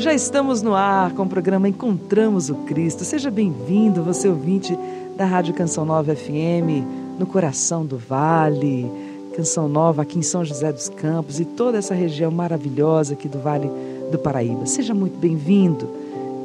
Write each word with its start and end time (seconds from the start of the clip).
Já 0.00 0.14
estamos 0.14 0.62
no 0.62 0.74
ar 0.74 1.12
com 1.12 1.24
o 1.24 1.28
programa 1.28 1.68
Encontramos 1.68 2.48
o 2.48 2.54
Cristo. 2.64 3.04
Seja 3.04 3.30
bem-vindo, 3.30 4.02
você 4.02 4.28
ouvinte 4.28 4.74
da 5.14 5.26
Rádio 5.26 5.52
Canção 5.52 5.84
Nova 5.84 6.16
FM, 6.16 7.18
no 7.18 7.26
coração 7.26 7.84
do 7.84 7.98
Vale. 7.98 8.90
Canção 9.36 9.68
Nova 9.68 10.00
aqui 10.00 10.18
em 10.18 10.22
São 10.22 10.42
José 10.42 10.72
dos 10.72 10.88
Campos 10.88 11.38
e 11.38 11.44
toda 11.44 11.76
essa 11.76 11.94
região 11.94 12.30
maravilhosa 12.30 13.12
aqui 13.12 13.28
do 13.28 13.40
Vale 13.40 13.70
do 14.10 14.18
Paraíba. 14.18 14.64
Seja 14.64 14.94
muito 14.94 15.18
bem-vindo. 15.18 15.86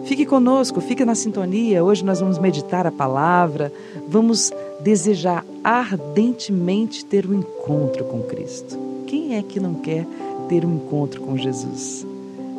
Fique 0.04 0.26
conosco, 0.26 0.82
fique 0.82 1.06
na 1.06 1.16
sintonia. 1.16 1.82
Hoje 1.82 2.04
nós 2.04 2.20
vamos 2.20 2.38
meditar 2.38 2.86
a 2.86 2.92
palavra, 2.92 3.72
vamos 4.06 4.52
desejar 4.82 5.46
ardentemente 5.64 7.06
ter 7.06 7.26
um 7.26 7.36
encontro 7.36 8.04
com 8.04 8.22
Cristo. 8.24 8.78
Quem 9.08 9.38
é 9.38 9.42
que 9.42 9.62
não 9.62 9.76
quer 9.76 10.06
ter 10.50 10.66
um 10.66 10.76
encontro 10.76 11.22
com 11.22 11.38
Jesus? 11.38 12.15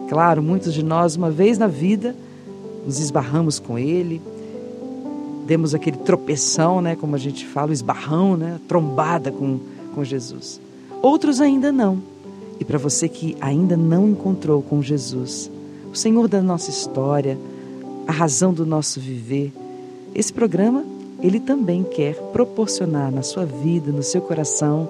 Claro, 0.09 0.43
muitos 0.43 0.73
de 0.73 0.85
nós, 0.85 1.17
uma 1.17 1.31
vez 1.31 1.59
na 1.59 1.67
vida, 1.67 2.15
nos 2.85 3.01
esbarramos 3.01 3.59
com 3.59 3.77
Ele, 3.77 4.23
demos 5.47 5.75
aquele 5.75 5.97
tropeção, 5.97 6.81
né, 6.81 6.95
como 6.95 7.17
a 7.17 7.19
gente 7.19 7.45
fala, 7.47 7.71
o 7.71 7.73
esbarrão, 7.73 8.37
né, 8.37 8.61
trombada 8.69 9.33
com, 9.33 9.59
com 9.95 10.05
Jesus. 10.05 10.61
Outros 11.03 11.41
ainda 11.41 11.73
não. 11.73 12.01
E 12.61 12.65
para 12.65 12.79
você 12.79 13.09
que 13.09 13.37
ainda 13.41 13.77
não 13.77 14.09
encontrou 14.09 14.63
com 14.63 14.81
Jesus, 14.81 15.51
o 15.93 15.97
Senhor 15.97 16.29
da 16.29 16.41
nossa 16.41 16.71
história, 16.71 17.37
a 18.07 18.13
razão 18.13 18.53
do 18.53 18.65
nosso 18.65 19.01
viver, 19.01 19.53
esse 20.15 20.33
programa, 20.33 20.85
ele 21.21 21.41
também 21.41 21.83
quer 21.83 22.15
proporcionar 22.33 23.11
na 23.11 23.23
sua 23.23 23.45
vida, 23.45 23.91
no 23.91 24.03
seu 24.03 24.21
coração, 24.21 24.89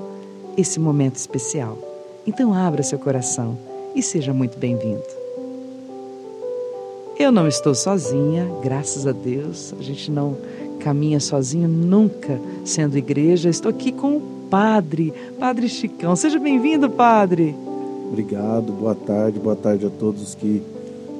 esse 0.56 0.78
momento 0.78 1.16
especial. 1.16 1.78
Então 2.26 2.52
abra 2.52 2.82
seu 2.82 2.98
coração 2.98 3.58
e 3.96 4.02
seja 4.02 4.34
muito 4.34 4.58
bem-vindo. 4.58 5.02
Eu 7.18 7.32
não 7.32 7.48
estou 7.48 7.74
sozinha, 7.74 8.46
graças 8.62 9.06
a 9.06 9.12
Deus. 9.12 9.74
A 9.80 9.82
gente 9.82 10.10
não 10.10 10.36
caminha 10.80 11.18
sozinho 11.18 11.66
nunca 11.66 12.38
sendo 12.62 12.98
igreja. 12.98 13.48
Estou 13.48 13.70
aqui 13.70 13.90
com 13.90 14.18
o 14.18 14.22
Padre, 14.50 15.14
Padre 15.40 15.66
Chicão. 15.66 16.14
Seja 16.14 16.38
bem-vindo, 16.38 16.90
Padre. 16.90 17.56
Obrigado, 18.08 18.70
boa 18.70 18.94
tarde, 18.94 19.40
boa 19.40 19.56
tarde 19.56 19.86
a 19.86 19.90
todos 19.90 20.34
que 20.34 20.62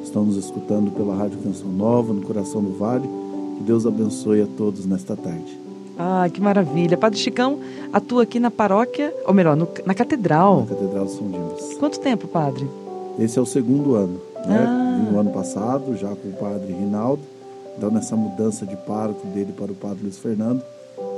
estão 0.04 0.26
nos 0.26 0.36
escutando 0.36 0.90
pela 0.90 1.16
Rádio 1.16 1.38
Canção 1.38 1.68
Nova, 1.68 2.12
no 2.12 2.20
Coração 2.20 2.62
do 2.62 2.72
Vale. 2.76 3.08
Que 3.56 3.64
Deus 3.64 3.86
abençoe 3.86 4.42
a 4.42 4.46
todos 4.46 4.84
nesta 4.84 5.16
tarde. 5.16 5.65
Ah, 5.98 6.28
que 6.32 6.40
maravilha. 6.40 6.96
Padre 6.96 7.18
Chicão 7.18 7.58
atua 7.92 8.24
aqui 8.24 8.38
na 8.38 8.50
paróquia, 8.50 9.14
ou 9.26 9.32
melhor, 9.32 9.56
no, 9.56 9.68
na 9.84 9.94
catedral. 9.94 10.60
Na 10.60 10.66
Catedral 10.66 11.06
de 11.06 11.12
São 11.12 11.30
Dimas. 11.30 11.74
Quanto 11.78 12.00
tempo, 12.00 12.28
Padre? 12.28 12.68
Esse 13.18 13.38
é 13.38 13.42
o 13.42 13.46
segundo 13.46 13.94
ano. 13.94 14.20
Né? 14.46 14.64
Ah. 14.66 14.98
Vim 14.98 15.12
no 15.12 15.20
ano 15.20 15.30
passado, 15.30 15.96
já 15.96 16.08
com 16.08 16.28
o 16.28 16.32
Padre 16.32 16.72
Rinaldo. 16.72 17.22
Então, 17.76 17.90
nessa 17.90 18.16
mudança 18.16 18.66
de 18.66 18.76
pároco 18.76 19.26
dele 19.28 19.52
para 19.52 19.72
o 19.72 19.74
Padre 19.74 20.02
Luiz 20.02 20.18
Fernando, 20.18 20.62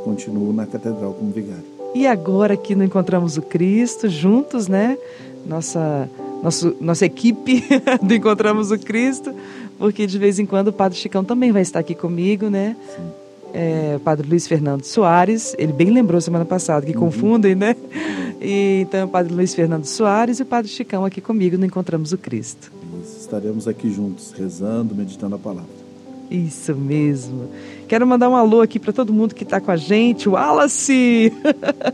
continuo 0.05 0.53
na 0.53 0.67
Catedral 0.67 1.13
como 1.13 1.31
vigário. 1.31 1.65
E 1.95 2.07
agora 2.07 2.57
que 2.57 2.75
não 2.75 2.85
encontramos 2.85 3.37
o 3.37 3.43
Cristo 3.43 4.09
juntos, 4.09 4.69
né? 4.69 4.99
Nossa, 5.47 6.09
nosso, 6.43 6.77
nossa 6.81 7.07
equipe 7.07 7.65
do 8.03 8.15
Encontramos 8.15 8.71
o 8.71 8.79
Cristo, 8.79 9.33
porque 9.79 10.07
de 10.07 10.19
vez 10.19 10.39
em 10.39 10.47
quando 10.47 10.69
o 10.69 10.73
Padre 10.73 10.99
Chicão 10.99 11.25
também 11.25 11.53
vai 11.53 11.63
estar 11.63 11.79
aqui 11.79 11.95
comigo, 11.95 12.51
né? 12.51 12.77
Sim. 12.95 13.28
É, 13.53 13.95
o 13.97 14.01
Padre 14.01 14.29
Luiz 14.29 14.47
Fernando 14.47 14.85
Soares, 14.85 15.55
ele 15.59 15.73
bem 15.73 15.91
lembrou 15.91 16.21
semana 16.21 16.45
passada 16.45 16.85
que 16.85 16.93
confundem, 16.93 17.55
né? 17.55 17.75
E, 18.41 18.83
então, 18.83 19.07
o 19.07 19.09
Padre 19.09 19.35
Luiz 19.35 19.55
Fernando 19.55 19.85
Soares 19.85 20.39
e 20.39 20.43
o 20.43 20.47
Padre 20.47 20.71
Chicão 20.71 21.05
aqui 21.05 21.21
comigo 21.21 21.57
no 21.57 21.65
Encontramos 21.65 22.13
o 22.13 22.19
Cristo. 22.19 22.71
Estaremos 23.19 23.67
aqui 23.67 23.91
juntos, 23.91 24.33
rezando, 24.33 24.95
meditando 24.95 25.35
a 25.35 25.39
palavra. 25.39 25.79
Isso 26.31 26.75
mesmo. 26.75 27.49
Quero 27.87 28.07
mandar 28.07 28.29
um 28.29 28.37
alô 28.37 28.61
aqui 28.61 28.79
para 28.79 28.93
todo 28.93 29.13
mundo 29.13 29.35
que 29.35 29.45
está 29.45 29.61
com 29.61 29.71
a 29.71 29.77
gente. 29.77 30.29
O 30.29 30.33
Wallace! 30.33 31.33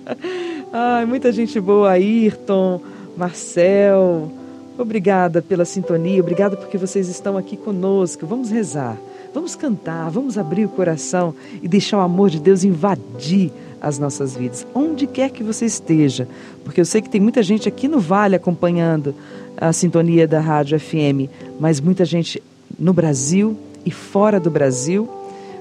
Ai, 0.73 1.07
muita 1.07 1.31
gente 1.31 1.61
boa. 1.61 1.91
Ayrton, 1.91 2.81
Marcel. 3.17 4.31
Obrigada 4.77 5.41
pela 5.41 5.65
sintonia. 5.65 6.21
Obrigada 6.21 6.57
porque 6.57 6.77
vocês 6.77 7.09
estão 7.09 7.37
aqui 7.37 7.57
conosco. 7.57 8.27
Vamos 8.27 8.51
rezar. 8.51 8.99
Vamos 9.35 9.57
cantar. 9.57 10.09
Vamos 10.11 10.39
abrir 10.39 10.65
o 10.65 10.69
coração 10.69 11.35
e 11.61 11.67
deixar 11.67 11.99
o 11.99 12.01
amor 12.01 12.31
de 12.31 12.39
Deus 12.39 12.63
invadir 12.63 13.51
as 13.81 13.99
nossas 13.99 14.35
vidas, 14.35 14.67
onde 14.75 15.07
quer 15.07 15.31
que 15.31 15.43
você 15.43 15.67
esteja, 15.67 16.27
porque 16.65 16.81
eu 16.81 16.87
sei 16.87 17.03
que 17.03 17.11
tem 17.11 17.21
muita 17.21 17.43
gente 17.43 17.69
aqui 17.69 17.87
no 17.87 18.01
Vale 18.01 18.35
acompanhando 18.35 19.15
a 19.59 19.75
sintonia 19.75 20.27
da 20.27 20.41
Rádio 20.41 20.81
FM, 20.81 21.29
mas 21.61 21.81
muita 21.81 22.03
gente 22.03 22.43
no 22.79 22.95
Brasil 22.95 23.55
e 23.85 23.91
fora 23.91 24.41
do 24.41 24.51
Brasil, 24.51 25.07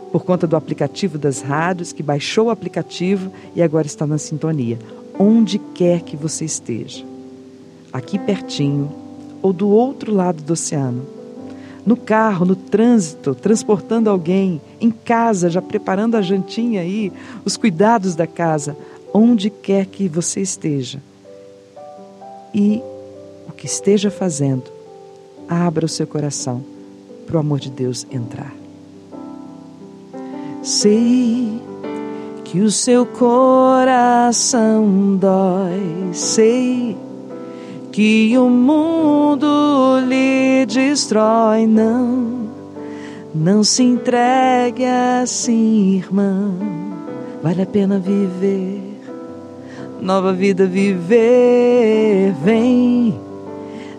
por 0.10 0.24
conta 0.24 0.48
do 0.48 0.56
aplicativo 0.56 1.18
das 1.18 1.42
rádios, 1.42 1.92
que 1.92 2.02
baixou 2.02 2.46
o 2.46 2.50
aplicativo 2.50 3.30
e 3.54 3.62
agora 3.62 3.88
está 3.88 4.08
na 4.08 4.18
sintonia. 4.18 4.80
Onde 5.20 5.60
quer 5.60 6.02
que 6.02 6.16
você 6.16 6.46
esteja, 6.46 7.04
aqui 7.92 8.18
pertinho 8.18 8.90
ou 9.42 9.52
do 9.52 9.68
outro 9.68 10.14
lado 10.14 10.42
do 10.42 10.54
oceano, 10.54 11.13
no 11.86 11.98
carro, 11.98 12.46
no 12.46 12.56
trânsito, 12.56 13.36
transportando 13.36 14.10
alguém, 14.10 14.62
em 14.80 14.90
casa, 14.90 15.50
já 15.50 15.62
preparando 15.62 16.16
a 16.16 16.22
jantinha 16.22 16.82
aí, 16.82 17.12
os 17.44 17.58
cuidados 17.58 18.16
da 18.16 18.26
casa, 18.26 18.78
onde 19.14 19.50
quer 19.50 19.86
que 19.86 20.08
você 20.08 20.42
esteja. 20.42 21.02
E 22.54 22.82
o 23.48 23.52
que 23.52 23.66
esteja 23.66 24.10
fazendo, 24.10 24.64
abra 25.48 25.86
o 25.86 25.90
seu 25.90 26.08
coração 26.08 26.64
para 27.26 27.38
o 27.38 27.40
amor 27.40 27.60
de 27.60 27.70
Deus 27.70 28.08
entrar. 28.12 28.54
Sei 30.62 31.62
que 32.46 32.62
o 32.62 32.72
seu 32.72 33.06
coração 33.06 34.48
dói, 35.18 36.14
sei 36.14 36.93
que 37.94 38.36
o 38.40 38.50
mundo 38.50 40.00
lhe 40.08 40.66
destrói, 40.66 41.68
não, 41.68 42.50
não 43.36 43.64
se 43.64 43.84
entregue 43.84 44.84
assim, 44.84 45.98
irmão, 45.98 46.56
vale 47.44 47.62
a 47.62 47.68
pena 47.68 48.00
viver, 48.00 49.00
nova 50.02 50.34
vida 50.34 50.66
viver, 50.66 52.34
vem, 52.44 53.14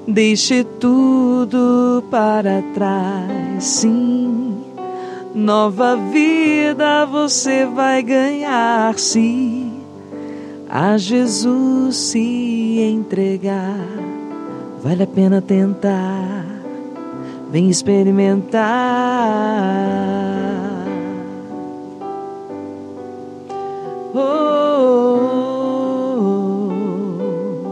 deixe 0.08 0.64
tudo 0.64 2.02
para 2.10 2.62
trás, 2.74 3.62
sim, 3.62 4.56
nova 5.32 5.94
vida 5.94 7.06
você 7.06 7.64
vai 7.64 8.02
ganhar, 8.02 8.98
sim 8.98 9.73
a 10.76 10.98
Jesus 10.98 11.96
se 11.96 12.80
entregar. 12.80 13.78
Vale 14.82 15.04
a 15.04 15.06
pena 15.06 15.40
tentar, 15.40 16.44
vem 17.48 17.70
experimentar. 17.70 18.60
Oh, 24.12 24.18
oh, 25.30 26.72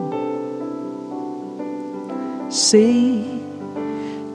oh. 0.09 0.11
Sei 2.49 3.43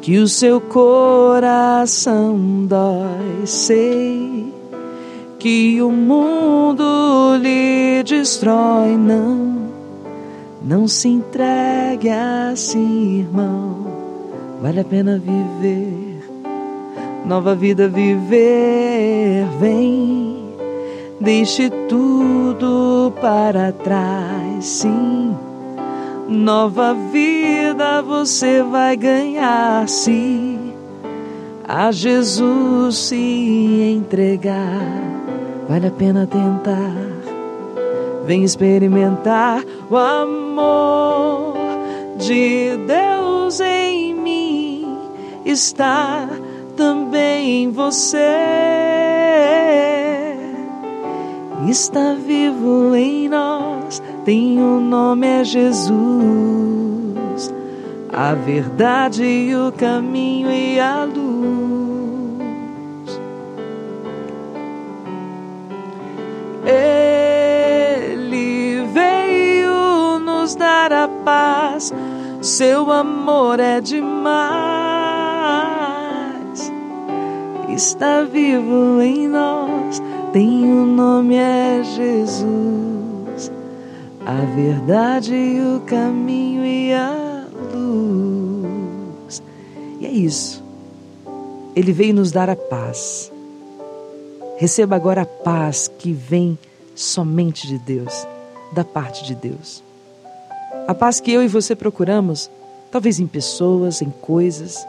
que 0.02 0.18
o 0.18 0.28
seu 0.28 0.60
coração 0.60 2.38
dói, 2.68 3.46
sei 3.46 4.47
que 5.40 5.80
o 5.82 5.92
mundo 5.92 7.38
lhe 7.40 8.04
destrói, 8.04 8.98
não, 8.98 9.70
não 10.64 10.88
se 10.88 11.08
entregue 11.08 12.10
assim, 12.10 13.20
irmão, 13.20 13.86
vale 14.62 14.80
a 14.80 14.84
pena 14.84 15.20
viver, 15.20 16.28
nova 17.26 17.54
vida 17.54 17.88
viver, 17.88 19.46
vem, 19.60 20.44
deixe 21.20 21.70
tudo 21.88 23.14
para 23.22 23.72
trás, 23.72 24.66
sim, 24.66 25.36
nova 26.28 26.96
vida 27.12 28.02
você 28.02 28.64
vai 28.64 28.98
ganhar, 28.98 29.88
sim, 29.88 30.74
a 31.68 31.92
Jesus 31.92 32.98
se 32.98 33.94
entregar 33.96 35.27
vale 35.68 35.88
a 35.88 35.92
pena 35.92 36.28
tentar. 36.28 36.94
Vem 38.26 38.44
experimentar 38.44 39.64
o 39.90 39.96
amor 39.96 41.56
de 42.18 42.78
Deus 42.86 43.60
em 43.60 44.14
mim, 44.14 44.98
está 45.46 46.28
também 46.76 47.64
em 47.64 47.72
você. 47.72 48.18
Está 51.68 52.14
vivo 52.14 52.96
em 52.96 53.28
nós, 53.28 54.02
tem 54.24 54.60
o 54.60 54.78
um 54.78 54.80
nome 54.80 55.28
é 55.28 55.44
Jesus. 55.44 55.98
a 58.12 58.34
verdade 58.34 59.52
o 59.54 59.72
caminho 59.72 60.50
e 60.50 60.80
a 60.80 61.04
luz. 61.04 61.27
Ele 66.70 68.38
veio 68.92 70.20
nos 70.20 70.54
dar 70.54 70.92
a 70.92 71.08
paz, 71.08 71.94
seu 72.42 72.92
amor 72.92 73.62
é 73.62 73.80
demais. 73.80 74.28
Está 77.70 78.24
vivo 78.24 79.02
em 79.02 79.30
nós, 79.30 80.02
tem 80.34 80.66
o 80.74 80.82
um 80.82 80.86
nome 80.86 81.36
é 81.36 81.82
Jesus, 81.84 83.52
a 84.26 84.42
verdade 84.56 85.34
o 85.34 85.80
caminho 85.82 86.66
e 86.66 86.92
a 86.92 87.46
luz. 87.74 89.42
E 90.02 90.06
é 90.06 90.10
isso. 90.10 90.62
Ele 91.76 91.94
veio 91.94 92.14
nos 92.14 92.32
dar 92.32 92.50
a 92.50 92.56
paz. 92.56 93.32
Receba 94.58 94.96
agora 94.96 95.22
a 95.22 95.26
paz 95.26 95.88
que 95.88 96.12
vem 96.12 96.58
somente 96.96 97.68
de 97.68 97.78
Deus, 97.78 98.28
da 98.74 98.84
parte 98.84 99.24
de 99.24 99.36
Deus. 99.36 99.84
A 100.88 100.94
paz 100.96 101.20
que 101.20 101.32
eu 101.32 101.44
e 101.44 101.48
você 101.48 101.76
procuramos, 101.76 102.50
talvez 102.92 103.20
em 103.20 103.28
pessoas, 103.28 104.02
em 104.02 104.10
coisas, 104.10 104.86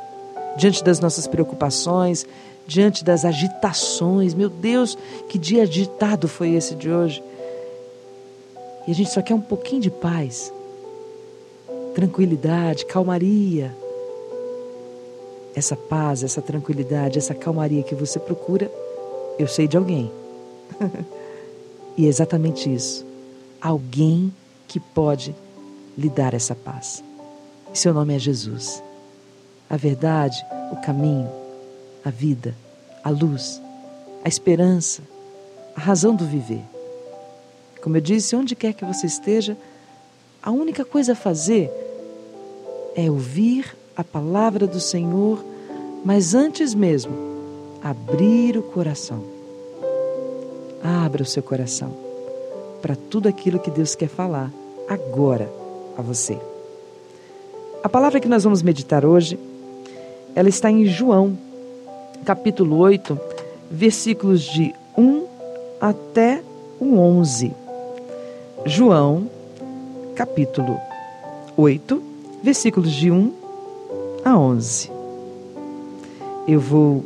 diante 0.57 0.83
das 0.83 1.01
nossas 1.01 1.27
preocupações, 1.27 2.27
diante 2.67 3.05
das 3.05 3.25
agitações. 3.25 4.33
Meu 4.33 4.49
Deus, 4.49 4.97
que 5.29 5.39
dia 5.39 5.65
agitado 5.65 6.27
foi 6.29 6.55
esse 6.55 6.75
de 6.75 6.91
hoje. 6.91 7.23
E 8.87 8.91
a 8.91 8.95
gente 8.95 9.11
só 9.11 9.21
quer 9.21 9.35
um 9.35 9.41
pouquinho 9.41 9.83
de 9.83 9.91
paz 9.91 10.53
tranquilidade, 11.99 12.87
calmaria. 12.87 13.75
Essa 15.53 15.75
paz, 15.75 16.23
essa 16.23 16.41
tranquilidade, 16.41 17.19
essa 17.19 17.35
calmaria 17.35 17.83
que 17.83 17.93
você 17.93 18.21
procura, 18.21 18.71
eu 19.39 19.47
sei 19.47 19.69
de 19.69 19.77
alguém. 19.77 20.11
e 21.97 22.05
é 22.05 22.09
exatamente 22.09 22.73
isso. 22.73 23.07
Alguém 23.61 24.33
que 24.67 24.79
pode 24.79 25.35
lhe 25.97 26.09
dar 26.09 26.35
essa 26.35 26.55
paz. 26.55 27.03
E 27.73 27.79
seu 27.79 27.93
nome 27.93 28.15
é 28.15 28.19
Jesus. 28.19 28.83
A 29.69 29.77
verdade, 29.77 30.37
o 30.73 30.77
caminho, 30.77 31.29
a 32.05 32.11
vida, 32.11 32.55
a 33.03 33.11
luz, 33.11 33.61
a 34.25 34.29
esperança, 34.29 35.03
a 35.75 35.81
razão 35.81 36.15
do 36.15 36.25
viver. 36.25 36.63
Como 37.83 37.97
eu 37.97 38.01
disse, 38.01 38.35
onde 38.35 38.57
quer 38.57 38.73
que 38.73 38.85
você 38.85 39.07
esteja, 39.07 39.57
a 40.43 40.51
única 40.51 40.85
coisa 40.85 41.13
a 41.13 41.17
fazer 41.17 41.71
é 42.95 43.11
ouvir 43.11 43.77
a 43.97 44.03
palavra 44.03 44.67
do 44.67 44.81
Senhor, 44.81 45.45
mas 46.05 46.35
antes 46.35 46.75
mesmo, 46.75 47.28
abrir 47.83 48.57
o 48.57 48.63
coração. 48.63 49.23
Abra 50.83 51.23
o 51.23 51.27
seu 51.27 51.43
coração 51.43 51.93
para 52.81 52.97
tudo 52.97 53.29
aquilo 53.29 53.59
que 53.59 53.71
Deus 53.71 53.95
quer 53.95 54.09
falar 54.09 54.51
agora 54.89 55.51
a 55.97 56.03
você. 56.03 56.39
A 57.83 57.89
palavra 57.89 58.21
que 58.21 58.29
nós 58.29 58.45
vamos 58.45 58.63
meditar 58.63 59.05
hoje, 59.05 59.39
ela 60.35 60.49
está 60.49 60.71
em 60.71 60.85
João, 60.87 61.37
capítulo 62.25 62.77
8, 62.79 63.19
versículos 63.71 64.43
de 64.43 64.75
1 64.97 65.27
até 65.81 66.43
o 66.81 66.99
11. 66.99 67.53
João, 68.65 69.29
capítulo 70.15 70.79
8, 71.57 72.03
versículos 72.43 72.93
de 72.93 73.11
1 73.11 73.33
a 74.25 74.39
11. 74.39 74.91
Eu 76.47 76.61
vou 76.61 77.05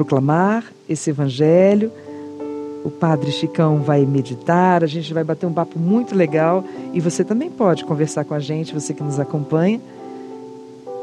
proclamar 0.00 0.64
esse 0.88 1.10
evangelho, 1.10 1.92
o 2.82 2.88
Padre 2.88 3.30
Chicão 3.30 3.82
vai 3.82 4.06
meditar, 4.06 4.82
a 4.82 4.86
gente 4.86 5.12
vai 5.12 5.22
bater 5.22 5.44
um 5.44 5.52
papo 5.52 5.78
muito 5.78 6.14
legal 6.14 6.64
e 6.94 7.00
você 7.00 7.22
também 7.22 7.50
pode 7.50 7.84
conversar 7.84 8.24
com 8.24 8.32
a 8.32 8.40
gente, 8.40 8.72
você 8.72 8.94
que 8.94 9.02
nos 9.02 9.20
acompanha. 9.20 9.78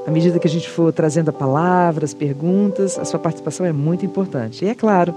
À 0.08 0.10
medida 0.10 0.40
que 0.40 0.48
a 0.48 0.50
gente 0.50 0.68
for 0.68 0.92
trazendo 0.92 1.30
a 1.30 1.34
palavra, 1.34 2.06
as 2.06 2.16
perguntas, 2.16 2.98
a 2.98 3.06
sua 3.06 3.20
participação 3.20 3.68
é 3.68 3.72
muito 3.72 4.04
importante. 4.04 4.66
E 4.66 4.68
é 4.68 4.74
claro, 4.74 5.14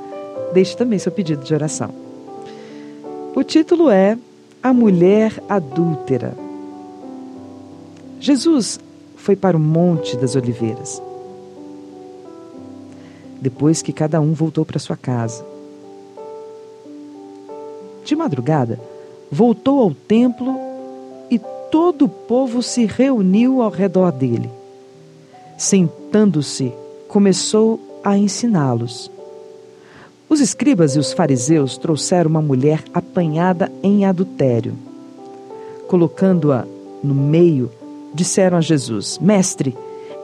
deixe 0.52 0.76
também 0.76 0.98
seu 0.98 1.10
pedido 1.10 1.42
de 1.42 1.54
oração. 1.54 1.88
O 3.34 3.42
título 3.42 3.88
é 3.88 4.18
A 4.62 4.74
Mulher 4.74 5.32
Adúltera. 5.48 6.34
Jesus 8.20 8.78
foi 9.16 9.36
para 9.36 9.56
o 9.56 9.60
Monte 9.60 10.18
das 10.18 10.36
Oliveiras. 10.36 11.00
Depois 13.40 13.80
que 13.82 13.92
cada 13.92 14.20
um 14.20 14.32
voltou 14.32 14.64
para 14.64 14.78
sua 14.78 14.96
casa. 14.96 15.44
De 18.04 18.14
madrugada, 18.14 18.78
voltou 19.30 19.80
ao 19.80 19.94
templo 19.94 20.58
e 21.30 21.38
todo 21.70 22.06
o 22.06 22.08
povo 22.08 22.62
se 22.62 22.84
reuniu 22.84 23.62
ao 23.62 23.70
redor 23.70 24.10
dele. 24.10 24.50
Sentando-se, 25.56 26.72
começou 27.08 27.80
a 28.02 28.16
ensiná-los. 28.16 29.10
Os 30.28 30.40
escribas 30.40 30.94
e 30.94 30.98
os 30.98 31.12
fariseus 31.12 31.76
trouxeram 31.76 32.30
uma 32.30 32.40
mulher 32.40 32.84
apanhada 32.94 33.70
em 33.82 34.04
adultério. 34.04 34.74
Colocando-a 35.88 36.64
no 37.02 37.14
meio, 37.14 37.70
disseram 38.14 38.58
a 38.58 38.60
Jesus: 38.60 39.18
Mestre, 39.18 39.76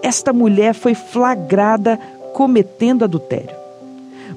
esta 0.02 0.32
mulher 0.32 0.74
foi 0.74 0.94
flagrada 0.94 1.98
cometendo 2.36 3.02
adultério. 3.02 3.56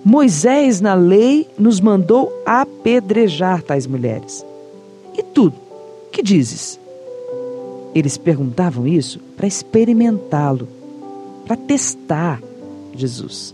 Moisés, 0.06 0.80
na 0.80 0.94
lei, 0.94 1.50
nos 1.60 1.82
mandou 1.82 2.32
apedrejar 2.46 3.62
tais 3.62 3.86
mulheres. 3.86 4.46
E 5.18 5.22
tu, 5.22 5.52
que 6.10 6.24
dizes? 6.24 6.80
Eles 7.94 8.18
perguntavam 8.18 8.88
isso 8.88 9.20
para 9.36 9.48
experimentá-lo, 9.48 10.66
para 11.46 11.58
testar 11.58 12.42
Jesus 12.96 13.54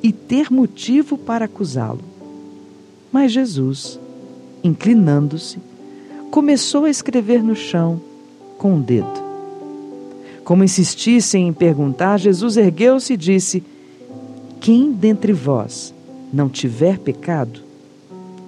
e 0.00 0.12
ter 0.12 0.52
motivo 0.52 1.18
para 1.18 1.46
acusá-lo. 1.46 2.04
Mas 3.10 3.32
Jesus, 3.32 3.98
inclinando-se, 4.62 5.58
começou 6.30 6.84
a 6.84 6.90
escrever 6.90 7.42
no 7.42 7.56
chão 7.56 8.00
com 8.56 8.70
o 8.70 8.76
um 8.76 8.80
dedo. 8.80 9.20
Como 10.44 10.62
insistissem 10.62 11.48
em 11.48 11.52
perguntar, 11.52 12.18
Jesus 12.18 12.56
ergueu-se 12.56 13.14
e 13.14 13.16
disse: 13.16 13.64
Quem 14.60 14.92
dentre 14.92 15.32
vós 15.32 15.94
não 16.30 16.46
tiver 16.46 16.98
pecado, 16.98 17.60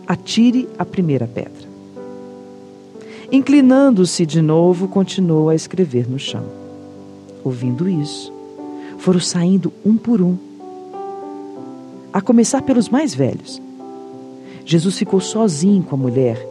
atire 0.06 0.68
a 0.78 0.84
primeira 0.84 1.26
pedra. 1.26 1.66
Inclinando-se 3.32 4.26
de 4.26 4.42
novo, 4.42 4.88
continuou 4.88 5.48
a 5.48 5.54
escrever 5.54 6.06
no 6.06 6.18
chão. 6.18 6.44
Ouvindo 7.42 7.88
isso, 7.88 8.30
foram 8.98 9.20
saindo 9.20 9.72
um 9.84 9.96
por 9.96 10.20
um, 10.20 10.36
a 12.12 12.20
começar 12.20 12.60
pelos 12.60 12.90
mais 12.90 13.14
velhos. 13.14 13.60
Jesus 14.66 14.98
ficou 14.98 15.18
sozinho 15.18 15.82
com 15.82 15.94
a 15.94 15.98
mulher, 15.98 16.46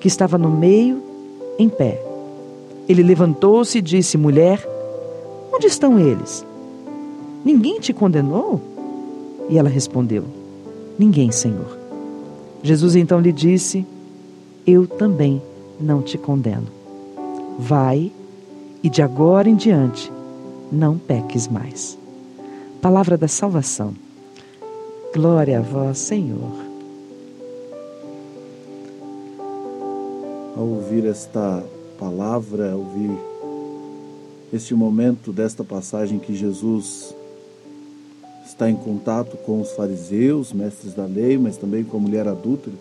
que 0.00 0.08
estava 0.08 0.36
no 0.36 0.50
meio, 0.50 1.00
em 1.56 1.68
pé. 1.68 2.02
Ele 2.88 3.04
levantou-se 3.04 3.78
e 3.78 3.82
disse: 3.82 4.18
Mulher, 4.18 4.66
onde 5.52 5.68
estão 5.68 5.96
eles? 5.96 6.44
Ninguém 7.44 7.78
te 7.78 7.92
condenou? 7.92 8.60
E 9.50 9.58
ela 9.58 9.68
respondeu: 9.68 10.24
Ninguém, 10.98 11.32
Senhor. 11.32 11.76
Jesus 12.62 12.94
então 12.94 13.20
lhe 13.20 13.32
disse: 13.32 13.84
Eu 14.66 14.86
também 14.86 15.42
não 15.80 16.00
te 16.00 16.16
condeno. 16.16 16.68
Vai 17.58 18.12
e 18.82 18.88
de 18.88 19.02
agora 19.02 19.48
em 19.48 19.56
diante 19.56 20.10
não 20.70 20.96
peques 20.96 21.48
mais. 21.48 21.98
Palavra 22.80 23.18
da 23.18 23.28
salvação. 23.28 23.92
Glória 25.12 25.58
a 25.58 25.62
vós, 25.62 25.98
Senhor. 25.98 26.52
Ao 30.56 30.64
ouvir 30.64 31.04
esta 31.06 31.64
palavra, 31.98 32.76
ouvir 32.76 33.10
este 34.52 34.74
momento 34.74 35.32
desta 35.32 35.64
passagem 35.64 36.18
que 36.18 36.34
Jesus 36.34 37.14
está 38.60 38.68
em 38.68 38.76
contato 38.76 39.38
com 39.38 39.62
os 39.62 39.72
fariseus, 39.72 40.52
mestres 40.52 40.92
da 40.92 41.06
lei, 41.06 41.38
mas 41.38 41.56
também 41.56 41.82
com 41.82 41.96
a 41.96 42.00
mulher 42.00 42.28
adúltera, 42.28 42.76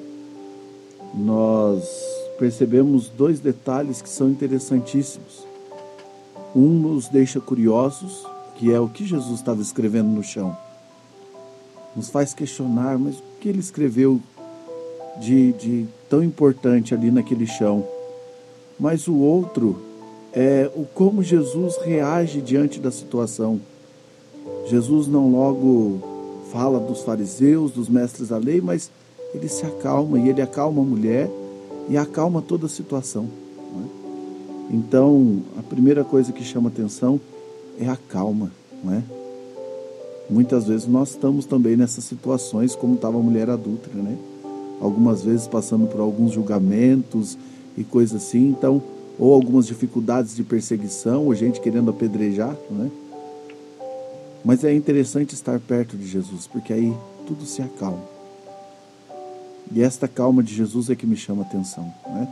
nós 1.16 1.90
percebemos 2.38 3.08
dois 3.08 3.40
detalhes 3.40 4.02
que 4.02 4.10
são 4.10 4.30
interessantíssimos. 4.30 5.48
Um 6.54 6.68
nos 6.68 7.08
deixa 7.08 7.40
curiosos, 7.40 8.26
que 8.56 8.74
é 8.74 8.80
o 8.80 8.90
que 8.90 9.06
Jesus 9.06 9.40
estava 9.40 9.62
escrevendo 9.62 10.10
no 10.10 10.22
chão. 10.22 10.56
Nos 11.96 12.10
faz 12.10 12.34
questionar, 12.34 13.00
mas 13.00 13.16
o 13.16 13.24
que 13.40 13.48
ele 13.48 13.60
escreveu 13.60 14.20
de, 15.18 15.54
de 15.54 15.86
tão 16.10 16.22
importante 16.22 16.94
ali 16.94 17.10
naquele 17.10 17.48
chão? 17.48 17.88
Mas 18.78 19.08
o 19.08 19.16
outro 19.16 19.82
é 20.34 20.70
o 20.76 20.84
como 20.84 21.24
Jesus 21.24 21.78
reage 21.78 22.42
diante 22.42 22.82
da 22.82 22.92
situação. 22.92 23.62
Jesus 24.68 25.08
não 25.08 25.32
logo 25.32 26.00
fala 26.52 26.80
dos 26.80 27.02
fariseus, 27.02 27.72
dos 27.72 27.90
mestres 27.90 28.30
da 28.30 28.38
lei, 28.38 28.62
mas 28.62 28.92
ele 29.34 29.48
se 29.48 29.66
acalma 29.66 30.20
e 30.20 30.30
ele 30.30 30.42
acalma 30.42 30.82
a 30.82 30.86
mulher 30.86 31.30
e 31.90 31.98
acalma 31.98 32.42
toda 32.42 32.66
a 32.66 32.70
situação. 32.70 33.28
É? 33.58 34.76
Então, 34.76 35.42
a 35.58 35.64
primeira 35.64 36.04
coisa 36.04 36.32
que 36.32 36.44
chama 36.44 36.70
atenção 36.70 37.20
é 37.80 37.88
a 37.88 37.96
calma, 37.96 38.52
não 38.84 38.94
é? 38.94 39.04
Muitas 40.30 40.66
vezes 40.66 40.88
nós 40.88 41.12
estamos 41.12 41.46
também 41.46 41.76
nessas 41.76 42.04
situações, 42.04 42.76
como 42.76 42.94
estava 42.94 43.18
a 43.18 43.22
mulher 43.22 43.50
adulta, 43.50 43.90
né? 43.92 44.16
Algumas 44.80 45.24
vezes 45.24 45.48
passando 45.48 45.88
por 45.88 46.00
alguns 46.00 46.34
julgamentos 46.34 47.36
e 47.76 47.84
coisas 47.84 48.22
assim, 48.22 48.50
então, 48.50 48.82
ou 49.18 49.34
algumas 49.34 49.66
dificuldades 49.66 50.36
de 50.36 50.44
perseguição, 50.44 51.26
ou 51.26 51.34
gente 51.34 51.60
querendo 51.60 51.90
apedrejar, 51.90 52.56
né? 52.70 52.92
Mas 54.44 54.64
é 54.64 54.74
interessante 54.74 55.34
estar 55.36 55.60
perto 55.60 55.98
de 55.98 56.08
Jesus, 56.08 56.48
porque 56.48 56.72
aí 56.74 56.94
tudo 57.28 57.46
se 57.46 57.62
acalma. 57.62 58.04
E 59.72 59.84
esta 59.84 60.08
calma 60.08 60.42
de 60.42 60.54
Jesus 60.54 60.90
é 60.90 60.96
que 60.96 61.06
me 61.06 61.16
chama 61.16 61.44
a 61.44 61.46
atenção, 61.46 61.84
né? 62.08 62.28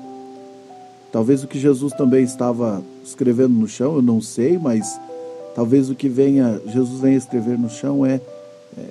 Talvez 1.11 1.43
o 1.43 1.47
que 1.47 1.59
Jesus 1.59 1.93
também 1.93 2.23
estava 2.23 2.83
escrevendo 3.03 3.53
no 3.53 3.67
chão, 3.67 3.95
eu 3.95 4.01
não 4.01 4.21
sei, 4.21 4.57
mas 4.57 4.99
talvez 5.55 5.89
o 5.89 5.95
que 5.95 6.09
venha, 6.09 6.61
Jesus 6.67 6.99
venha 6.99 7.17
escrever 7.17 7.57
no 7.57 7.69
chão 7.69 8.05
é, 8.05 8.19
é 8.77 8.89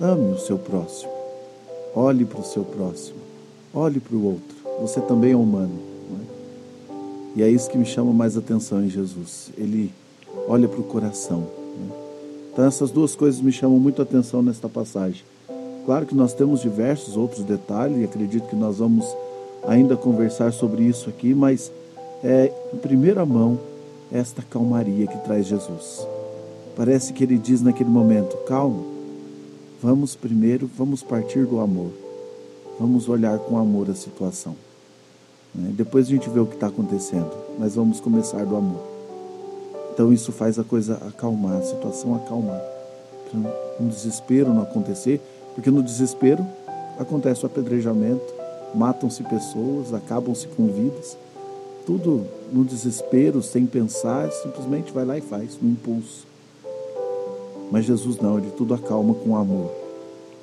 ame 0.00 0.32
o 0.32 0.38
seu 0.38 0.58
próximo, 0.58 1.10
olhe 1.94 2.24
para 2.24 2.40
o 2.40 2.44
seu 2.44 2.64
próximo, 2.64 3.18
olhe 3.74 3.98
para 3.98 4.16
o 4.16 4.24
outro. 4.24 4.56
Você 4.80 5.00
também 5.00 5.32
é 5.32 5.36
humano. 5.36 5.78
É? 6.10 7.40
E 7.40 7.42
é 7.42 7.48
isso 7.48 7.70
que 7.70 7.78
me 7.78 7.86
chama 7.86 8.12
mais 8.12 8.36
atenção 8.36 8.84
em 8.84 8.90
Jesus. 8.90 9.50
Ele 9.56 9.92
olha 10.46 10.68
para 10.68 10.80
o 10.80 10.84
coração. 10.84 11.40
Né? 11.40 12.05
Então 12.56 12.64
essas 12.64 12.90
duas 12.90 13.14
coisas 13.14 13.38
me 13.38 13.52
chamam 13.52 13.78
muito 13.78 14.00
a 14.00 14.02
atenção 14.02 14.42
nesta 14.42 14.66
passagem. 14.66 15.22
Claro 15.84 16.06
que 16.06 16.14
nós 16.14 16.32
temos 16.32 16.62
diversos 16.62 17.14
outros 17.14 17.44
detalhes 17.44 17.98
e 17.98 18.04
acredito 18.04 18.48
que 18.48 18.56
nós 18.56 18.78
vamos 18.78 19.04
ainda 19.68 19.94
conversar 19.94 20.54
sobre 20.54 20.82
isso 20.84 21.10
aqui, 21.10 21.34
mas 21.34 21.70
é 22.24 22.50
em 22.72 22.78
primeira 22.78 23.26
mão 23.26 23.60
esta 24.10 24.40
calmaria 24.40 25.06
que 25.06 25.18
traz 25.18 25.46
Jesus. 25.46 26.08
Parece 26.74 27.12
que 27.12 27.22
ele 27.22 27.36
diz 27.36 27.60
naquele 27.60 27.90
momento: 27.90 28.34
calma, 28.46 28.82
vamos 29.82 30.16
primeiro, 30.16 30.66
vamos 30.78 31.02
partir 31.02 31.44
do 31.44 31.60
amor, 31.60 31.90
vamos 32.80 33.06
olhar 33.06 33.38
com 33.38 33.58
amor 33.58 33.90
a 33.90 33.94
situação. 33.94 34.56
Né? 35.54 35.72
Depois 35.74 36.06
a 36.06 36.10
gente 36.10 36.30
vê 36.30 36.40
o 36.40 36.46
que 36.46 36.54
está 36.54 36.68
acontecendo, 36.68 37.32
mas 37.58 37.74
vamos 37.74 38.00
começar 38.00 38.46
do 38.46 38.56
amor. 38.56 38.95
Então 39.96 40.12
isso 40.12 40.30
faz 40.30 40.58
a 40.58 40.64
coisa 40.64 41.00
acalmar, 41.08 41.56
a 41.56 41.62
situação 41.62 42.14
acalmar, 42.14 42.60
para 43.30 43.82
um 43.82 43.88
desespero 43.88 44.52
não 44.52 44.62
acontecer, 44.62 45.22
porque 45.54 45.70
no 45.70 45.82
desespero 45.82 46.46
acontece 46.98 47.44
o 47.44 47.46
apedrejamento, 47.46 48.22
matam-se 48.74 49.22
pessoas, 49.22 49.94
acabam-se 49.94 50.46
com 50.48 50.66
vidas 50.66 51.16
tudo 51.86 52.26
no 52.52 52.64
desespero, 52.64 53.40
sem 53.40 53.64
pensar, 53.64 54.30
simplesmente 54.32 54.92
vai 54.92 55.04
lá 55.04 55.16
e 55.16 55.20
faz, 55.20 55.56
no 55.62 55.70
impulso. 55.70 56.26
Mas 57.70 57.84
Jesus 57.84 58.18
não, 58.18 58.38
ele 58.38 58.50
tudo 58.50 58.74
acalma 58.74 59.14
com 59.14 59.36
amor. 59.36 59.70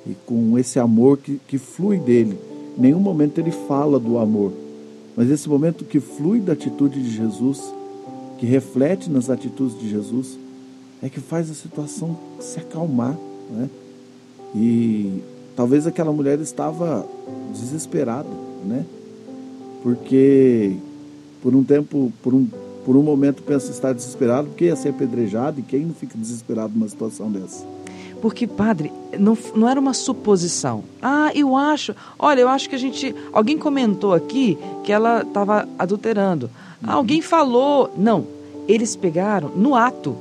E 0.06 0.16
com 0.26 0.58
esse 0.58 0.78
amor 0.78 1.18
que, 1.18 1.38
que 1.46 1.58
flui 1.58 1.98
dele. 1.98 2.38
Em 2.76 2.80
nenhum 2.80 2.98
momento 2.98 3.38
ele 3.38 3.50
fala 3.50 4.00
do 4.00 4.18
amor. 4.18 4.52
Mas 5.14 5.30
esse 5.30 5.48
momento 5.48 5.84
que 5.84 6.00
flui 6.00 6.40
da 6.40 6.54
atitude 6.54 7.02
de 7.02 7.10
Jesus, 7.10 7.62
que 8.44 8.50
reflete 8.50 9.08
nas 9.08 9.30
atitudes 9.30 9.78
de 9.80 9.88
Jesus, 9.88 10.38
é 11.02 11.08
que 11.08 11.18
faz 11.18 11.50
a 11.50 11.54
situação 11.54 12.14
se 12.38 12.60
acalmar. 12.60 13.16
Né? 13.50 13.70
E 14.54 15.22
talvez 15.56 15.86
aquela 15.86 16.12
mulher 16.12 16.38
estava 16.40 17.08
desesperada, 17.52 18.28
né? 18.66 18.84
Porque 19.82 20.76
por 21.42 21.54
um 21.54 21.64
tempo, 21.64 22.12
por 22.22 22.34
um, 22.34 22.46
por 22.84 22.96
um 22.96 23.02
momento 23.02 23.42
pensa 23.42 23.70
estar 23.70 23.94
desesperado 23.94 24.48
porque 24.48 24.66
ia 24.66 24.76
ser 24.76 24.90
apedrejado 24.90 25.60
e 25.60 25.62
quem 25.62 25.80
não 25.80 25.94
fica 25.94 26.16
desesperado 26.16 26.74
numa 26.74 26.88
situação 26.88 27.30
dessa? 27.30 27.64
Porque, 28.20 28.46
padre, 28.46 28.92
não, 29.18 29.36
não 29.54 29.68
era 29.68 29.80
uma 29.80 29.94
suposição. 29.94 30.84
Ah, 31.00 31.30
eu 31.34 31.56
acho. 31.56 31.94
Olha, 32.18 32.40
eu 32.40 32.48
acho 32.48 32.68
que 32.68 32.74
a 32.74 32.78
gente. 32.78 33.14
Alguém 33.32 33.56
comentou 33.56 34.12
aqui 34.12 34.58
que 34.82 34.92
ela 34.92 35.22
estava 35.22 35.68
adulterando. 35.78 36.50
Ah, 36.82 36.92
uhum. 36.92 36.96
alguém 36.98 37.22
falou. 37.22 37.92
Não. 37.96 38.33
Eles 38.68 38.96
pegaram 38.96 39.48
no 39.48 39.74
ato. 39.74 40.16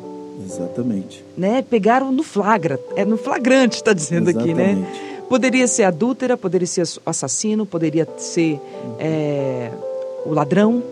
Exatamente. 0.45 1.23
Né? 1.37 1.61
Pegaram 1.61 2.11
no 2.11 2.23
flagra. 2.23 2.79
É 2.95 3.05
no 3.05 3.17
flagrante, 3.17 3.77
está 3.77 3.93
dizendo 3.93 4.29
Exatamente. 4.29 4.61
aqui, 4.61 4.77
né? 4.77 4.87
Poderia 5.29 5.67
ser 5.67 5.83
adúltera, 5.83 6.37
poderia 6.37 6.67
ser 6.67 6.83
assassino, 7.05 7.65
poderia 7.65 8.07
ser 8.17 8.53
uhum. 8.53 8.95
é, 8.99 9.71
o 10.25 10.33
ladrão, 10.33 10.83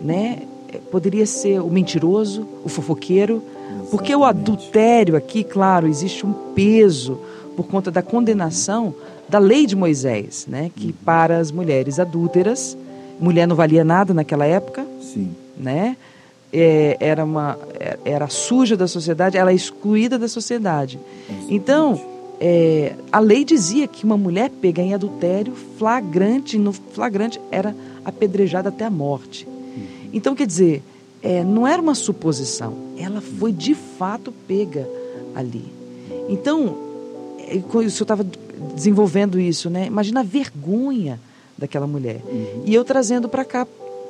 né? 0.00 0.42
Poderia 0.90 1.26
ser 1.26 1.60
o 1.60 1.68
mentiroso, 1.68 2.46
o 2.64 2.68
fofoqueiro, 2.68 3.42
Exatamente. 3.42 3.90
porque 3.90 4.16
o 4.16 4.24
adultério 4.24 5.16
aqui, 5.16 5.44
claro, 5.44 5.86
existe 5.86 6.24
um 6.24 6.32
peso 6.54 7.18
por 7.56 7.66
conta 7.66 7.90
da 7.90 8.00
condenação 8.00 8.94
da 9.28 9.38
lei 9.38 9.66
de 9.66 9.76
Moisés, 9.76 10.46
né? 10.48 10.70
Que 10.74 10.86
uhum. 10.86 10.94
para 11.04 11.38
as 11.38 11.50
mulheres 11.50 11.98
adúlteras, 11.98 12.76
mulher 13.20 13.46
não 13.46 13.56
valia 13.56 13.84
nada 13.84 14.14
naquela 14.14 14.46
época, 14.46 14.86
Sim. 15.00 15.30
né? 15.56 15.96
É, 16.52 16.98
era 17.00 17.24
uma 17.24 17.58
era 18.04 18.28
suja 18.28 18.76
da 18.76 18.86
sociedade, 18.86 19.38
ela 19.38 19.50
é 19.50 19.54
excluída 19.54 20.18
da 20.18 20.28
sociedade. 20.28 21.00
Então 21.48 21.98
é, 22.44 22.94
a 23.12 23.20
lei 23.20 23.44
dizia 23.44 23.86
que 23.86 24.04
uma 24.04 24.16
mulher 24.16 24.50
pega 24.50 24.82
em 24.82 24.92
adultério 24.92 25.54
flagrante, 25.78 26.58
no 26.58 26.72
flagrante 26.72 27.40
era 27.52 27.72
apedrejada 28.04 28.68
até 28.68 28.84
a 28.84 28.90
morte. 28.90 29.46
Então, 30.12 30.34
quer 30.34 30.46
dizer, 30.46 30.82
é, 31.22 31.44
não 31.44 31.66
era 31.66 31.80
uma 31.80 31.94
suposição, 31.94 32.74
ela 32.98 33.20
foi 33.20 33.52
de 33.52 33.74
fato 33.74 34.32
pega 34.46 34.88
ali. 35.36 35.64
Então, 36.28 36.76
é, 37.48 37.56
o 37.56 37.70
senhor 37.70 37.90
estava 37.90 38.26
desenvolvendo 38.74 39.38
isso, 39.38 39.70
né? 39.70 39.86
Imagina 39.86 40.20
a 40.20 40.24
vergonha 40.24 41.20
daquela 41.56 41.86
mulher. 41.86 42.20
Uhum. 42.26 42.62
E 42.66 42.74
eu 42.74 42.84
trazendo 42.84 43.28
para 43.28 43.44
cá, 43.44 43.66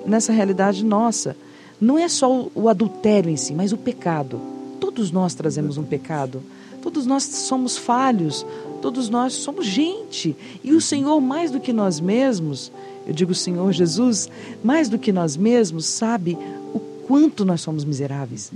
nessa 0.07 0.33
realidade 0.33 0.85
nossa, 0.85 1.37
não 1.83 1.99
é 1.99 2.09
só 2.09 2.49
o, 2.55 2.69
adultério 2.69 3.29
em 3.29 3.37
si, 3.37 3.53
mas 3.53 3.73
o 3.73 3.77
pecado. 3.77 4.41
Todos 4.79 5.11
nós 5.11 5.35
trazemos 5.35 5.77
um 5.77 5.83
pecado. 5.83 6.41
Todos 6.81 7.07
nós 7.07 7.25
somos 7.25 7.77
falhos, 7.77 8.47
todos 8.81 9.09
nós 9.09 9.33
somos 9.33 9.67
gente. 9.67 10.37
E 10.63 10.73
o 10.73 10.81
Senhor, 10.81 11.21
mais 11.21 11.51
do 11.51 11.59
que 11.59 11.73
nós 11.73 11.99
mesmos, 11.99 12.71
eu 13.05 13.13
digo, 13.13 13.35
Senhor 13.35 13.73
Jesus, 13.73 14.31
mais 14.63 14.89
do 14.89 14.97
que 14.97 15.11
nós 15.11 15.37
mesmos, 15.37 15.85
sabe 15.87 16.39
o 16.73 16.79
quanto 16.79 17.45
nós 17.45 17.61
somos 17.61 17.85
miseráveis. 17.85 18.53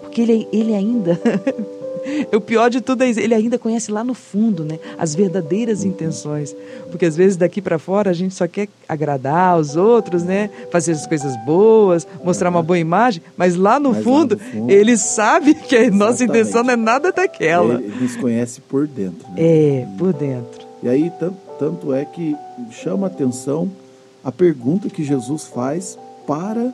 Porque 0.00 0.22
Ele, 0.22 0.48
ele 0.50 0.74
ainda. 0.74 1.20
o 2.32 2.40
pior 2.40 2.70
de 2.70 2.80
tudo 2.80 3.02
é 3.02 3.10
ele 3.10 3.34
ainda 3.34 3.58
conhece 3.58 3.90
lá 3.90 4.02
no 4.04 4.14
fundo, 4.14 4.64
né, 4.64 4.78
as 4.98 5.14
verdadeiras 5.14 5.84
intenções, 5.84 6.54
porque 6.90 7.06
às 7.06 7.16
vezes 7.16 7.36
daqui 7.36 7.60
para 7.60 7.78
fora 7.78 8.10
a 8.10 8.12
gente 8.12 8.34
só 8.34 8.46
quer 8.46 8.68
agradar 8.88 9.58
os 9.58 9.76
outros, 9.76 10.22
né, 10.22 10.50
fazer 10.70 10.92
as 10.92 11.06
coisas 11.06 11.36
boas, 11.44 12.06
mostrar 12.24 12.50
uma 12.50 12.62
boa 12.62 12.78
imagem, 12.78 13.22
mas 13.36 13.56
lá 13.56 13.78
no, 13.78 13.92
mas 13.92 14.04
fundo, 14.04 14.36
lá 14.36 14.44
no 14.44 14.50
fundo, 14.52 14.70
ele 14.70 14.96
sabe 14.96 15.54
que 15.54 15.76
a 15.76 15.90
nossa 15.90 16.24
intenção 16.24 16.62
não 16.62 16.72
é 16.72 16.76
nada 16.76 17.12
daquela. 17.12 17.74
Ele, 17.74 17.84
ele 17.84 18.02
nos 18.02 18.16
conhece 18.16 18.60
por 18.60 18.86
dentro. 18.86 19.28
Né? 19.30 19.36
É, 19.38 19.86
por 19.98 20.12
dentro. 20.12 20.66
E 20.82 20.88
aí 20.88 21.10
tanto, 21.18 21.36
tanto 21.58 21.92
é 21.92 22.04
que 22.04 22.36
chama 22.70 23.06
atenção 23.06 23.70
a 24.24 24.30
pergunta 24.30 24.88
que 24.88 25.02
Jesus 25.02 25.44
faz 25.44 25.98
para 26.26 26.72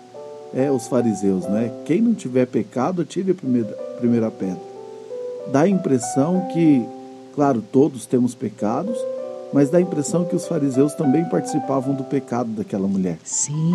é, 0.54 0.70
os 0.70 0.86
fariseus, 0.86 1.44
né? 1.44 1.72
Quem 1.84 2.00
não 2.00 2.14
tiver 2.14 2.46
pecado, 2.46 3.02
atire 3.02 3.30
a 3.30 3.34
primeira, 3.34 3.68
primeira 3.98 4.30
pedra. 4.30 4.65
Dá 5.52 5.62
a 5.62 5.68
impressão 5.68 6.48
que, 6.52 6.84
claro, 7.34 7.62
todos 7.72 8.06
temos 8.06 8.34
pecados, 8.34 8.98
mas 9.52 9.70
dá 9.70 9.78
a 9.78 9.80
impressão 9.80 10.24
que 10.24 10.34
os 10.34 10.46
fariseus 10.46 10.94
também 10.94 11.24
participavam 11.24 11.94
do 11.94 12.04
pecado 12.04 12.50
daquela 12.50 12.88
mulher. 12.88 13.18
Sim. 13.24 13.72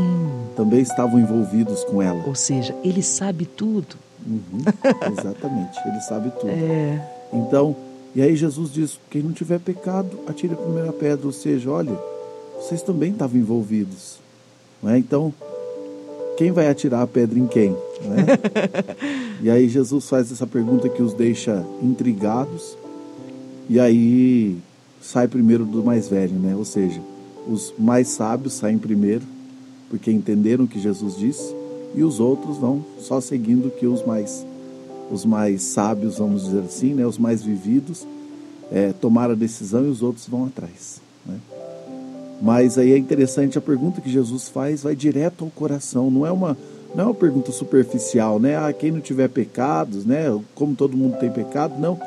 Também 0.55 0.81
estavam 0.81 1.19
envolvidos 1.19 1.83
com 1.85 2.01
ela. 2.01 2.23
Ou 2.27 2.35
seja, 2.35 2.75
ele 2.83 3.01
sabe 3.01 3.45
tudo. 3.45 3.95
Uhum, 4.25 4.61
exatamente, 5.17 5.79
ele 5.85 6.01
sabe 6.01 6.31
tudo. 6.39 6.51
É. 6.53 7.01
Então, 7.33 7.75
e 8.13 8.21
aí 8.21 8.35
Jesus 8.35 8.71
diz: 8.71 8.99
quem 9.09 9.23
não 9.23 9.31
tiver 9.31 9.59
pecado, 9.59 10.19
atire 10.27 10.53
a 10.53 10.57
primeira 10.57 10.91
pedra. 10.91 11.25
Ou 11.25 11.31
seja, 11.31 11.71
olha, 11.71 11.97
vocês 12.57 12.81
também 12.81 13.11
estavam 13.11 13.39
envolvidos. 13.39 14.19
Não 14.83 14.91
é? 14.91 14.97
Então, 14.97 15.33
quem 16.37 16.51
vai 16.51 16.67
atirar 16.67 17.01
a 17.01 17.07
pedra 17.07 17.39
em 17.39 17.47
quem? 17.47 17.71
É? 17.71 19.30
e 19.41 19.49
aí 19.49 19.67
Jesus 19.67 20.07
faz 20.07 20.31
essa 20.31 20.45
pergunta 20.45 20.87
que 20.87 21.01
os 21.01 21.13
deixa 21.13 21.65
intrigados. 21.81 22.77
E 23.67 23.79
aí 23.79 24.57
sai 25.01 25.27
primeiro 25.27 25.65
do 25.65 25.83
mais 25.83 26.07
velho, 26.07 26.33
né? 26.33 26.55
Ou 26.55 26.63
seja, 26.63 27.01
os 27.47 27.73
mais 27.77 28.07
sábios 28.09 28.53
saem 28.53 28.77
primeiro, 28.77 29.23
porque 29.89 30.11
entenderam 30.11 30.65
o 30.65 30.67
que 30.67 30.79
Jesus 30.79 31.17
disse. 31.17 31.55
e 31.93 32.03
os 32.03 32.21
outros 32.21 32.57
vão 32.57 32.85
só 32.99 33.19
seguindo 33.19 33.69
que 33.69 33.85
os 33.85 34.05
mais 34.05 34.45
os 35.11 35.25
mais 35.25 35.61
sábios, 35.63 36.19
vamos 36.19 36.45
dizer 36.45 36.59
assim, 36.61 36.93
né, 36.93 37.05
os 37.05 37.17
mais 37.17 37.43
vividos, 37.43 38.07
é, 38.71 38.93
tomaram 38.93 39.33
a 39.33 39.35
decisão 39.35 39.85
e 39.85 39.89
os 39.89 40.01
outros 40.01 40.25
vão 40.25 40.45
atrás. 40.45 41.01
Né? 41.25 41.37
Mas 42.41 42.77
aí 42.77 42.93
é 42.93 42.97
interessante 42.97 43.57
a 43.57 43.61
pergunta 43.61 43.99
que 43.99 44.09
Jesus 44.09 44.47
faz, 44.47 44.83
vai 44.83 44.95
direto 44.95 45.43
ao 45.43 45.51
coração, 45.51 46.09
não 46.09 46.25
é 46.25 46.31
uma 46.31 46.57
não 46.93 47.05
é 47.05 47.07
uma 47.07 47.13
pergunta 47.13 47.51
superficial, 47.51 48.39
né? 48.39 48.57
Ah, 48.57 48.73
quem 48.73 48.91
não 48.91 48.99
tiver 48.99 49.29
pecados, 49.29 50.05
né? 50.05 50.25
Como 50.53 50.75
todo 50.75 50.97
mundo 50.97 51.17
tem 51.19 51.31
pecado, 51.31 51.79
não. 51.79 51.99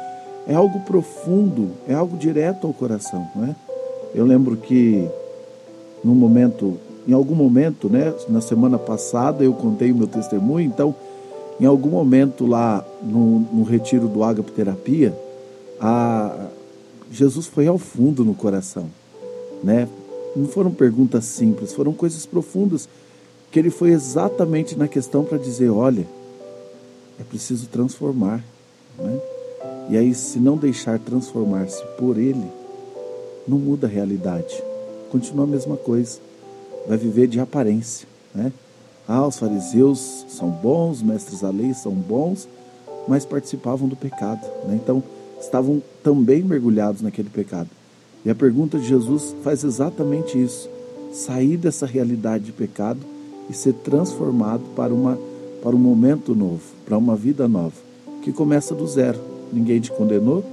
É 0.46 0.54
algo 0.54 0.80
profundo, 0.80 1.70
é 1.88 1.94
algo 1.94 2.16
direto 2.16 2.66
ao 2.66 2.72
coração, 2.72 3.26
né? 3.34 3.56
Eu 4.14 4.26
lembro 4.26 4.56
que 4.56 5.08
num 6.04 6.14
momento, 6.14 6.78
em 7.08 7.12
algum 7.12 7.34
momento, 7.34 7.88
né? 7.88 8.12
Na 8.28 8.42
semana 8.42 8.78
passada 8.78 9.42
eu 9.42 9.54
contei 9.54 9.90
o 9.90 9.94
meu 9.94 10.06
testemunho, 10.06 10.66
então 10.66 10.94
em 11.58 11.64
algum 11.64 11.90
momento 11.90 12.46
lá 12.46 12.84
no, 13.02 13.40
no 13.40 13.62
retiro 13.62 14.06
do 14.06 14.22
Ágape 14.22 14.52
Terapia, 14.52 15.16
a, 15.80 16.48
Jesus 17.10 17.46
foi 17.46 17.66
ao 17.66 17.78
fundo 17.78 18.24
no 18.24 18.34
coração, 18.34 18.86
né? 19.62 19.88
Não 20.36 20.46
foram 20.46 20.72
perguntas 20.72 21.24
simples, 21.24 21.72
foram 21.72 21.92
coisas 21.92 22.26
profundas 22.26 22.88
que 23.54 23.60
ele 23.60 23.70
foi 23.70 23.90
exatamente 23.90 24.76
na 24.76 24.88
questão 24.88 25.22
para 25.22 25.38
dizer, 25.38 25.70
olha, 25.70 26.04
é 27.20 27.22
preciso 27.22 27.68
transformar, 27.68 28.44
né? 28.98 29.20
E 29.88 29.96
aí, 29.96 30.12
se 30.12 30.40
não 30.40 30.56
deixar 30.56 30.98
transformar-se 30.98 31.80
por 31.96 32.18
ele, 32.18 32.50
não 33.46 33.56
muda 33.56 33.86
a 33.86 33.90
realidade. 33.90 34.60
Continua 35.08 35.44
a 35.44 35.46
mesma 35.46 35.76
coisa. 35.76 36.18
Vai 36.88 36.98
viver 36.98 37.28
de 37.28 37.38
aparência, 37.38 38.08
né? 38.34 38.52
Ah, 39.06 39.24
os 39.24 39.38
fariseus 39.38 40.26
são 40.28 40.50
bons, 40.50 41.00
mestres 41.00 41.42
da 41.42 41.50
lei 41.50 41.74
são 41.74 41.92
bons, 41.92 42.48
mas 43.06 43.24
participavam 43.24 43.86
do 43.86 43.94
pecado. 43.94 44.44
Né? 44.66 44.80
Então, 44.82 45.00
estavam 45.40 45.80
também 46.02 46.42
mergulhados 46.42 47.02
naquele 47.02 47.30
pecado. 47.30 47.70
E 48.24 48.30
a 48.30 48.34
pergunta 48.34 48.80
de 48.80 48.88
Jesus 48.88 49.32
faz 49.44 49.62
exatamente 49.62 50.42
isso: 50.42 50.68
sair 51.12 51.56
dessa 51.56 51.86
realidade 51.86 52.46
de 52.46 52.52
pecado 52.52 53.13
e 53.48 53.52
ser 53.52 53.74
transformado 53.74 54.62
para, 54.74 54.92
uma, 54.92 55.18
para 55.62 55.74
um 55.74 55.78
momento 55.78 56.34
novo, 56.34 56.62
para 56.84 56.96
uma 56.96 57.16
vida 57.16 57.46
nova, 57.46 57.74
que 58.22 58.32
começa 58.32 58.74
do 58.74 58.86
zero. 58.86 59.18
Ninguém 59.52 59.80
te 59.80 59.90
condenou, 59.90 60.44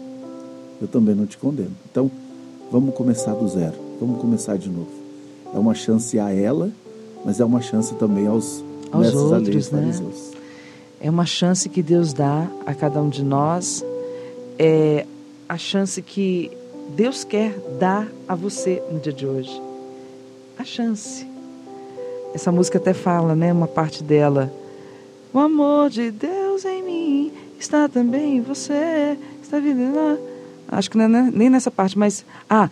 eu 0.81 0.87
também 0.87 1.15
não 1.15 1.25
te 1.25 1.37
condeno. 1.37 1.71
Então, 1.89 2.09
vamos 2.71 2.93
começar 2.93 3.33
do 3.33 3.47
zero, 3.47 3.75
vamos 3.99 4.19
começar 4.19 4.57
de 4.57 4.69
novo. 4.69 4.91
É 5.53 5.57
uma 5.59 5.73
chance 5.73 6.17
a 6.19 6.31
ela 6.31 6.71
mas 7.23 7.39
é 7.39 7.45
uma 7.45 7.61
chance 7.61 7.93
também 7.95 8.27
aos, 8.27 8.63
aos 8.91 9.13
outros, 9.13 9.71
né? 9.71 9.91
É 10.99 11.09
uma 11.09 11.25
chance 11.25 11.67
que 11.67 11.81
Deus 11.81 12.13
dá 12.13 12.47
a 12.65 12.73
cada 12.73 13.01
um 13.01 13.09
de 13.09 13.23
nós, 13.23 13.83
é 14.57 15.05
a 15.47 15.57
chance 15.57 16.01
que 16.01 16.51
Deus 16.95 17.23
quer 17.23 17.57
dar 17.79 18.07
a 18.27 18.35
você 18.35 18.81
no 18.91 18.99
dia 18.99 19.13
de 19.13 19.25
hoje. 19.25 19.61
A 20.57 20.63
chance. 20.63 21.30
Essa 22.33 22.51
música 22.51 22.77
até 22.77 22.93
fala, 22.93 23.35
né, 23.35 23.51
uma 23.51 23.67
parte 23.67 24.03
dela. 24.03 24.51
O 25.33 25.39
amor 25.39 25.89
de 25.89 26.11
Deus 26.11 26.65
em 26.65 26.83
mim 26.83 27.31
está 27.59 27.87
também 27.87 28.37
em 28.37 28.41
você. 28.41 29.17
Está 29.41 29.59
vivendo. 29.59 30.19
Acho 30.67 30.89
que 30.89 30.97
não 30.97 31.05
é 31.05 31.31
nem 31.31 31.49
nessa 31.49 31.69
parte, 31.69 31.97
mas 31.97 32.25
ah, 32.49 32.69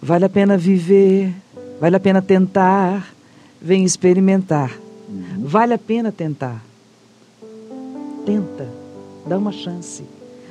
vale 0.00 0.24
a 0.24 0.28
pena 0.28 0.56
viver, 0.56 1.34
vale 1.80 1.96
a 1.96 2.00
pena 2.00 2.20
tentar 2.20 3.18
vem 3.60 3.84
experimentar. 3.84 4.72
Uhum. 5.08 5.44
Vale 5.44 5.74
a 5.74 5.78
pena 5.78 6.12
tentar. 6.12 6.62
Tenta, 8.24 8.68
dá 9.26 9.38
uma 9.38 9.52
chance. 9.52 10.04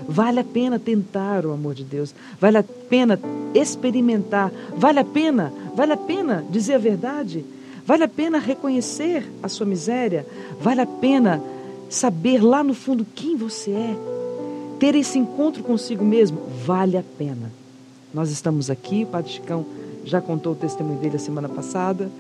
Vale 0.07 0.39
a 0.39 0.43
pena 0.43 0.79
tentar 0.79 1.45
o 1.45 1.51
amor 1.51 1.73
de 1.73 1.83
Deus. 1.83 2.13
Vale 2.39 2.57
a 2.57 2.63
pena 2.63 3.19
experimentar. 3.53 4.51
Vale 4.75 4.99
a 4.99 5.05
pena, 5.05 5.51
vale 5.75 5.93
a 5.93 5.97
pena 5.97 6.45
dizer 6.49 6.75
a 6.75 6.79
verdade. 6.79 7.43
Vale 7.88 8.04
a 8.04 8.08
pena 8.08 8.38
reconhecer 8.38 9.28
a 9.41 9.50
sua 9.50 9.65
miséria. 9.65 10.28
Vale 10.62 10.82
a 10.82 10.86
pena 10.86 11.41
saber 11.89 12.43
lá 12.43 12.63
no 12.63 12.76
fundo 12.76 13.04
quem 13.15 13.36
você 13.36 13.71
é. 13.71 13.95
Ter 14.78 14.93
esse 14.93 15.17
encontro 15.17 15.63
consigo 15.63 16.06
mesmo. 16.06 16.39
Vale 16.63 16.97
a 16.97 17.04
pena. 17.17 17.52
Nós 18.13 18.30
estamos 18.30 18.69
aqui, 18.69 19.04
o 19.04 19.08
Padre 19.08 19.32
Chicão 19.32 19.65
já 20.06 20.21
contou 20.21 20.54
o 20.54 20.56
testemunho 20.56 21.00
dele 21.00 21.15
a 21.15 21.19
semana 21.19 21.50
passada 21.50 22.12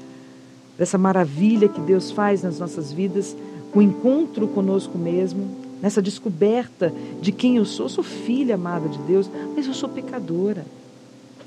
dessa 0.77 0.97
maravilha 0.97 1.67
que 1.67 1.81
Deus 1.81 2.11
faz 2.11 2.43
nas 2.43 2.59
nossas 2.59 2.93
vidas, 2.93 3.35
o 3.73 3.81
encontro 3.81 4.47
conosco 4.47 4.97
mesmo, 4.97 5.49
nessa 5.81 6.01
descoberta 6.01 6.93
de 7.21 7.31
quem 7.31 7.57
eu 7.57 7.65
sou. 7.65 7.85
Eu 7.85 7.89
sou 7.89 8.03
filha 8.03 8.55
amada 8.55 8.87
de 8.87 8.97
Deus, 8.99 9.29
mas 9.55 9.65
eu 9.65 9.73
sou 9.73 9.89
pecadora. 9.89 10.65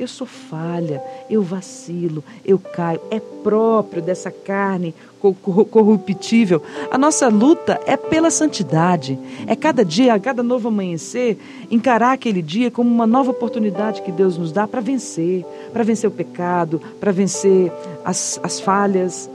Eu 0.00 0.08
sou 0.08 0.26
falha, 0.26 1.02
eu 1.28 1.42
vacilo, 1.42 2.24
eu 2.42 2.58
caio. 2.58 2.98
É 3.10 3.20
próprio 3.20 4.00
dessa 4.00 4.30
carne 4.30 4.94
corruptível. 5.20 6.62
A 6.90 6.96
nossa 6.96 7.28
luta 7.28 7.78
é 7.84 7.98
pela 7.98 8.30
santidade. 8.30 9.18
É 9.46 9.54
cada 9.54 9.84
dia, 9.84 10.14
a 10.14 10.18
cada 10.18 10.42
novo 10.42 10.68
amanhecer, 10.68 11.38
encarar 11.70 12.12
aquele 12.12 12.40
dia 12.40 12.70
como 12.70 12.88
uma 12.88 13.06
nova 13.06 13.30
oportunidade 13.30 14.00
que 14.00 14.10
Deus 14.10 14.38
nos 14.38 14.52
dá 14.52 14.66
para 14.66 14.80
vencer 14.80 15.44
para 15.70 15.84
vencer 15.84 16.08
o 16.08 16.12
pecado, 16.12 16.80
para 16.98 17.12
vencer 17.12 17.70
as, 18.02 18.40
as 18.42 18.58
falhas, 18.58 19.28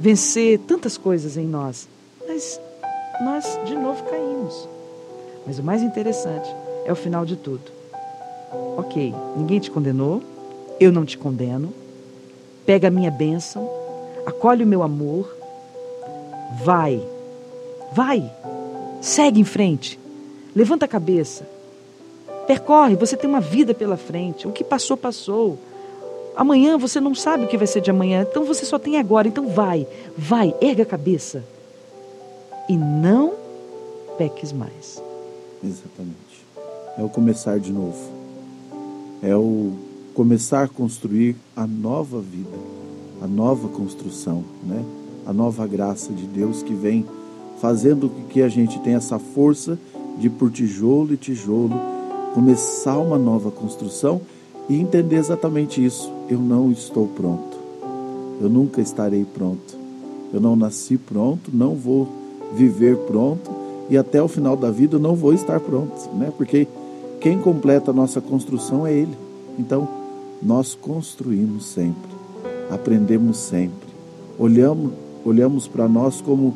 vencer 0.00 0.58
tantas 0.60 0.96
coisas 0.96 1.36
em 1.36 1.46
nós. 1.46 1.86
Mas 2.26 2.58
nós, 3.22 3.60
de 3.66 3.74
novo, 3.74 4.02
caímos. 4.04 4.66
Mas 5.46 5.58
o 5.58 5.62
mais 5.62 5.82
interessante 5.82 6.48
é 6.86 6.90
o 6.90 6.96
final 6.96 7.26
de 7.26 7.36
tudo. 7.36 7.75
Ok, 8.76 9.14
ninguém 9.36 9.58
te 9.58 9.70
condenou, 9.70 10.22
eu 10.78 10.92
não 10.92 11.04
te 11.04 11.16
condeno. 11.16 11.72
Pega 12.64 12.88
a 12.88 12.90
minha 12.90 13.10
bênção, 13.10 13.68
acolhe 14.24 14.64
o 14.64 14.66
meu 14.66 14.82
amor, 14.82 15.36
vai, 16.64 17.00
vai, 17.92 18.30
segue 19.00 19.40
em 19.40 19.44
frente, 19.44 19.98
levanta 20.54 20.84
a 20.84 20.88
cabeça, 20.88 21.46
percorre, 22.46 22.96
você 22.96 23.16
tem 23.16 23.28
uma 23.28 23.40
vida 23.40 23.74
pela 23.74 23.96
frente. 23.96 24.46
O 24.46 24.52
que 24.52 24.64
passou, 24.64 24.96
passou. 24.96 25.58
Amanhã 26.36 26.76
você 26.76 27.00
não 27.00 27.14
sabe 27.14 27.44
o 27.44 27.48
que 27.48 27.56
vai 27.56 27.66
ser 27.66 27.80
de 27.80 27.90
amanhã, 27.90 28.26
então 28.28 28.44
você 28.44 28.64
só 28.66 28.78
tem 28.78 28.98
agora. 28.98 29.26
Então 29.26 29.48
vai, 29.48 29.86
vai, 30.16 30.54
erga 30.60 30.82
a 30.82 30.86
cabeça. 30.86 31.44
E 32.68 32.76
não 32.76 33.34
peques 34.18 34.52
mais. 34.52 35.02
Exatamente. 35.64 36.44
É 36.98 37.02
o 37.02 37.08
começar 37.08 37.58
de 37.58 37.72
novo. 37.72 38.15
É 39.26 39.34
o 39.34 39.72
começar 40.14 40.62
a 40.62 40.68
construir 40.68 41.34
a 41.56 41.66
nova 41.66 42.20
vida, 42.20 42.56
a 43.20 43.26
nova 43.26 43.66
construção, 43.66 44.44
né? 44.64 44.84
A 45.26 45.32
nova 45.32 45.66
graça 45.66 46.12
de 46.12 46.22
Deus 46.26 46.62
que 46.62 46.72
vem 46.72 47.04
fazendo 47.60 48.08
com 48.08 48.22
que 48.28 48.40
a 48.40 48.48
gente 48.48 48.78
tenha 48.78 48.98
essa 48.98 49.18
força 49.18 49.76
de 50.16 50.30
por 50.30 50.52
tijolo 50.52 51.12
e 51.12 51.16
tijolo 51.16 51.74
começar 52.34 52.96
uma 52.98 53.18
nova 53.18 53.50
construção 53.50 54.20
e 54.68 54.76
entender 54.76 55.16
exatamente 55.16 55.84
isso. 55.84 56.08
Eu 56.28 56.38
não 56.38 56.70
estou 56.70 57.08
pronto. 57.08 57.58
Eu 58.40 58.48
nunca 58.48 58.80
estarei 58.80 59.24
pronto. 59.24 59.76
Eu 60.32 60.40
não 60.40 60.54
nasci 60.54 60.96
pronto, 60.96 61.50
não 61.52 61.74
vou 61.74 62.06
viver 62.54 62.96
pronto 62.98 63.50
e 63.90 63.98
até 63.98 64.22
o 64.22 64.28
final 64.28 64.56
da 64.56 64.70
vida 64.70 64.94
eu 64.94 65.00
não 65.00 65.16
vou 65.16 65.34
estar 65.34 65.58
pronto, 65.58 66.14
né? 66.14 66.32
Porque 66.36 66.68
quem 67.26 67.40
completa 67.40 67.90
a 67.90 67.92
nossa 67.92 68.20
construção 68.20 68.86
é 68.86 68.92
Ele. 68.92 69.18
Então, 69.58 69.88
nós 70.40 70.76
construímos 70.76 71.66
sempre, 71.66 72.08
aprendemos 72.70 73.36
sempre, 73.38 73.88
olhamos, 74.38 74.92
olhamos 75.24 75.66
para 75.66 75.88
nós 75.88 76.20
como 76.20 76.54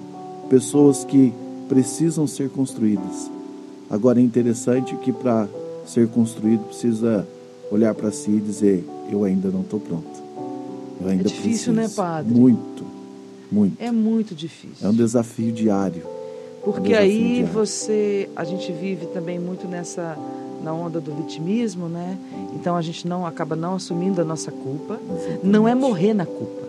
pessoas 0.48 1.02
que 1.02 1.32
precisam 1.68 2.24
ser 2.24 2.50
construídas. 2.50 3.28
Agora 3.90 4.20
é 4.20 4.22
interessante 4.22 4.94
que 4.98 5.12
para 5.12 5.48
ser 5.84 6.06
construído 6.06 6.60
precisa 6.66 7.26
olhar 7.68 7.92
para 7.92 8.12
si 8.12 8.30
e 8.30 8.40
dizer: 8.40 8.84
Eu 9.10 9.24
ainda 9.24 9.48
não 9.48 9.62
estou 9.62 9.80
pronto. 9.80 10.22
Eu 11.00 11.08
ainda 11.08 11.24
é 11.24 11.26
difícil, 11.26 11.72
preciso. 11.72 11.72
né, 11.72 11.88
padre? 11.88 12.32
Muito, 12.32 12.84
muito. 13.50 13.76
É 13.82 13.90
muito 13.90 14.36
difícil. 14.36 14.86
É 14.86 14.88
um 14.88 14.94
desafio 14.94 15.50
diário. 15.50 16.04
Porque 16.62 16.78
um 16.78 16.82
desafio 16.92 17.08
aí 17.08 17.34
diário. 17.34 17.46
você, 17.52 18.30
a 18.36 18.44
gente 18.44 18.70
vive 18.70 19.06
também 19.06 19.40
muito 19.40 19.66
nessa 19.66 20.16
na 20.62 20.72
onda 20.72 21.00
do 21.00 21.14
vitimismo, 21.14 21.88
né? 21.88 22.18
Então 22.54 22.76
a 22.76 22.82
gente 22.82 23.06
não 23.06 23.26
acaba 23.26 23.56
não 23.56 23.74
assumindo 23.74 24.20
a 24.20 24.24
nossa 24.24 24.50
culpa. 24.50 25.00
Exatamente. 25.08 25.46
Não 25.46 25.66
é 25.66 25.74
morrer 25.74 26.14
na 26.14 26.26
culpa. 26.26 26.68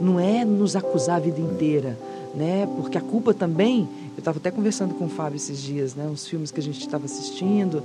Não 0.00 0.18
é 0.18 0.44
nos 0.44 0.76
acusar 0.76 1.16
a 1.16 1.20
vida 1.20 1.40
inteira, 1.40 1.98
né? 2.34 2.66
Porque 2.76 2.96
a 2.96 3.00
culpa 3.00 3.34
também, 3.34 3.88
eu 4.16 4.18
estava 4.18 4.38
até 4.38 4.50
conversando 4.50 4.94
com 4.94 5.04
o 5.04 5.08
Fábio 5.08 5.36
esses 5.36 5.60
dias, 5.60 5.94
né? 5.94 6.06
Uns 6.10 6.26
filmes 6.26 6.50
que 6.50 6.58
a 6.58 6.62
gente 6.62 6.80
estava 6.80 7.04
assistindo, 7.04 7.82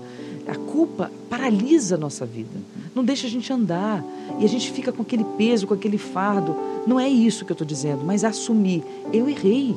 a 0.47 0.55
culpa 0.55 1.11
paralisa 1.29 1.95
a 1.95 1.97
nossa 1.97 2.25
vida, 2.25 2.57
não 2.93 3.03
deixa 3.03 3.27
a 3.27 3.29
gente 3.29 3.51
andar 3.51 4.03
e 4.39 4.45
a 4.45 4.47
gente 4.47 4.71
fica 4.71 4.91
com 4.91 5.01
aquele 5.01 5.25
peso, 5.37 5.67
com 5.67 5.73
aquele 5.73 5.97
fardo. 5.97 6.55
Não 6.87 6.99
é 6.99 7.09
isso 7.09 7.43
que 7.43 7.51
eu 7.51 7.55
estou 7.55 7.67
dizendo, 7.67 8.05
mas 8.05 8.23
assumir: 8.23 8.83
eu 9.11 9.27
errei. 9.27 9.75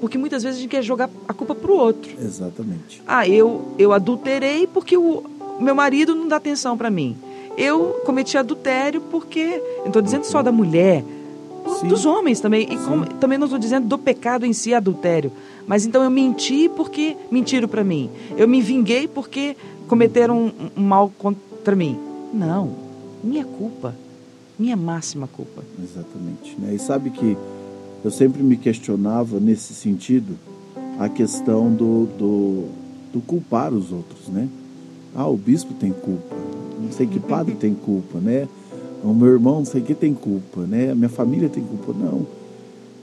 Porque 0.00 0.16
muitas 0.16 0.42
vezes 0.42 0.58
a 0.58 0.62
gente 0.62 0.70
quer 0.70 0.82
jogar 0.82 1.10
a 1.28 1.34
culpa 1.34 1.54
para 1.54 1.70
o 1.70 1.76
outro. 1.76 2.10
Exatamente. 2.20 3.02
Ah, 3.06 3.28
eu, 3.28 3.74
eu 3.78 3.92
adulterei 3.92 4.66
porque 4.66 4.96
o 4.96 5.22
meu 5.60 5.74
marido 5.74 6.14
não 6.14 6.26
dá 6.26 6.36
atenção 6.36 6.76
para 6.76 6.90
mim. 6.90 7.16
Eu 7.56 8.00
cometi 8.04 8.38
adultério 8.38 9.00
porque. 9.10 9.62
Não 9.80 9.88
estou 9.88 10.00
dizendo 10.00 10.24
só 10.24 10.42
da 10.42 10.50
mulher, 10.50 11.04
Sim. 11.80 11.88
dos 11.88 12.06
homens 12.06 12.40
também. 12.40 12.62
E 12.62 12.76
como, 12.78 13.04
também 13.04 13.38
não 13.38 13.46
estou 13.46 13.58
dizendo 13.58 13.86
do 13.86 13.98
pecado 13.98 14.46
em 14.46 14.52
si, 14.52 14.72
adultério. 14.72 15.30
Mas 15.66 15.84
então 15.84 16.02
eu 16.02 16.10
menti 16.10 16.68
porque 16.68 17.16
mentiram 17.30 17.68
para 17.68 17.84
mim. 17.84 18.10
Eu 18.36 18.48
me 18.48 18.60
vinguei 18.62 19.06
porque 19.06 19.56
cometeram 19.86 20.46
um, 20.46 20.52
um 20.76 20.82
mal 20.82 21.12
contra 21.18 21.76
mim. 21.76 21.98
Não. 22.32 22.74
Minha 23.22 23.44
culpa. 23.44 23.94
Minha 24.58 24.76
máxima 24.76 25.26
culpa. 25.26 25.62
Exatamente. 25.82 26.56
Né? 26.58 26.74
E 26.74 26.78
sabe 26.78 27.10
que 27.10 27.36
eu 28.04 28.10
sempre 28.10 28.42
me 28.42 28.56
questionava 28.56 29.38
nesse 29.38 29.74
sentido 29.74 30.36
a 30.98 31.08
questão 31.08 31.72
do, 31.72 32.06
do, 32.18 32.64
do 33.12 33.20
culpar 33.20 33.72
os 33.72 33.92
outros, 33.92 34.28
né? 34.28 34.48
Ah, 35.14 35.26
o 35.26 35.36
bispo 35.36 35.74
tem 35.74 35.92
culpa. 35.92 36.36
Não 36.80 36.92
sei 36.92 37.06
que 37.06 37.18
padre 37.18 37.54
tem 37.54 37.74
culpa, 37.74 38.18
né? 38.18 38.48
O 39.02 39.12
meu 39.12 39.28
irmão, 39.28 39.56
não 39.56 39.64
sei 39.64 39.80
que 39.80 39.94
tem 39.94 40.14
culpa, 40.14 40.62
né? 40.62 40.90
A 40.92 40.94
minha 40.94 41.08
família 41.08 41.48
tem 41.48 41.62
culpa. 41.62 41.92
Não. 41.92 42.26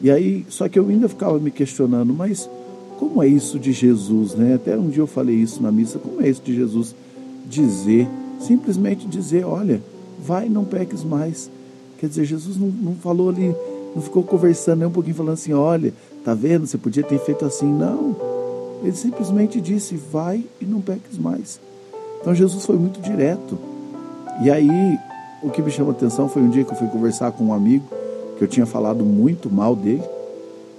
E 0.01 0.11
aí, 0.11 0.45
só 0.49 0.69
que 0.69 0.77
eu 0.77 0.87
ainda 0.87 1.09
ficava 1.09 1.39
me 1.39 1.51
questionando, 1.51 2.13
mas 2.13 2.49
como 2.97 3.21
é 3.21 3.27
isso 3.27 3.59
de 3.59 3.71
Jesus, 3.71 4.35
né? 4.35 4.55
Até 4.55 4.77
um 4.77 4.89
dia 4.89 5.01
eu 5.01 5.07
falei 5.07 5.35
isso 5.35 5.61
na 5.61 5.71
missa, 5.71 5.99
como 5.99 6.21
é 6.21 6.29
isso 6.29 6.41
de 6.43 6.55
Jesus 6.55 6.95
dizer, 7.47 8.07
simplesmente 8.39 9.07
dizer, 9.07 9.45
olha, 9.45 9.81
vai, 10.23 10.49
não 10.49 10.65
peques 10.65 11.03
mais. 11.03 11.49
Quer 11.99 12.09
dizer, 12.09 12.25
Jesus 12.25 12.57
não, 12.57 12.67
não 12.67 12.95
falou 12.95 13.29
ali, 13.29 13.55
não 13.97 14.03
ficou 14.03 14.21
conversando 14.21 14.77
nem 14.79 14.87
um 14.87 14.91
pouquinho, 14.91 15.15
falando 15.15 15.33
assim, 15.33 15.53
olha, 15.53 15.91
tá 16.23 16.35
vendo, 16.35 16.67
você 16.67 16.77
podia 16.77 17.01
ter 17.01 17.17
feito 17.19 17.43
assim. 17.43 17.65
Não. 17.65 18.15
Ele 18.83 18.95
simplesmente 18.95 19.59
disse, 19.59 19.95
vai 19.95 20.43
e 20.61 20.65
não 20.65 20.79
peques 20.79 21.17
mais. 21.17 21.59
Então 22.21 22.35
Jesus 22.35 22.63
foi 22.63 22.77
muito 22.77 23.01
direto. 23.01 23.57
E 24.43 24.51
aí, 24.51 24.99
o 25.41 25.49
que 25.49 25.63
me 25.63 25.71
chama 25.71 25.89
a 25.89 25.93
atenção 25.93 26.29
foi 26.29 26.43
um 26.43 26.49
dia 26.49 26.63
que 26.63 26.71
eu 26.71 26.77
fui 26.77 26.87
conversar 26.89 27.31
com 27.31 27.45
um 27.45 27.53
amigo, 27.53 27.85
que 28.37 28.43
eu 28.43 28.47
tinha 28.47 28.67
falado 28.67 29.03
muito 29.03 29.49
mal 29.49 29.75
dele. 29.75 30.03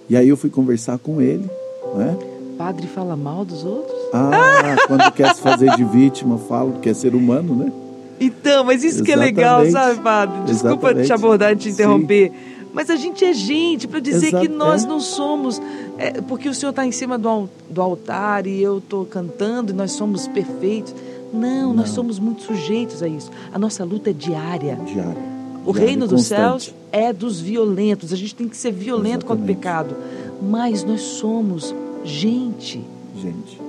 E 0.08 0.16
aí 0.16 0.28
eu 0.28 0.36
fui 0.36 0.48
conversar 0.48 0.96
com 0.96 1.20
ele, 1.20 1.50
né? 1.96 2.16
Padre 2.56 2.86
fala 2.86 3.16
mal 3.16 3.44
dos 3.44 3.64
outros? 3.64 3.98
Ah, 4.12 4.76
quando 4.86 5.10
quer 5.10 5.34
se 5.34 5.40
fazer 5.40 5.74
de 5.74 5.82
vítima, 5.82 6.38
fala 6.38 6.72
que 6.80 6.88
é 6.88 6.94
ser 6.94 7.16
humano, 7.16 7.56
né? 7.56 7.72
Então, 8.20 8.64
mas 8.64 8.84
isso 8.84 9.02
Exatamente. 9.02 9.04
que 9.04 9.12
é 9.12 9.16
legal, 9.16 9.70
sabe, 9.70 10.00
Padre? 10.00 10.40
Desculpa 10.46 10.86
Exatamente. 10.86 11.06
te 11.06 11.12
abordar 11.12 11.52
e 11.52 11.56
te 11.56 11.68
interromper. 11.68 12.30
Sim. 12.30 12.57
Mas 12.72 12.90
a 12.90 12.96
gente 12.96 13.24
é 13.24 13.32
gente 13.32 13.88
para 13.88 14.00
dizer 14.00 14.28
Exato, 14.28 14.46
que 14.46 14.48
nós 14.48 14.84
é. 14.84 14.86
não 14.86 15.00
somos. 15.00 15.60
É, 15.96 16.20
porque 16.22 16.48
o 16.48 16.54
Senhor 16.54 16.70
está 16.70 16.86
em 16.86 16.92
cima 16.92 17.18
do, 17.18 17.48
do 17.70 17.82
altar 17.82 18.46
e 18.46 18.62
eu 18.62 18.78
estou 18.78 19.04
cantando 19.04 19.72
e 19.72 19.74
nós 19.74 19.92
somos 19.92 20.28
perfeitos. 20.28 20.94
Não, 21.32 21.68
não, 21.68 21.74
nós 21.74 21.90
somos 21.90 22.18
muito 22.18 22.42
sujeitos 22.42 23.02
a 23.02 23.08
isso. 23.08 23.30
A 23.52 23.58
nossa 23.58 23.84
luta 23.84 24.10
é 24.10 24.12
diária. 24.12 24.78
Diária. 24.86 25.16
O 25.64 25.72
diária 25.72 25.88
reino 25.88 26.06
dos 26.06 26.24
céus 26.24 26.74
é 26.90 27.12
dos 27.12 27.40
violentos. 27.40 28.12
A 28.12 28.16
gente 28.16 28.34
tem 28.34 28.48
que 28.48 28.56
ser 28.56 28.72
violento 28.72 29.26
Exatamente. 29.26 29.26
contra 29.26 29.44
o 29.44 29.56
pecado. 29.56 29.96
Mas 30.42 30.84
nós 30.84 31.00
somos 31.00 31.74
gente. 32.04 32.80
Gente. 33.20 33.60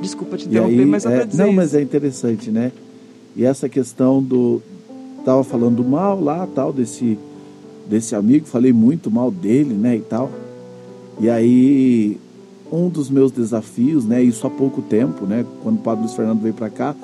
Desculpa 0.00 0.36
te 0.36 0.46
interromper, 0.48 0.80
aí, 0.80 0.86
mas 0.86 1.02
só 1.02 1.10
é, 1.10 1.16
para 1.16 1.24
dizer. 1.26 1.42
Não, 1.42 1.48
isso. 1.50 1.56
mas 1.56 1.74
é 1.74 1.82
interessante, 1.82 2.50
né? 2.50 2.72
E 3.36 3.44
essa 3.44 3.68
questão 3.68 4.22
do. 4.22 4.60
Estava 5.18 5.44
falando 5.44 5.84
mal 5.84 6.20
lá, 6.20 6.48
tal, 6.52 6.72
desse, 6.72 7.16
desse 7.92 8.14
amigo, 8.14 8.46
falei 8.46 8.72
muito 8.72 9.10
mal 9.10 9.30
dele, 9.30 9.74
né, 9.74 9.96
e 9.96 10.00
tal. 10.00 10.30
E 11.20 11.28
aí 11.28 12.18
um 12.72 12.88
dos 12.88 13.10
meus 13.10 13.30
desafios, 13.30 14.06
né, 14.06 14.22
isso 14.22 14.46
há 14.46 14.50
pouco 14.50 14.80
tempo, 14.80 15.26
né, 15.26 15.44
quando 15.62 15.76
o 15.76 15.82
Padre 15.82 16.04
Luiz 16.04 16.14
Fernando 16.14 16.40
veio 16.40 16.54
para 16.54 16.70
cá, 16.70 16.96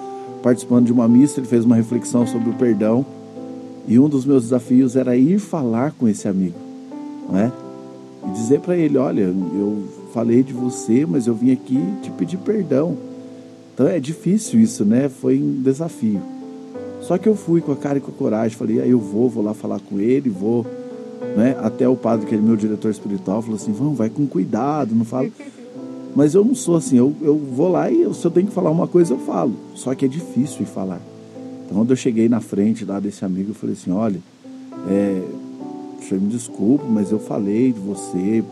participando 0.42 0.86
de 0.86 0.92
uma 0.92 1.06
missa, 1.06 1.40
ele 1.40 1.46
fez 1.46 1.66
uma 1.66 1.76
reflexão 1.76 2.26
sobre 2.26 2.48
o 2.48 2.54
perdão. 2.54 3.04
E 3.86 3.98
um 3.98 4.08
dos 4.08 4.24
meus 4.24 4.44
desafios 4.44 4.96
era 4.96 5.14
ir 5.14 5.38
falar 5.38 5.92
com 5.92 6.08
esse 6.08 6.26
amigo, 6.26 6.58
né? 7.30 7.52
E 8.26 8.30
dizer 8.30 8.60
para 8.60 8.76
ele, 8.76 8.96
olha, 8.96 9.22
eu 9.22 9.84
falei 10.12 10.42
de 10.42 10.52
você, 10.52 11.06
mas 11.06 11.26
eu 11.26 11.34
vim 11.34 11.52
aqui 11.52 11.78
te 12.02 12.10
pedir 12.10 12.38
perdão. 12.38 12.96
Então 13.74 13.86
é 13.86 13.98
difícil 13.98 14.60
isso, 14.60 14.84
né? 14.84 15.08
Foi 15.08 15.38
um 15.38 15.62
desafio. 15.62 16.20
Só 17.00 17.16
que 17.16 17.28
eu 17.28 17.34
fui 17.34 17.60
com 17.60 17.72
a 17.72 17.76
cara 17.76 17.98
e 17.98 18.00
com 18.00 18.10
a 18.10 18.14
coragem, 18.14 18.56
falei, 18.56 18.80
aí 18.80 18.88
ah, 18.88 18.90
eu 18.90 18.98
vou, 18.98 19.30
vou 19.30 19.42
lá 19.42 19.54
falar 19.54 19.80
com 19.80 19.98
ele, 19.98 20.28
vou, 20.28 20.66
né? 21.36 21.56
Até 21.60 21.88
o 21.88 21.96
padre, 21.96 22.26
que 22.26 22.34
é 22.34 22.38
meu 22.38 22.56
diretor 22.56 22.90
espiritual, 22.90 23.42
falou 23.42 23.56
assim, 23.56 23.72
vamos, 23.72 23.96
vai 23.96 24.10
com 24.10 24.26
cuidado, 24.26 24.94
não 24.94 25.04
fala. 25.04 25.28
Mas 26.14 26.34
eu 26.34 26.44
não 26.44 26.54
sou 26.54 26.76
assim, 26.76 26.96
eu, 26.96 27.14
eu 27.20 27.36
vou 27.36 27.68
lá 27.68 27.90
e 27.90 28.02
eu, 28.02 28.14
se 28.14 28.24
eu 28.24 28.30
tenho 28.30 28.46
que 28.46 28.52
falar 28.52 28.70
uma 28.70 28.88
coisa, 28.88 29.14
eu 29.14 29.18
falo. 29.18 29.54
Só 29.74 29.94
que 29.94 30.04
é 30.04 30.08
difícil 30.08 30.58
de 30.58 30.64
falar. 30.64 31.00
Então, 31.64 31.78
quando 31.78 31.90
eu 31.90 31.96
cheguei 31.96 32.28
na 32.28 32.40
frente 32.40 32.84
lá 32.84 32.98
desse 32.98 33.24
amigo, 33.24 33.50
eu 33.50 33.54
falei 33.54 33.74
assim: 33.74 33.92
olha, 33.92 34.18
é, 34.88 35.22
senhor 36.08 36.20
me 36.22 36.28
desculpe, 36.28 36.84
mas 36.88 37.12
eu 37.12 37.18
falei 37.18 37.72
de 37.72 37.78
você 37.78 38.42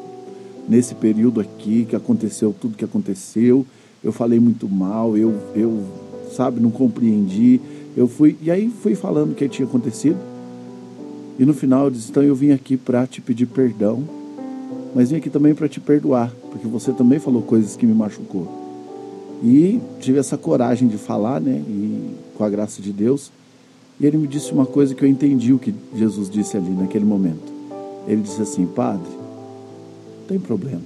nesse 0.68 0.94
período 0.94 1.40
aqui 1.40 1.86
que 1.88 1.96
aconteceu 1.96 2.54
tudo 2.58 2.76
que 2.76 2.84
aconteceu. 2.84 3.66
Eu 4.04 4.12
falei 4.12 4.38
muito 4.38 4.68
mal, 4.68 5.16
eu, 5.16 5.34
eu 5.54 5.82
sabe, 6.32 6.60
não 6.60 6.70
compreendi. 6.70 7.60
Eu 7.96 8.06
fui, 8.06 8.36
e 8.42 8.50
aí 8.50 8.68
fui 8.68 8.94
falando 8.94 9.32
o 9.32 9.34
que 9.34 9.48
tinha 9.48 9.66
acontecido. 9.66 10.18
E 11.38 11.44
no 11.44 11.54
final 11.54 11.90
disse: 11.90 12.10
então 12.10 12.22
eu 12.22 12.34
vim 12.34 12.50
aqui 12.50 12.76
para 12.76 13.06
te 13.06 13.20
pedir 13.20 13.46
perdão 13.46 14.04
mas 14.96 15.10
vim 15.10 15.18
aqui 15.18 15.28
também 15.28 15.54
para 15.54 15.68
te 15.68 15.78
perdoar, 15.78 16.32
porque 16.50 16.66
você 16.66 16.90
também 16.90 17.18
falou 17.18 17.42
coisas 17.42 17.76
que 17.76 17.84
me 17.84 17.92
machucou. 17.92 18.48
E 19.44 19.78
tive 20.00 20.18
essa 20.18 20.38
coragem 20.38 20.88
de 20.88 20.96
falar, 20.96 21.38
né? 21.38 21.62
E 21.68 22.14
com 22.34 22.42
a 22.42 22.48
graça 22.48 22.80
de 22.80 22.94
Deus. 22.94 23.30
E 24.00 24.06
ele 24.06 24.16
me 24.16 24.26
disse 24.26 24.52
uma 24.52 24.64
coisa 24.64 24.94
que 24.94 25.04
eu 25.04 25.08
entendi 25.08 25.52
o 25.52 25.58
que 25.58 25.74
Jesus 25.94 26.30
disse 26.30 26.56
ali 26.56 26.70
naquele 26.70 27.04
momento. 27.04 27.52
Ele 28.08 28.22
disse 28.22 28.40
assim: 28.40 28.64
Padre, 28.64 29.10
tem 30.26 30.40
problema. 30.40 30.80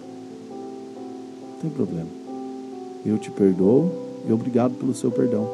Tem 1.63 1.71
problema. 1.71 2.09
Eu 3.07 3.17
te 3.17 3.31
perdoo 3.31 3.93
e 4.29 4.33
obrigado 4.33 4.75
pelo 4.75 4.93
seu 4.93 5.13
perdão. 5.13 5.49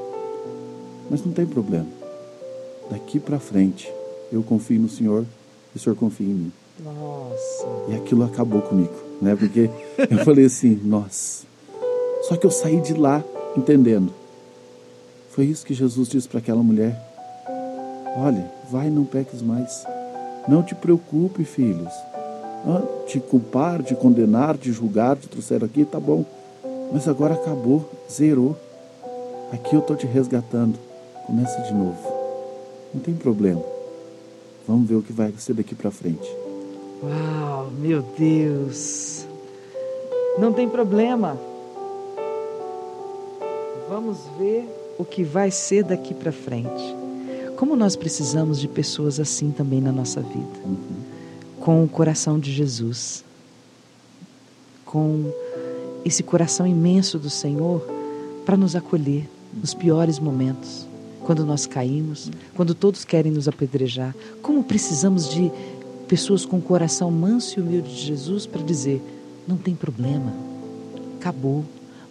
Mas 1.11 1.23
não 1.23 1.33
tem 1.35 1.45
problema. 1.45 1.89
Daqui 2.91 3.21
para 3.21 3.39
frente, 3.39 3.93
eu 4.33 4.43
confio 4.43 4.81
no 4.81 4.89
Senhor 4.89 5.25
e 5.75 5.79
o 5.79 5.81
Senhor 5.81 5.97
confia 5.97 6.27
em 6.27 6.35
mim. 6.35 6.53
Nossa. 6.83 7.67
E 7.89 7.95
aquilo 7.95 8.25
acabou 8.25 8.61
comigo, 8.63 8.95
né? 9.21 9.35
Porque 9.37 9.71
eu 10.11 10.19
falei 10.25 10.47
assim, 10.47 10.81
nossa. 10.85 11.47
Só 12.23 12.37
que 12.37 12.47
eu 12.47 12.51
saí 12.51 12.81
de 12.81 12.95
lá 12.95 13.23
entendendo. 13.57 14.13
Foi 15.31 15.45
isso 15.45 15.65
que 15.65 15.75
Jesus 15.75 16.09
disse 16.09 16.29
para 16.29 16.39
aquela 16.39 16.63
mulher. 16.63 16.99
Olha, 18.19 18.51
vai, 18.71 18.89
não 18.89 19.05
peques 19.05 19.43
mais. 19.43 19.85
Não 20.49 20.63
te 20.63 20.75
preocupe, 20.75 21.45
filhos. 21.45 21.93
Te 23.07 23.21
culpar, 23.21 23.83
te 23.83 23.95
condenar, 23.95 24.57
te 24.57 24.73
julgar, 24.73 25.17
te 25.17 25.29
trouxeram 25.29 25.67
aqui, 25.67 25.85
tá 25.85 26.01
bom. 26.01 26.25
Mas 26.93 27.07
agora 27.07 27.35
acabou, 27.35 27.89
zerou. 28.11 28.57
Aqui 29.53 29.75
eu 29.75 29.81
estou 29.81 29.95
te 29.95 30.07
resgatando. 30.07 30.79
Começa 31.27 31.61
de 31.63 31.75
novo. 31.75 32.01
Não 32.95 33.01
tem 33.01 33.15
problema. 33.15 33.76
Vamos 34.67 34.89
ver 34.89 34.97
o 34.97 35.03
que 35.03 35.13
vai 35.13 35.33
ser 35.39 35.55
daqui 35.55 35.75
para 35.75 35.91
frente. 35.91 36.29
Uau, 37.03 37.71
meu 37.79 38.03
Deus. 38.19 39.27
Não 40.39 40.53
tem 40.53 40.69
problema. 40.69 41.39
Vamos 43.89 44.19
ver 44.39 44.69
o 44.99 45.05
que 45.05 45.23
vai 45.23 45.51
ser 45.51 45.85
daqui 45.85 46.13
para 46.13 46.33
frente. 46.33 46.97
Como 47.57 47.77
nós 47.77 47.97
precisamos 47.97 48.61
de 48.61 48.69
pessoas 48.69 49.21
assim 49.21 49.51
também 49.51 49.81
na 49.81 49.93
nossa 49.93 50.21
vida. 50.21 50.59
Uhum. 50.65 50.77
Com 51.61 51.85
o 51.85 51.89
coração 51.89 52.39
de 52.39 52.53
Jesus. 52.53 53.25
Com 54.85 55.33
esse 56.05 56.23
coração 56.23 56.67
imenso 56.67 57.19
do 57.19 57.31
Senhor 57.31 57.87
para 58.45 58.57
nos 58.57 58.77
acolher 58.77 59.29
nos 59.55 59.75
piores 59.75 60.19
momentos. 60.19 60.87
Quando 61.27 61.45
nós 61.45 61.67
caímos, 61.67 62.31
quando 62.55 62.73
todos 62.73 63.05
querem 63.05 63.33
nos 63.33 63.49
apedrejar. 63.49 64.15
Como 64.41 64.63
precisamos 64.63 65.29
de 65.29 65.51
pessoas 66.07 66.47
com 66.47 66.59
o 66.59 66.63
coração 66.63 67.11
manso 67.11 67.59
e 67.59 67.63
humilde 67.63 67.91
de 67.91 68.01
Jesus 68.01 68.47
para 68.47 68.63
dizer: 68.63 69.03
não 69.47 69.57
tem 69.57 69.75
problema, 69.75 70.33
acabou. 71.19 71.65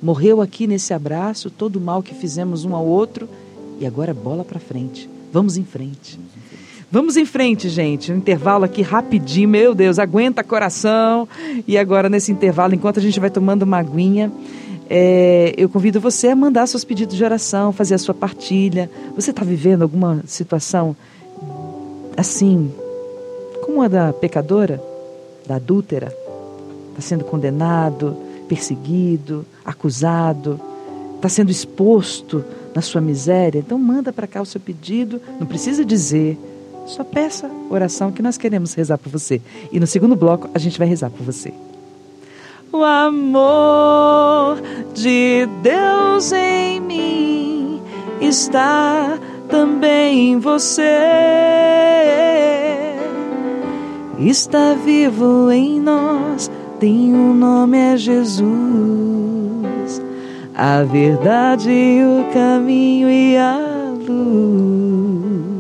Morreu 0.04 0.42
aqui 0.42 0.68
nesse 0.68 0.94
abraço 0.94 1.50
todo 1.50 1.78
o 1.78 1.82
mal 1.82 2.04
que 2.04 2.14
fizemos 2.14 2.66
um 2.66 2.76
ao 2.76 2.86
outro 2.86 3.30
e 3.80 3.86
agora 3.86 4.14
bola 4.14 4.44
para 4.44 4.60
frente. 4.60 5.10
Vamos 5.32 5.56
em 5.56 5.64
frente. 5.64 6.20
Vamos 6.92 7.18
em 7.18 7.26
frente, 7.26 7.68
gente. 7.68 8.12
Um 8.12 8.18
intervalo 8.18 8.64
aqui 8.64 8.82
rapidinho. 8.82 9.50
Meu 9.50 9.74
Deus, 9.74 9.98
aguenta 9.98 10.44
coração. 10.44 11.28
E 11.68 11.78
agora, 11.78 12.08
nesse 12.08 12.32
intervalo, 12.32 12.76
enquanto 12.76 13.00
a 13.00 13.02
gente 13.02 13.20
vai 13.20 13.30
tomando 13.30 13.64
uma 13.64 13.80
aguinha, 13.80 14.32
é, 14.90 15.54
eu 15.58 15.68
convido 15.68 16.00
você 16.00 16.28
a 16.30 16.36
mandar 16.36 16.68
seus 16.68 16.84
pedidos 16.84 17.16
de 17.16 17.24
oração, 17.24 17.72
fazer 17.72 17.96
a 17.96 17.98
sua 17.98 18.14
partilha. 18.14 18.90
Você 19.16 19.32
está 19.32 19.44
vivendo 19.44 19.82
alguma 19.82 20.22
situação 20.28 20.96
assim, 22.16 22.72
como 23.64 23.82
a 23.82 23.88
da 23.88 24.14
pecadora, 24.14 24.82
da 25.46 25.56
adúltera, 25.56 26.16
está 26.90 27.02
sendo 27.02 27.26
condenado, 27.26 28.16
perseguido, 28.48 29.46
acusado, 29.66 30.60
está 31.16 31.28
sendo 31.28 31.52
exposto 31.52 32.44
na 32.74 32.82
sua 32.82 33.02
miséria, 33.02 33.60
então 33.60 33.78
manda 33.78 34.14
para 34.14 34.28
cá 34.28 34.42
o 34.42 34.46
seu 34.46 34.60
pedido, 34.62 35.22
não 35.40 35.48
precisa 35.48 35.84
dizer, 35.84 36.38
só 36.86 37.04
peça 37.04 37.50
oração 37.70 38.12
que 38.12 38.22
nós 38.22 38.38
queremos 38.38 38.74
rezar 38.74 38.98
por 38.98 39.10
você. 39.10 39.42
E 39.72 39.80
no 39.80 39.88
segundo 39.88 40.16
bloco 40.16 40.50
a 40.54 40.60
gente 40.60 40.78
vai 40.78 40.88
rezar 40.88 41.10
por 41.10 41.24
você. 41.24 41.54
O 42.76 42.84
amor 42.84 44.62
de 44.94 45.48
Deus 45.64 46.34
em 46.34 46.82
mim 46.82 47.82
está 48.20 49.18
também 49.48 50.32
em 50.32 50.40
você. 50.40 50.84
Está 54.20 54.74
vivo 54.74 55.50
em 55.52 55.80
nós, 55.80 56.52
tem 56.78 57.14
o 57.14 57.18
um 57.18 57.34
nome 57.34 57.78
é 57.78 57.96
Jesus. 57.96 58.44
A 60.54 60.84
verdade, 60.84 61.72
o 61.72 62.26
caminho 62.34 63.10
e 63.10 63.38
a 63.38 63.58
luz. 64.06 65.55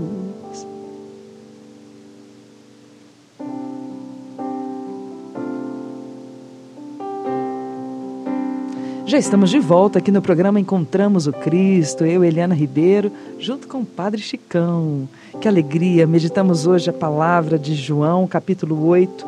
Já 9.15 9.19
estamos 9.19 9.49
de 9.49 9.59
volta 9.59 9.99
aqui 9.99 10.11
no 10.11 10.21
programa 10.21 10.59
Encontramos 10.59 11.25
o 11.25 11.31
Cristo, 11.31 12.03
eu, 12.03 12.21
Eliana 12.21 12.53
Ribeiro, 12.53 13.09
junto 13.39 13.65
com 13.65 13.77
o 13.77 13.85
Padre 13.85 14.19
Chicão. 14.21 15.07
Que 15.39 15.47
alegria! 15.47 16.05
Meditamos 16.05 16.67
hoje 16.67 16.89
a 16.89 16.93
palavra 16.93 17.57
de 17.57 17.75
João, 17.75 18.27
capítulo 18.27 18.85
8, 18.85 19.25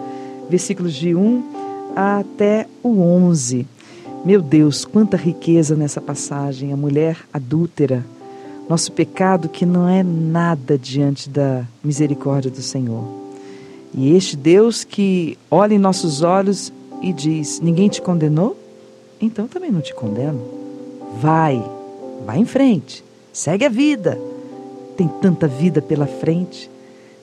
versículos 0.50 0.94
de 0.94 1.16
1 1.16 1.42
até 1.96 2.68
o 2.84 3.00
11. 3.00 3.66
Meu 4.26 4.42
Deus, 4.42 4.84
quanta 4.84 5.16
riqueza 5.16 5.74
nessa 5.74 6.02
passagem! 6.02 6.74
A 6.74 6.78
mulher 6.78 7.20
adúltera, 7.32 8.06
nosso 8.68 8.92
pecado 8.92 9.48
que 9.48 9.66
não 9.66 9.88
é 9.88 10.04
nada 10.04 10.78
diante 10.78 11.30
da 11.30 11.64
misericórdia 11.82 12.52
do 12.52 12.62
Senhor. 12.62 13.06
E 13.94 14.14
este 14.14 14.36
Deus 14.36 14.84
que 14.84 15.38
olha 15.50 15.76
em 15.76 15.80
nossos 15.80 16.24
olhos 16.24 16.74
e 17.02 17.14
diz: 17.14 17.62
Ninguém 17.62 17.88
te 17.88 18.02
condenou? 18.02 18.67
Então 19.20 19.48
também 19.48 19.72
não 19.72 19.82
te 19.82 19.94
condeno. 19.94 20.42
Vai, 21.20 21.64
vai 22.26 22.40
em 22.40 22.46
frente, 22.46 23.04
segue 23.34 23.66
a 23.66 23.70
vida. 23.70 24.20
Tem 24.96 25.08
tanta 25.22 25.48
vida 25.48 25.82
pela 25.82 26.08
frente. 26.08 26.70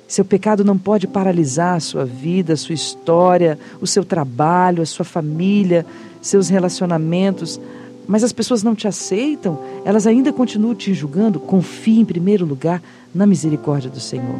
Seu 0.06 0.24
pecado 0.24 0.64
não 0.64 0.78
pode 0.78 1.06
paralisar 1.06 1.76
a 1.76 1.80
sua 1.80 2.04
vida, 2.04 2.52
a 2.52 2.56
sua 2.56 2.74
história, 2.74 3.58
o 3.80 3.86
seu 3.86 4.04
trabalho, 4.04 4.82
a 4.82 4.86
sua 4.86 5.04
família, 5.04 5.84
seus 6.20 6.48
relacionamentos. 6.48 7.60
Mas 8.06 8.22
as 8.22 8.32
pessoas 8.32 8.62
não 8.62 8.74
te 8.74 8.86
aceitam, 8.86 9.58
elas 9.84 10.06
ainda 10.06 10.32
continuam 10.32 10.74
te 10.74 10.92
julgando. 10.92 11.40
Confie 11.40 12.00
em 12.00 12.04
primeiro 12.04 12.44
lugar 12.44 12.82
na 13.14 13.26
misericórdia 13.26 13.90
do 13.90 14.00
Senhor. 14.00 14.38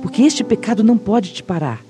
Porque 0.00 0.22
este 0.22 0.44
pecado 0.44 0.82
não 0.84 0.96
pode 0.96 1.32
te 1.32 1.42
parar. 1.42 1.82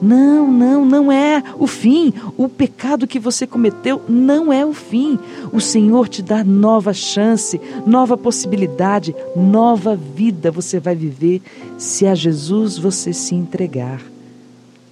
Não, 0.00 0.50
não, 0.50 0.84
não 0.84 1.12
é 1.12 1.42
o 1.58 1.66
fim. 1.66 2.12
O 2.36 2.48
pecado 2.48 3.06
que 3.06 3.18
você 3.18 3.46
cometeu 3.46 4.00
não 4.08 4.52
é 4.52 4.64
o 4.64 4.72
fim. 4.72 5.18
O 5.52 5.60
Senhor 5.60 6.08
te 6.08 6.22
dá 6.22 6.44
nova 6.44 6.92
chance, 6.92 7.60
nova 7.86 8.16
possibilidade, 8.16 9.14
nova 9.34 9.96
vida 9.96 10.50
você 10.50 10.78
vai 10.78 10.94
viver 10.94 11.42
se 11.76 12.06
a 12.06 12.14
Jesus 12.14 12.78
você 12.78 13.12
se 13.12 13.34
entregar. 13.34 14.00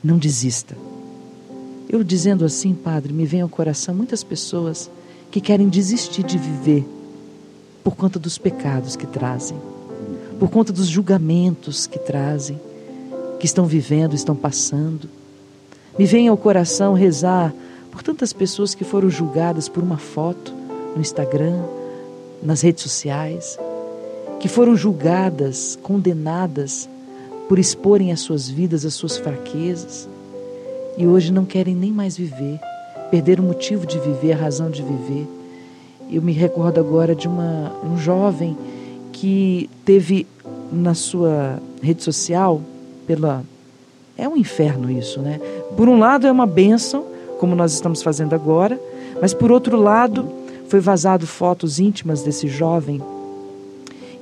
Não 0.02 0.18
desista. 0.18 0.76
Eu 1.88 2.02
dizendo 2.02 2.44
assim, 2.44 2.74
Padre, 2.74 3.12
me 3.12 3.24
vem 3.24 3.40
ao 3.40 3.48
coração 3.48 3.94
muitas 3.94 4.24
pessoas 4.24 4.90
que 5.30 5.40
querem 5.40 5.68
desistir 5.68 6.24
de 6.24 6.36
viver 6.36 6.84
por 7.84 7.94
conta 7.94 8.18
dos 8.18 8.36
pecados 8.36 8.96
que 8.96 9.06
trazem, 9.06 9.56
por 10.40 10.50
conta 10.50 10.72
dos 10.72 10.88
julgamentos 10.88 11.86
que 11.86 11.98
trazem 11.98 12.58
que 13.38 13.46
estão 13.46 13.66
vivendo, 13.66 14.14
estão 14.14 14.34
passando. 14.34 15.08
Me 15.98 16.06
vem 16.06 16.28
ao 16.28 16.36
coração 16.36 16.94
rezar 16.94 17.54
por 17.90 18.02
tantas 18.02 18.32
pessoas 18.32 18.74
que 18.74 18.84
foram 18.84 19.08
julgadas 19.08 19.68
por 19.68 19.82
uma 19.82 19.96
foto 19.96 20.52
no 20.94 21.00
Instagram, 21.00 21.62
nas 22.42 22.60
redes 22.60 22.82
sociais, 22.82 23.58
que 24.38 24.48
foram 24.48 24.76
julgadas, 24.76 25.78
condenadas 25.82 26.88
por 27.48 27.58
exporem 27.58 28.12
as 28.12 28.20
suas 28.20 28.48
vidas, 28.48 28.84
as 28.84 28.94
suas 28.94 29.16
fraquezas, 29.16 30.08
e 30.98 31.06
hoje 31.06 31.32
não 31.32 31.44
querem 31.44 31.74
nem 31.74 31.92
mais 31.92 32.16
viver, 32.16 32.58
perderam 33.10 33.44
o 33.44 33.46
motivo 33.48 33.86
de 33.86 33.98
viver, 33.98 34.32
a 34.32 34.36
razão 34.36 34.70
de 34.70 34.82
viver. 34.82 35.26
Eu 36.10 36.22
me 36.22 36.32
recordo 36.32 36.78
agora 36.78 37.14
de 37.14 37.28
uma, 37.28 37.72
um 37.84 37.98
jovem 37.98 38.56
que 39.12 39.70
teve 39.84 40.26
na 40.72 40.94
sua 40.94 41.60
rede 41.82 42.02
social 42.02 42.60
pela. 43.06 43.44
É 44.16 44.28
um 44.28 44.36
inferno 44.36 44.90
isso, 44.90 45.20
né? 45.20 45.38
Por 45.76 45.88
um 45.88 45.98
lado 45.98 46.26
é 46.26 46.32
uma 46.32 46.46
bênção, 46.46 47.04
como 47.38 47.54
nós 47.54 47.72
estamos 47.72 48.02
fazendo 48.02 48.34
agora, 48.34 48.80
mas 49.20 49.34
por 49.34 49.52
outro 49.52 49.76
lado 49.76 50.26
foi 50.68 50.80
vazado 50.80 51.26
fotos 51.26 51.78
íntimas 51.78 52.22
desse 52.22 52.48
jovem 52.48 53.00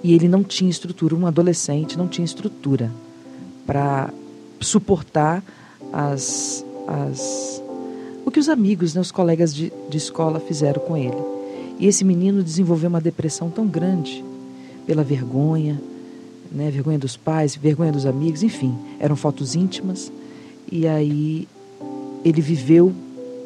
e 0.03 0.13
ele 0.13 0.29
não 0.29 0.43
tinha 0.43 0.71
estrutura, 0.71 1.15
um 1.15 1.27
adolescente 1.27 1.97
não 1.97 2.07
tinha 2.07 2.25
estrutura 2.25 2.91
para 3.67 4.11
suportar 4.61 5.43
as, 5.93 6.65
as 6.87 7.63
o 8.25 8.31
que 8.31 8.41
os 8.41 8.49
amigos, 8.49 8.95
né, 8.95 9.01
os 9.01 9.13
colegas 9.13 9.55
de, 9.55 9.73
de 9.89 9.97
escola 9.97 10.41
fizeram 10.41 10.81
com 10.81 10.97
ele. 10.97 11.17
E 11.79 11.87
esse 11.87 12.05
menino 12.05 12.43
desenvolveu 12.43 12.89
uma 12.89 13.01
depressão 13.01 13.51
tão 13.51 13.67
grande 13.67 14.25
pela 14.87 15.03
vergonha, 15.03 15.81
né, 16.55 16.71
vergonha 16.71 16.99
dos 16.99 17.17
pais, 17.17 17.57
vergonha 17.57 17.91
dos 17.91 18.07
amigos, 18.07 18.43
enfim, 18.45 18.79
eram 19.01 19.17
fotos 19.17 19.57
íntimas. 19.57 20.11
E 20.71 20.87
aí 20.87 21.49
ele 22.25 22.41
viveu 22.41 22.95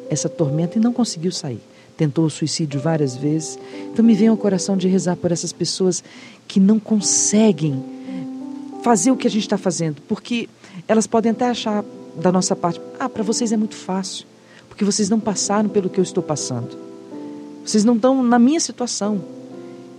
essa 0.09 0.29
tormenta 0.29 0.77
e 0.77 0.81
não 0.81 0.93
conseguiu 0.93 1.31
sair. 1.31 1.59
Tentou 1.97 2.25
o 2.25 2.29
suicídio 2.29 2.79
várias 2.79 3.17
vezes. 3.17 3.59
Então 3.91 4.05
me 4.05 4.13
vem 4.13 4.29
ao 4.29 4.37
coração 4.37 4.77
de 4.77 4.87
rezar 4.87 5.17
por 5.17 5.31
essas 5.31 5.51
pessoas 5.51 6.03
que 6.47 6.59
não 6.59 6.79
conseguem 6.79 7.83
fazer 8.83 9.11
o 9.11 9.17
que 9.17 9.27
a 9.27 9.29
gente 9.29 9.43
está 9.43 9.57
fazendo, 9.57 10.01
porque 10.07 10.47
elas 10.87 11.05
podem 11.05 11.31
até 11.31 11.49
achar 11.49 11.83
da 12.15 12.31
nossa 12.31 12.55
parte, 12.55 12.79
ah, 12.99 13.09
para 13.09 13.23
vocês 13.23 13.51
é 13.51 13.57
muito 13.57 13.75
fácil, 13.75 14.25
porque 14.69 14.85
vocês 14.85 15.09
não 15.09 15.19
passaram 15.19 15.67
pelo 15.67 15.89
que 15.89 15.99
eu 15.99 16.03
estou 16.03 16.23
passando. 16.23 16.77
Vocês 17.65 17.83
não 17.83 17.95
estão 17.95 18.23
na 18.23 18.39
minha 18.39 18.59
situação. 18.59 19.21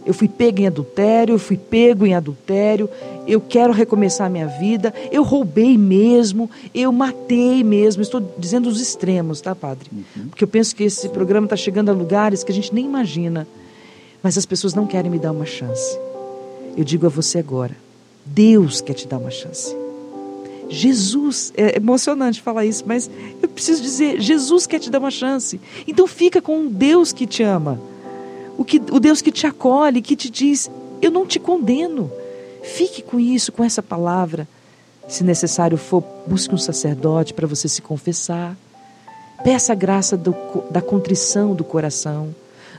Eu 0.04 0.14
fui 0.14 0.28
pego 0.28 0.60
em 0.60 0.66
adultério, 0.66 1.34
eu 1.34 1.38
fui 1.38 1.56
pego 1.56 2.06
em 2.06 2.14
adultério, 2.14 2.88
eu 3.26 3.40
quero 3.40 3.72
recomeçar 3.72 4.26
a 4.26 4.30
minha 4.30 4.46
vida, 4.46 4.94
eu 5.12 5.22
roubei 5.22 5.76
mesmo, 5.76 6.50
eu 6.74 6.90
matei 6.90 7.62
mesmo. 7.62 8.02
Estou 8.02 8.20
dizendo 8.38 8.68
os 8.68 8.80
extremos, 8.80 9.40
tá, 9.40 9.54
padre? 9.54 9.90
Uhum. 9.92 10.28
Porque 10.28 10.42
eu 10.42 10.48
penso 10.48 10.74
que 10.74 10.84
esse 10.84 11.08
programa 11.10 11.46
está 11.46 11.56
chegando 11.56 11.90
a 11.90 11.92
lugares 11.92 12.42
que 12.42 12.50
a 12.50 12.54
gente 12.54 12.74
nem 12.74 12.84
imagina. 12.84 13.46
Mas 14.22 14.36
as 14.36 14.46
pessoas 14.46 14.74
não 14.74 14.86
querem 14.86 15.10
me 15.10 15.18
dar 15.18 15.32
uma 15.32 15.46
chance. 15.46 15.98
Eu 16.76 16.84
digo 16.84 17.06
a 17.06 17.10
você 17.10 17.38
agora: 17.38 17.76
Deus 18.24 18.80
quer 18.80 18.94
te 18.94 19.06
dar 19.06 19.18
uma 19.18 19.30
chance. 19.30 19.76
Jesus, 20.68 21.52
é 21.56 21.76
emocionante 21.76 22.40
falar 22.40 22.64
isso, 22.64 22.84
mas 22.86 23.10
eu 23.42 23.48
preciso 23.48 23.82
dizer: 23.82 24.20
Jesus 24.20 24.66
quer 24.66 24.78
te 24.78 24.90
dar 24.90 24.98
uma 24.98 25.10
chance. 25.10 25.60
Então 25.86 26.06
fica 26.06 26.40
com 26.40 26.58
um 26.58 26.68
Deus 26.68 27.12
que 27.12 27.26
te 27.26 27.42
ama 27.42 27.78
o, 28.60 28.64
que, 28.64 28.76
o 28.92 29.00
Deus 29.00 29.22
que 29.22 29.32
te 29.32 29.46
acolhe, 29.46 30.02
que 30.02 30.14
te 30.14 30.28
diz: 30.28 30.70
Eu 31.00 31.10
não 31.10 31.24
te 31.24 31.40
condeno. 31.40 32.12
Fique 32.62 33.00
com 33.00 33.18
isso, 33.18 33.50
com 33.50 33.64
essa 33.64 33.82
palavra. 33.82 34.46
Se 35.08 35.24
necessário 35.24 35.78
for, 35.78 36.04
busque 36.26 36.54
um 36.54 36.58
sacerdote 36.58 37.32
para 37.32 37.46
você 37.46 37.66
se 37.70 37.80
confessar. 37.80 38.54
Peça 39.42 39.72
a 39.72 39.74
graça 39.74 40.14
do, 40.14 40.36
da 40.70 40.82
contrição 40.82 41.54
do 41.54 41.64
coração, 41.64 42.34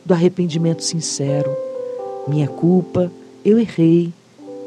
do 0.06 0.14
arrependimento 0.14 0.84
sincero. 0.84 1.52
Minha 2.28 2.48
culpa, 2.48 3.12
eu 3.44 3.58
errei, 3.58 4.14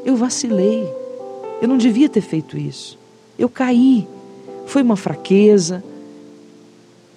eu 0.03 0.17
vacilei, 0.17 0.85
eu 1.61 1.67
não 1.69 1.77
devia 1.77 2.09
ter 2.09 2.19
feito 2.19 2.57
isso. 2.57 2.99
Eu 3.39 3.47
caí, 3.47 4.05
foi 4.65 4.81
uma 4.81 4.97
fraqueza. 4.97 5.81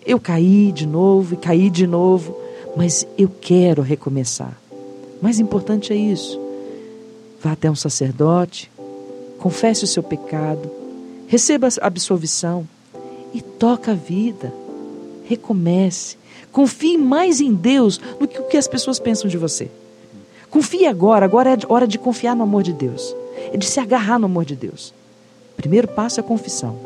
Eu 0.06 0.20
caí 0.20 0.70
de 0.70 0.86
novo 0.86 1.34
e 1.34 1.36
caí 1.36 1.68
de 1.68 1.84
novo 1.84 2.46
mas 2.76 3.06
eu 3.16 3.28
quero 3.28 3.82
recomeçar. 3.82 4.58
Mais 5.20 5.38
importante 5.38 5.92
é 5.92 5.96
isso. 5.96 6.40
Vá 7.42 7.52
até 7.52 7.70
um 7.70 7.74
sacerdote, 7.74 8.70
confesse 9.38 9.84
o 9.84 9.86
seu 9.86 10.02
pecado, 10.02 10.70
receba 11.26 11.68
a 11.68 11.86
absolvição 11.86 12.66
e 13.32 13.40
toca 13.40 13.92
a 13.92 13.94
vida. 13.94 14.52
Recomece. 15.24 16.16
Confie 16.50 16.96
mais 16.96 17.40
em 17.40 17.52
Deus 17.52 17.98
do 18.18 18.26
que 18.26 18.40
o 18.40 18.44
que 18.44 18.56
as 18.56 18.66
pessoas 18.66 18.98
pensam 18.98 19.28
de 19.28 19.36
você. 19.36 19.70
Confie 20.50 20.86
agora, 20.86 21.26
agora 21.26 21.50
é 21.50 21.58
hora 21.68 21.86
de 21.86 21.98
confiar 21.98 22.34
no 22.34 22.42
amor 22.42 22.62
de 22.62 22.72
Deus. 22.72 23.14
É 23.52 23.56
de 23.56 23.66
se 23.66 23.78
agarrar 23.78 24.18
no 24.18 24.26
amor 24.26 24.44
de 24.44 24.56
Deus. 24.56 24.94
Primeiro 25.56 25.88
passo 25.88 26.20
é 26.20 26.22
a 26.22 26.26
confissão. 26.26 26.78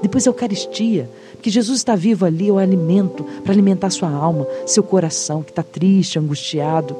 Depois 0.00 0.26
a 0.26 0.30
Eucaristia, 0.30 1.08
que 1.42 1.50
Jesus 1.50 1.80
está 1.80 1.96
vivo 1.96 2.24
ali, 2.24 2.48
é 2.48 2.52
o 2.52 2.58
alimento 2.58 3.24
para 3.42 3.52
alimentar 3.52 3.90
sua 3.90 4.08
alma, 4.08 4.46
seu 4.64 4.82
coração 4.82 5.42
que 5.42 5.50
está 5.50 5.62
triste, 5.62 6.18
angustiado. 6.18 6.96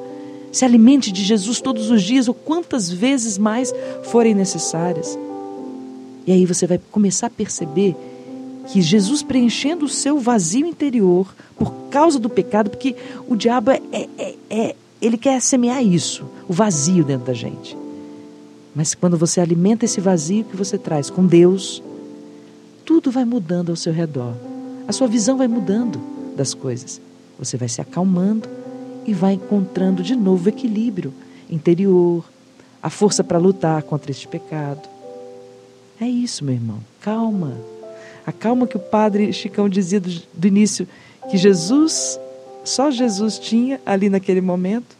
Se 0.51 0.65
alimente 0.65 1.11
de 1.11 1.23
Jesus 1.23 1.61
todos 1.61 1.89
os 1.89 2.03
dias 2.03 2.27
ou 2.27 2.33
quantas 2.33 2.91
vezes 2.91 3.37
mais 3.37 3.73
forem 4.03 4.35
necessárias. 4.35 5.17
E 6.27 6.31
aí 6.31 6.45
você 6.45 6.67
vai 6.67 6.79
começar 6.91 7.27
a 7.27 7.29
perceber 7.29 7.95
que 8.67 8.81
Jesus 8.81 9.23
preenchendo 9.23 9.85
o 9.85 9.89
seu 9.89 10.19
vazio 10.19 10.67
interior 10.67 11.33
por 11.57 11.71
causa 11.89 12.19
do 12.19 12.29
pecado, 12.29 12.69
porque 12.69 12.95
o 13.27 13.35
diabo 13.35 13.71
é, 13.71 13.81
é, 13.91 14.35
é, 14.49 14.75
ele 15.01 15.17
quer 15.17 15.41
semear 15.41 15.83
isso, 15.83 16.25
o 16.47 16.53
vazio 16.53 17.03
dentro 17.03 17.27
da 17.27 17.33
gente. 17.33 17.77
Mas 18.75 18.93
quando 18.95 19.17
você 19.17 19.41
alimenta 19.41 19.85
esse 19.85 19.99
vazio 19.99 20.43
que 20.45 20.55
você 20.55 20.77
traz 20.77 21.09
com 21.09 21.25
Deus, 21.25 21.83
tudo 22.93 23.09
vai 23.09 23.25
mudando 23.25 23.71
ao 23.71 23.75
seu 23.75 23.91
redor. 23.91 24.35
A 24.87 24.93
sua 24.93 25.07
visão 25.07 25.35
vai 25.35 25.47
mudando 25.47 25.99
das 26.37 26.53
coisas. 26.53 27.01
Você 27.39 27.57
vai 27.57 27.67
se 27.67 27.81
acalmando 27.81 28.47
e 29.03 29.15
vai 29.15 29.33
encontrando 29.33 30.03
de 30.03 30.15
novo 30.15 30.45
o 30.45 30.49
equilíbrio 30.49 31.11
interior, 31.49 32.23
a 32.83 32.91
força 32.91 33.23
para 33.23 33.39
lutar 33.39 33.81
contra 33.81 34.11
este 34.11 34.27
pecado. 34.27 34.87
É 35.99 36.05
isso, 36.05 36.45
meu 36.45 36.53
irmão. 36.53 36.77
Calma. 37.01 37.57
A 38.27 38.31
calma 38.31 38.67
que 38.67 38.77
o 38.77 38.79
padre 38.79 39.33
Chicão 39.33 39.67
dizia 39.67 39.99
do, 39.99 40.11
do 40.31 40.47
início, 40.47 40.87
que 41.31 41.35
Jesus, 41.35 42.19
só 42.63 42.91
Jesus 42.91 43.39
tinha 43.39 43.81
ali 43.83 44.07
naquele 44.07 44.39
momento. 44.39 44.95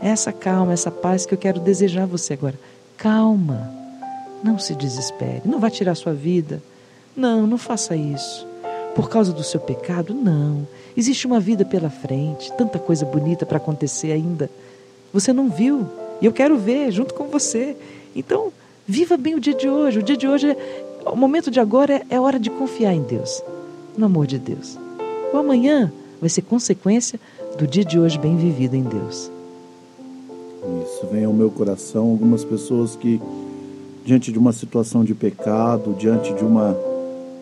Essa 0.00 0.32
calma, 0.32 0.72
essa 0.72 0.92
paz 0.92 1.26
que 1.26 1.34
eu 1.34 1.38
quero 1.38 1.58
desejar 1.58 2.04
a 2.04 2.06
você 2.06 2.34
agora. 2.34 2.58
Calma. 2.96 3.68
Não 4.40 4.56
se 4.56 4.72
desespere. 4.76 5.42
Não 5.44 5.58
vai 5.58 5.72
tirar 5.72 5.96
sua 5.96 6.14
vida. 6.14 6.62
Não, 7.18 7.48
não 7.48 7.58
faça 7.58 7.96
isso. 7.96 8.46
Por 8.94 9.10
causa 9.10 9.32
do 9.32 9.42
seu 9.42 9.58
pecado, 9.58 10.14
não. 10.14 10.64
Existe 10.96 11.26
uma 11.26 11.40
vida 11.40 11.64
pela 11.64 11.90
frente, 11.90 12.52
tanta 12.56 12.78
coisa 12.78 13.04
bonita 13.04 13.44
para 13.44 13.56
acontecer 13.56 14.12
ainda. 14.12 14.48
Você 15.12 15.32
não 15.32 15.50
viu, 15.50 15.84
e 16.22 16.26
eu 16.26 16.32
quero 16.32 16.56
ver 16.56 16.92
junto 16.92 17.14
com 17.14 17.24
você. 17.24 17.76
Então, 18.14 18.52
viva 18.86 19.16
bem 19.16 19.34
o 19.34 19.40
dia 19.40 19.54
de 19.54 19.68
hoje. 19.68 19.98
O 19.98 20.02
dia 20.02 20.16
de 20.16 20.28
hoje, 20.28 20.50
é, 20.50 20.56
o 21.06 21.16
momento 21.16 21.50
de 21.50 21.58
agora 21.58 21.94
é, 21.94 22.06
é 22.08 22.20
hora 22.20 22.38
de 22.38 22.50
confiar 22.50 22.94
em 22.94 23.02
Deus, 23.02 23.42
no 23.96 24.06
amor 24.06 24.28
de 24.28 24.38
Deus. 24.38 24.78
O 25.32 25.36
amanhã 25.36 25.92
vai 26.20 26.30
ser 26.30 26.42
consequência 26.42 27.18
do 27.58 27.66
dia 27.66 27.84
de 27.84 27.98
hoje 27.98 28.16
bem 28.16 28.36
vivido 28.36 28.76
em 28.76 28.82
Deus. 28.84 29.28
Isso 30.84 31.06
vem 31.10 31.24
ao 31.24 31.32
meu 31.32 31.50
coração 31.50 32.10
algumas 32.10 32.44
pessoas 32.44 32.94
que 32.94 33.20
diante 34.04 34.30
de 34.30 34.38
uma 34.38 34.52
situação 34.52 35.04
de 35.04 35.14
pecado, 35.14 35.96
diante 35.98 36.32
de 36.32 36.44
uma 36.44 36.87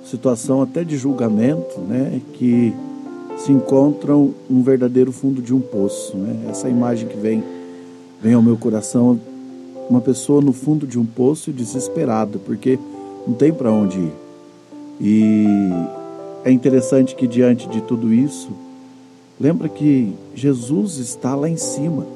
situação 0.08 0.62
até 0.62 0.84
de 0.84 0.96
julgamento, 0.96 1.80
né, 1.80 2.20
que 2.34 2.72
se 3.36 3.52
encontram 3.52 4.32
um 4.48 4.62
verdadeiro 4.62 5.12
fundo 5.12 5.42
de 5.42 5.54
um 5.54 5.60
poço, 5.60 6.16
né? 6.16 6.48
Essa 6.48 6.68
imagem 6.68 7.06
que 7.06 7.16
vem 7.16 7.44
vem 8.22 8.32
ao 8.32 8.40
meu 8.40 8.56
coração, 8.56 9.20
uma 9.90 10.00
pessoa 10.00 10.40
no 10.40 10.52
fundo 10.52 10.86
de 10.86 10.98
um 10.98 11.04
poço 11.04 11.52
desesperada, 11.52 12.38
porque 12.38 12.78
não 13.26 13.34
tem 13.34 13.52
para 13.52 13.70
onde 13.70 13.98
ir. 13.98 14.12
E 15.00 15.46
é 16.44 16.50
interessante 16.50 17.14
que 17.14 17.26
diante 17.26 17.68
de 17.68 17.82
tudo 17.82 18.12
isso, 18.12 18.48
lembra 19.38 19.68
que 19.68 20.14
Jesus 20.34 20.96
está 20.96 21.34
lá 21.34 21.48
em 21.48 21.58
cima 21.58 22.06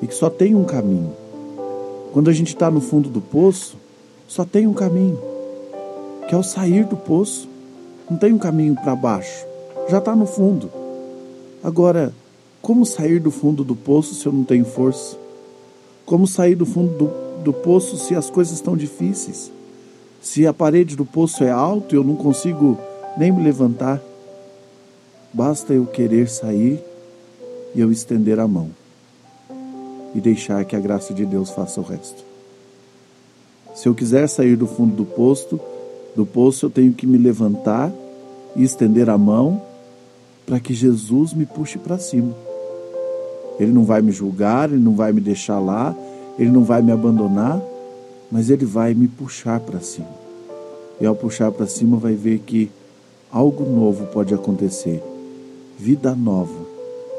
e 0.00 0.06
que 0.06 0.14
só 0.14 0.30
tem 0.30 0.54
um 0.54 0.64
caminho. 0.64 1.12
Quando 2.12 2.30
a 2.30 2.32
gente 2.32 2.48
está 2.48 2.70
no 2.70 2.80
fundo 2.80 3.08
do 3.08 3.20
poço, 3.20 3.76
só 4.28 4.44
tem 4.44 4.66
um 4.66 4.72
caminho, 4.72 5.18
que 6.30 6.34
é 6.36 6.38
o 6.38 6.44
sair 6.44 6.84
do 6.84 6.96
poço. 6.96 7.48
Não 8.08 8.16
tem 8.16 8.32
um 8.32 8.38
caminho 8.38 8.76
para 8.76 8.94
baixo, 8.94 9.44
já 9.88 9.98
está 9.98 10.14
no 10.14 10.26
fundo. 10.26 10.70
Agora, 11.60 12.14
como 12.62 12.86
sair 12.86 13.18
do 13.18 13.32
fundo 13.32 13.64
do 13.64 13.74
poço 13.74 14.14
se 14.14 14.26
eu 14.26 14.32
não 14.32 14.44
tenho 14.44 14.64
força? 14.64 15.16
Como 16.06 16.28
sair 16.28 16.54
do 16.54 16.64
fundo 16.64 16.96
do, 16.96 17.42
do 17.42 17.52
poço 17.52 17.96
se 17.96 18.14
as 18.14 18.30
coisas 18.30 18.54
estão 18.54 18.76
difíceis? 18.76 19.50
Se 20.22 20.46
a 20.46 20.54
parede 20.54 20.94
do 20.94 21.04
poço 21.04 21.42
é 21.42 21.50
alta 21.50 21.96
e 21.96 21.98
eu 21.98 22.04
não 22.04 22.14
consigo 22.14 22.78
nem 23.18 23.32
me 23.32 23.42
levantar? 23.42 24.00
Basta 25.34 25.72
eu 25.72 25.84
querer 25.84 26.28
sair 26.28 26.80
e 27.74 27.80
eu 27.80 27.90
estender 27.90 28.38
a 28.38 28.46
mão 28.46 28.70
e 30.14 30.20
deixar 30.20 30.64
que 30.64 30.76
a 30.76 30.80
graça 30.80 31.12
de 31.12 31.26
Deus 31.26 31.50
faça 31.50 31.80
o 31.80 31.84
resto. 31.84 32.24
Se 33.74 33.88
eu 33.88 33.96
quiser 33.96 34.28
sair 34.28 34.54
do 34.54 34.68
fundo 34.68 34.94
do 34.94 35.04
poço, 35.04 35.58
do 36.14 36.26
poço 36.26 36.66
eu 36.66 36.70
tenho 36.70 36.92
que 36.92 37.06
me 37.06 37.16
levantar 37.16 37.92
e 38.56 38.62
estender 38.62 39.08
a 39.08 39.16
mão 39.16 39.62
para 40.46 40.58
que 40.58 40.74
Jesus 40.74 41.32
me 41.32 41.46
puxe 41.46 41.78
para 41.78 41.98
cima. 41.98 42.34
Ele 43.58 43.72
não 43.72 43.84
vai 43.84 44.02
me 44.02 44.10
julgar, 44.10 44.70
ele 44.70 44.82
não 44.82 44.94
vai 44.94 45.12
me 45.12 45.20
deixar 45.20 45.60
lá, 45.60 45.94
ele 46.38 46.50
não 46.50 46.64
vai 46.64 46.82
me 46.82 46.90
abandonar, 46.90 47.60
mas 48.30 48.50
ele 48.50 48.64
vai 48.64 48.94
me 48.94 49.06
puxar 49.06 49.60
para 49.60 49.80
cima. 49.80 50.08
E 51.00 51.06
ao 51.06 51.14
puxar 51.14 51.52
para 51.52 51.66
cima 51.66 51.96
vai 51.96 52.14
ver 52.14 52.40
que 52.40 52.70
algo 53.30 53.64
novo 53.64 54.06
pode 54.06 54.34
acontecer. 54.34 55.02
Vida 55.78 56.14
nova. 56.14 56.68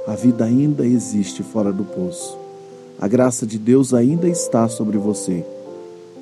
A 0.08 0.16
vida 0.16 0.46
ainda 0.46 0.86
existe 0.86 1.44
fora 1.44 1.72
do 1.72 1.84
poço. 1.84 2.38
A 3.00 3.08
graça 3.08 3.46
de 3.46 3.58
Deus 3.58 3.94
ainda 3.94 4.28
está 4.28 4.68
sobre 4.68 4.98
você. 4.98 5.46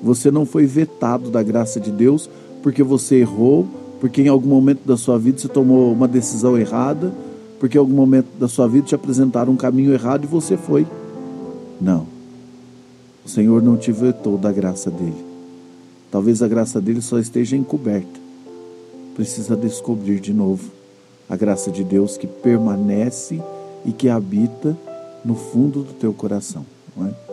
Você 0.02 0.30
não 0.30 0.46
foi 0.46 0.64
vetado 0.64 1.30
da 1.30 1.42
graça 1.42 1.80
de 1.80 1.90
Deus 1.90 2.28
porque 2.62 2.82
você 2.82 3.16
errou, 3.16 3.66
porque 4.00 4.22
em 4.22 4.28
algum 4.28 4.48
momento 4.48 4.86
da 4.86 4.96
sua 4.96 5.18
vida 5.18 5.38
você 5.38 5.48
tomou 5.48 5.92
uma 5.92 6.08
decisão 6.08 6.56
errada, 6.56 7.12
porque 7.58 7.76
em 7.76 7.80
algum 7.80 7.94
momento 7.94 8.28
da 8.38 8.48
sua 8.48 8.66
vida 8.66 8.86
te 8.86 8.94
apresentaram 8.94 9.52
um 9.52 9.56
caminho 9.56 9.92
errado 9.92 10.24
e 10.24 10.26
você 10.26 10.56
foi. 10.56 10.86
Não. 11.80 12.06
O 13.24 13.28
Senhor 13.28 13.62
não 13.62 13.76
te 13.76 13.92
vetou 13.92 14.38
da 14.38 14.50
graça 14.50 14.90
dele. 14.90 15.24
Talvez 16.10 16.42
a 16.42 16.48
graça 16.48 16.80
dele 16.80 17.00
só 17.00 17.18
esteja 17.18 17.56
encoberta. 17.56 18.20
Precisa 19.14 19.54
descobrir 19.54 20.20
de 20.20 20.32
novo 20.32 20.70
a 21.28 21.36
graça 21.36 21.70
de 21.70 21.84
Deus 21.84 22.16
que 22.16 22.26
permanece 22.26 23.40
e 23.84 23.92
que 23.92 24.08
habita 24.08 24.76
no 25.24 25.34
fundo 25.34 25.82
do 25.82 25.92
teu 25.92 26.12
coração. 26.12 26.64
É? 27.06 27.30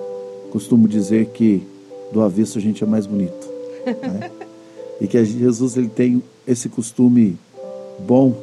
Costumo 0.51 0.87
dizer 0.87 1.27
que 1.27 1.65
do 2.11 2.21
avesso 2.21 2.57
a 2.57 2.61
gente 2.61 2.83
é 2.83 2.87
mais 2.87 3.05
bonito. 3.05 3.47
E 4.99 5.07
que 5.07 5.23
Jesus 5.23 5.77
ele 5.77 5.89
tem 5.89 6.23
esse 6.45 6.69
costume 6.69 7.37
bom 7.99 8.33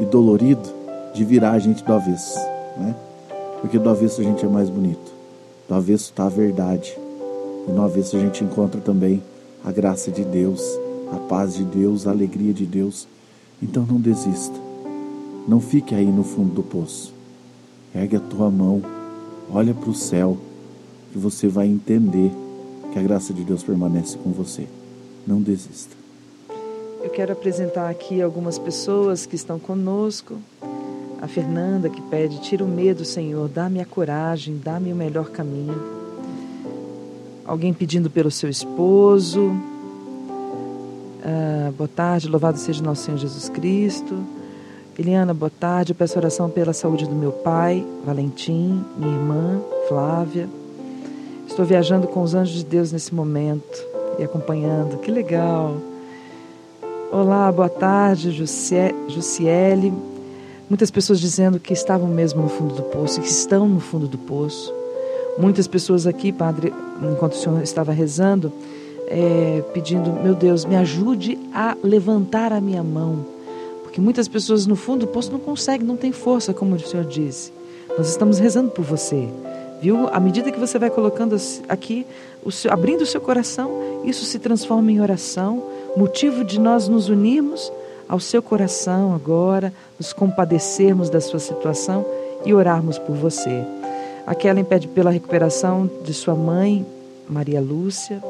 e 0.00 0.04
dolorido 0.04 0.68
de 1.14 1.24
virar 1.24 1.52
a 1.52 1.58
gente 1.58 1.84
do 1.84 1.92
avesso. 1.92 2.38
É? 2.38 2.94
Porque 3.60 3.78
do 3.78 3.88
avesso 3.88 4.20
a 4.20 4.24
gente 4.24 4.44
é 4.44 4.48
mais 4.48 4.68
bonito. 4.68 5.12
Do 5.68 5.74
avesso 5.74 6.10
está 6.10 6.26
a 6.26 6.30
verdade. 6.30 6.96
E 7.68 7.72
no 7.72 7.82
avesso 7.82 8.16
a 8.16 8.20
gente 8.20 8.44
encontra 8.44 8.80
também 8.80 9.22
a 9.64 9.72
graça 9.72 10.10
de 10.10 10.24
Deus, 10.24 10.62
a 11.12 11.16
paz 11.16 11.54
de 11.54 11.64
Deus, 11.64 12.06
a 12.06 12.10
alegria 12.10 12.52
de 12.52 12.66
Deus. 12.66 13.08
Então 13.62 13.84
não 13.84 14.00
desista. 14.00 14.54
Não 15.48 15.60
fique 15.60 15.94
aí 15.94 16.06
no 16.06 16.22
fundo 16.22 16.54
do 16.54 16.62
poço. 16.62 17.14
Ergue 17.94 18.16
a 18.16 18.20
tua 18.20 18.50
mão, 18.50 18.82
olha 19.50 19.72
para 19.72 19.88
o 19.88 19.94
céu, 19.94 20.36
que 21.12 21.18
você 21.18 21.48
vai 21.48 21.66
entender 21.66 22.30
que 22.92 22.98
a 22.98 23.02
graça 23.02 23.32
de 23.32 23.42
Deus 23.42 23.62
permanece 23.62 24.18
com 24.18 24.30
você. 24.32 24.66
Não 25.26 25.40
desista. 25.40 25.96
Eu 27.02 27.10
quero 27.10 27.32
apresentar 27.32 27.90
aqui 27.90 28.22
algumas 28.22 28.58
pessoas 28.58 29.26
que 29.26 29.34
estão 29.34 29.58
conosco. 29.58 30.36
A 31.20 31.26
Fernanda 31.26 31.88
que 31.88 32.00
pede: 32.02 32.40
tira 32.40 32.64
o 32.64 32.68
medo, 32.68 33.04
Senhor, 33.04 33.48
dá-me 33.48 33.80
a 33.80 33.84
coragem, 33.84 34.60
dá-me 34.62 34.92
o 34.92 34.96
melhor 34.96 35.30
caminho. 35.30 35.80
Alguém 37.44 37.72
pedindo 37.72 38.08
pelo 38.08 38.30
seu 38.30 38.48
esposo. 38.48 39.52
Ah, 41.24 41.72
boa 41.76 41.88
tarde, 41.88 42.28
louvado 42.28 42.58
seja 42.58 42.82
nosso 42.82 43.04
Senhor 43.04 43.18
Jesus 43.18 43.48
Cristo. 43.48 44.16
Eliana, 44.96 45.34
boa 45.34 45.50
tarde. 45.50 45.92
Eu 45.92 45.96
peço 45.96 46.18
oração 46.18 46.48
pela 46.48 46.72
saúde 46.72 47.06
do 47.06 47.14
meu 47.14 47.32
pai, 47.32 47.84
Valentim, 48.04 48.84
minha 48.96 49.12
irmã, 49.12 49.60
Flávia. 49.88 50.48
Estou 51.48 51.64
viajando 51.64 52.06
com 52.06 52.22
os 52.22 52.34
anjos 52.34 52.56
de 52.56 52.64
Deus 52.64 52.92
nesse 52.92 53.14
momento 53.14 53.95
e 54.18 54.24
acompanhando. 54.24 54.98
Que 54.98 55.10
legal. 55.10 55.76
Olá, 57.12 57.50
boa 57.50 57.68
tarde, 57.68 58.30
Jussiele. 58.30 59.92
Muitas 60.68 60.90
pessoas 60.90 61.20
dizendo 61.20 61.60
que 61.60 61.72
estavam 61.72 62.08
mesmo 62.08 62.42
no 62.42 62.48
fundo 62.48 62.74
do 62.74 62.82
poço, 62.82 63.20
que 63.20 63.28
estão 63.28 63.68
no 63.68 63.80
fundo 63.80 64.08
do 64.08 64.18
poço. 64.18 64.74
Muitas 65.38 65.66
pessoas 65.66 66.06
aqui, 66.06 66.32
Padre, 66.32 66.72
enquanto 67.02 67.32
o 67.32 67.36
Senhor 67.36 67.62
estava 67.62 67.92
rezando, 67.92 68.52
é, 69.06 69.62
pedindo: 69.72 70.12
Meu 70.22 70.34
Deus, 70.34 70.64
me 70.64 70.76
ajude 70.76 71.38
a 71.54 71.76
levantar 71.82 72.52
a 72.52 72.60
minha 72.60 72.82
mão 72.82 73.36
que 73.96 74.00
muitas 74.02 74.28
pessoas 74.28 74.66
no 74.66 74.76
fundo 74.76 75.06
do 75.06 75.08
poço 75.10 75.32
não 75.32 75.38
conseguem, 75.38 75.86
não 75.86 75.96
têm 75.96 76.12
força, 76.12 76.52
como 76.52 76.76
o 76.76 76.78
Senhor 76.78 77.06
disse. 77.06 77.50
Nós 77.96 78.10
estamos 78.10 78.38
rezando 78.38 78.70
por 78.70 78.84
você. 78.84 79.26
Viu? 79.80 80.08
À 80.08 80.18
medida 80.18 80.50
que 80.50 80.58
você 80.58 80.78
vai 80.78 80.90
colocando 80.90 81.36
aqui, 81.68 82.06
abrindo 82.70 83.02
o 83.02 83.06
seu 83.06 83.20
coração, 83.20 84.02
isso 84.04 84.24
se 84.24 84.38
transforma 84.38 84.90
em 84.90 85.00
oração, 85.00 85.62
motivo 85.96 86.44
de 86.44 86.58
nós 86.58 86.88
nos 86.88 87.08
unirmos 87.08 87.70
ao 88.08 88.20
seu 88.20 88.42
coração 88.42 89.14
agora, 89.14 89.72
nos 89.98 90.12
compadecermos 90.12 91.10
da 91.10 91.20
sua 91.20 91.40
situação 91.40 92.06
e 92.44 92.54
orarmos 92.54 92.98
por 92.98 93.14
você. 93.16 93.64
A 94.26 94.34
Kellen 94.34 94.64
pede 94.64 94.88
pela 94.88 95.10
recuperação 95.10 95.88
de 96.04 96.12
sua 96.14 96.34
mãe, 96.34 96.84
Maria 97.28 97.60
Lúcia. 97.60 98.22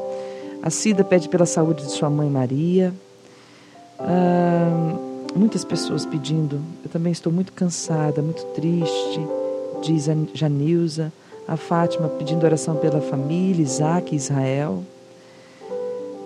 A 0.61 0.69
Cida 0.69 1.03
pede 1.03 1.29
pela 1.29 1.45
saúde 1.45 1.83
de 1.85 1.91
sua 1.91 2.09
mãe, 2.09 2.29
Maria. 2.29 2.93
Ah, 3.99 4.95
muitas 5.35 5.63
pessoas 5.63 6.05
pedindo. 6.05 6.59
Eu 6.83 6.89
também 6.89 7.11
estou 7.11 7.31
muito 7.31 7.53
cansada, 7.53 8.21
muito 8.21 8.43
triste, 8.47 9.19
diz 9.81 10.09
a 10.09 10.15
Janilza. 10.33 11.11
A 11.47 11.55
Fátima 11.55 12.09
pedindo 12.09 12.43
oração 12.43 12.75
pela 12.75 12.99
família, 12.99 13.63
Isaac 13.63 14.13
e 14.13 14.17
Israel. 14.17 14.83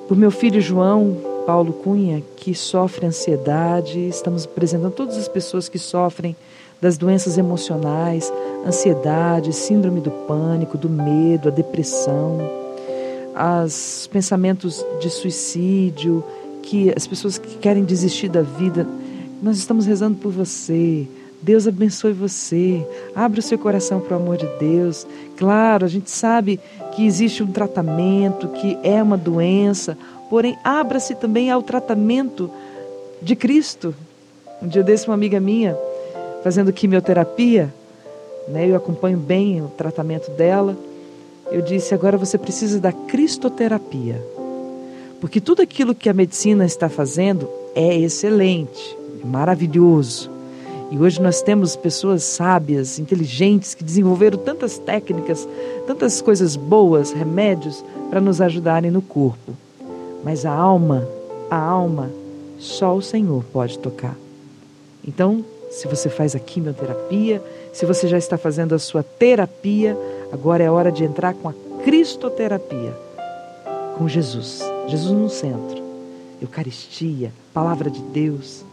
Por 0.08 0.18
meu 0.18 0.32
filho 0.32 0.60
João 0.60 1.16
Paulo 1.46 1.74
Cunha, 1.74 2.24
que 2.36 2.56
sofre 2.56 3.06
ansiedade. 3.06 4.00
Estamos 4.08 4.46
apresentando 4.46 4.92
todas 4.92 5.18
as 5.18 5.28
pessoas 5.28 5.70
que 5.70 5.78
sofrem 5.78 6.36
das 6.82 6.98
doenças 6.98 7.38
emocionais, 7.38 8.34
ansiedade, 8.66 9.54
síndrome 9.54 10.02
do 10.02 10.10
pânico, 10.10 10.78
do 10.78 10.90
medo, 10.90 11.50
a 11.50 11.52
depressão, 11.52 12.40
os 13.64 14.08
pensamentos 14.12 14.84
de 15.00 15.10
suicídio, 15.10 16.24
que 16.64 16.92
as 16.96 17.06
pessoas 17.06 17.38
que 17.38 17.58
querem 17.58 17.84
desistir 17.84 18.30
da 18.30 18.42
vida. 18.42 18.88
Nós 19.42 19.58
estamos 19.58 19.86
rezando 19.86 20.18
por 20.18 20.32
você. 20.32 21.08
Deus 21.42 21.68
abençoe 21.68 22.14
você. 22.14 22.86
Abra 23.16 23.40
o 23.40 23.44
seu 23.44 23.58
coração 23.58 24.00
para 24.00 24.18
o 24.18 24.22
amor 24.22 24.38
de 24.38 24.48
Deus. 24.60 25.08
Claro, 25.38 25.86
a 25.86 25.88
gente 25.88 26.12
sabe 26.12 26.60
que 26.96 27.06
existe 27.06 27.42
um 27.42 27.52
tratamento, 27.52 28.48
que 28.50 28.78
é 28.84 29.02
uma 29.02 29.18
doença, 29.18 29.98
porém 30.30 30.58
abra-se 30.64 31.16
também 31.16 31.50
ao 31.50 31.64
tratamento 31.64 32.50
de 33.22 33.36
Cristo. 33.36 33.96
Um 34.62 34.68
dia 34.68 34.84
desse, 34.84 35.08
uma 35.08 35.16
amiga 35.16 35.40
minha 35.40 35.76
fazendo 36.44 36.74
quimioterapia, 36.74 37.74
né, 38.48 38.68
eu 38.68 38.76
acompanho 38.76 39.18
bem 39.18 39.62
o 39.62 39.68
tratamento 39.68 40.30
dela. 40.32 40.76
Eu 41.52 41.62
disse: 41.62 41.94
agora 41.94 42.18
você 42.18 42.38
precisa 42.38 42.80
da 42.80 42.92
cristoterapia. 42.92 44.22
Porque 45.20 45.40
tudo 45.40 45.62
aquilo 45.62 45.94
que 45.94 46.10
a 46.10 46.14
medicina 46.14 46.66
está 46.66 46.90
fazendo 46.90 47.48
é 47.76 47.96
excelente, 47.96 48.98
é 49.24 49.26
maravilhoso. 49.26 50.32
E 50.92 51.00
hoje 51.00 51.22
nós 51.22 51.42
temos 51.42 51.78
pessoas 51.78 52.22
sábias, 52.22 53.00
inteligentes, 53.00 53.74
que 53.74 53.82
desenvolveram 53.82 54.38
tantas 54.38 54.78
técnicas, 54.78 55.48
tantas 55.88 56.22
coisas 56.22 56.58
boas, 56.58 57.14
remédios, 57.14 57.82
para 58.10 58.20
nos 58.20 58.42
ajudarem 58.42 58.92
no 58.92 59.02
corpo. 59.02 59.54
Mas 60.22 60.46
a 60.46 60.52
alma, 60.52 61.08
a 61.50 61.58
alma, 61.58 62.12
só 62.60 62.94
o 62.94 63.02
Senhor 63.02 63.42
pode 63.54 63.80
tocar. 63.80 64.18
Então, 65.08 65.46
se 65.72 65.88
você 65.88 66.10
faz 66.10 66.36
a 66.36 66.40
quimioterapia, 66.40 67.42
se 67.72 67.86
você 67.86 68.10
já 68.10 68.18
está 68.18 68.38
fazendo 68.38 68.76
a 68.76 68.80
sua 68.80 69.02
terapia, 69.02 69.98
agora 70.30 70.62
é 70.62 70.70
hora 70.70 70.92
de 70.92 71.06
entrar 71.06 71.34
com 71.34 71.48
a 71.48 71.54
cristoterapia, 71.86 72.94
com 73.98 74.10
Jesus. 74.10 74.60
Jesus 74.90 75.14
no 75.14 75.30
centro. 75.30 75.82
Eucaristia, 76.42 77.32
palavra 77.54 77.90
de 77.90 78.02
Deus. 78.02 78.66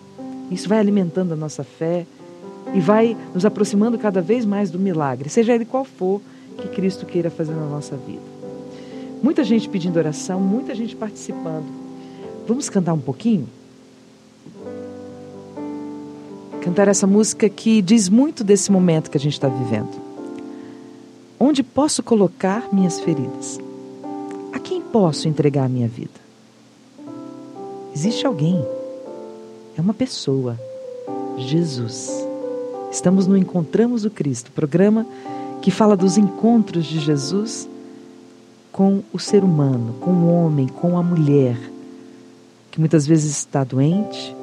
Isso 0.50 0.68
vai 0.68 0.78
alimentando 0.78 1.32
a 1.32 1.36
nossa 1.36 1.62
fé 1.62 2.06
e 2.74 2.80
vai 2.80 3.16
nos 3.34 3.44
aproximando 3.44 3.98
cada 3.98 4.20
vez 4.20 4.44
mais 4.44 4.70
do 4.70 4.78
milagre, 4.78 5.28
seja 5.28 5.54
ele 5.54 5.64
qual 5.64 5.84
for 5.84 6.20
que 6.56 6.68
Cristo 6.68 7.06
queira 7.06 7.30
fazer 7.30 7.54
na 7.54 7.66
nossa 7.66 7.96
vida. 7.96 8.22
Muita 9.22 9.42
gente 9.44 9.68
pedindo 9.68 9.98
oração, 9.98 10.40
muita 10.40 10.74
gente 10.74 10.94
participando. 10.94 11.66
Vamos 12.46 12.68
cantar 12.68 12.92
um 12.92 13.00
pouquinho? 13.00 13.48
cantar 16.68 16.86
essa 16.86 17.06
música 17.06 17.48
que 17.48 17.80
diz 17.80 18.10
muito 18.10 18.44
desse 18.44 18.70
momento 18.70 19.10
que 19.10 19.16
a 19.16 19.20
gente 19.20 19.32
está 19.32 19.48
vivendo. 19.48 19.88
Onde 21.40 21.62
posso 21.62 22.02
colocar 22.02 22.68
minhas 22.70 23.00
feridas? 23.00 23.58
A 24.52 24.58
quem 24.58 24.82
posso 24.82 25.28
entregar 25.28 25.66
minha 25.66 25.88
vida? 25.88 26.20
Existe 27.94 28.26
alguém, 28.26 28.62
é 29.78 29.80
uma 29.80 29.94
pessoa, 29.94 30.58
Jesus. 31.36 32.10
Estamos 32.90 33.28
no 33.28 33.36
Encontramos 33.36 34.04
o 34.04 34.10
Cristo, 34.10 34.50
programa 34.50 35.06
que 35.62 35.70
fala 35.70 35.96
dos 35.96 36.18
encontros 36.18 36.84
de 36.84 36.98
Jesus 36.98 37.68
com 38.72 39.04
o 39.12 39.20
ser 39.20 39.44
humano, 39.44 39.94
com 40.00 40.10
o 40.10 40.34
homem, 40.34 40.66
com 40.66 40.98
a 40.98 41.02
mulher, 41.02 41.56
que 42.72 42.80
muitas 42.80 43.06
vezes 43.06 43.30
está 43.30 43.62
doente, 43.62 44.34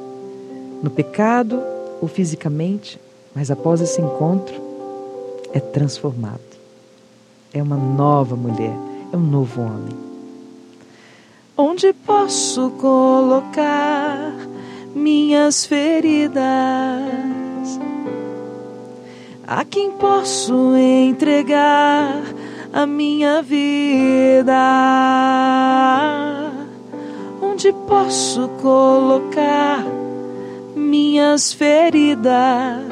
no 0.82 0.90
pecado 0.90 1.62
ou 2.02 2.08
fisicamente, 2.08 2.98
mas 3.34 3.52
após 3.52 3.82
esse 3.82 4.00
encontro 4.00 4.56
é 5.52 5.60
transformado. 5.60 6.40
É 7.54 7.62
uma 7.62 7.78
nova 7.78 8.38
mulher, 8.38 8.76
é 9.12 9.18
um 9.18 9.28
novo 9.28 9.62
homem. 9.62 9.98
Onde 11.58 11.92
posso 11.92 12.70
colocar 12.72 14.55
minhas 14.96 15.66
feridas? 15.66 16.42
A 19.46 19.64
quem 19.64 19.92
posso 19.92 20.76
entregar 20.76 22.24
a 22.74 22.86
minha 22.88 23.44
vida? 23.44 24.54
Onde 27.42 27.72
posso 27.88 28.48
colocar 28.62 29.86
minhas 30.76 31.54
feridas. 31.54 32.84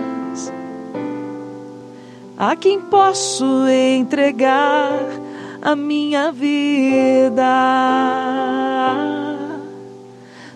A 2.38 2.56
quem 2.56 2.82
posso 2.82 3.68
entregar 3.68 5.00
a 5.62 5.76
minha 5.76 6.32
vida? 6.32 7.44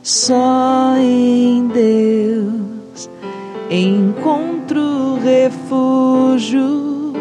Só 0.09 0.95
em 0.97 1.67
Deus 1.67 3.09
encontro 3.69 5.19
refúgio. 5.21 7.11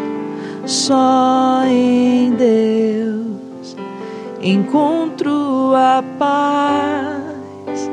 Só 0.65 1.65
em 1.67 2.31
Deus 2.31 3.77
encontro 4.41 5.75
a 5.75 6.05
paz 6.17 7.91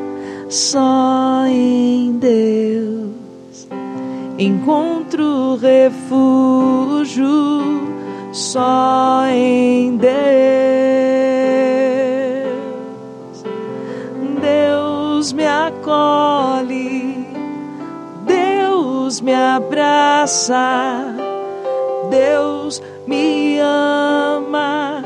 só 0.48 1.48
em 1.48 2.20
Deus 2.20 3.68
encontro 4.38 5.56
refúgio, 5.56 7.32
só 8.32 9.26
em 9.32 9.98
Deus. 9.98 10.93
Acolhe, 15.94 17.28
Deus 18.26 19.22
me 19.22 19.34
abraça, 19.34 21.16
Deus 22.10 22.82
me 23.08 23.60
ama. 23.60 25.02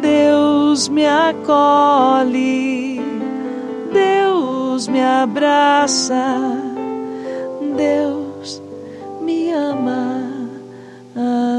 Deus 0.00 0.88
me 0.88 1.06
acolhe, 1.06 3.00
Deus 3.92 4.88
me 4.88 5.02
abraça, 5.02 6.38
Deus 7.76 8.62
me 9.20 9.52
ama. 9.52 10.30
Vamos 11.14 11.49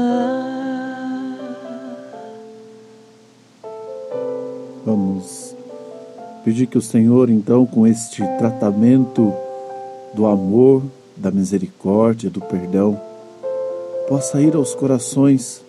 pedir 6.44 6.66
que 6.66 6.78
o 6.78 6.82
Senhor, 6.82 7.30
então, 7.30 7.64
com 7.64 7.86
este 7.86 8.22
tratamento 8.38 9.32
do 10.14 10.26
amor, 10.26 10.82
da 11.16 11.30
misericórdia, 11.30 12.28
do 12.28 12.40
perdão, 12.40 13.00
possa 14.08 14.40
ir 14.40 14.54
aos 14.54 14.74
corações 14.74 15.62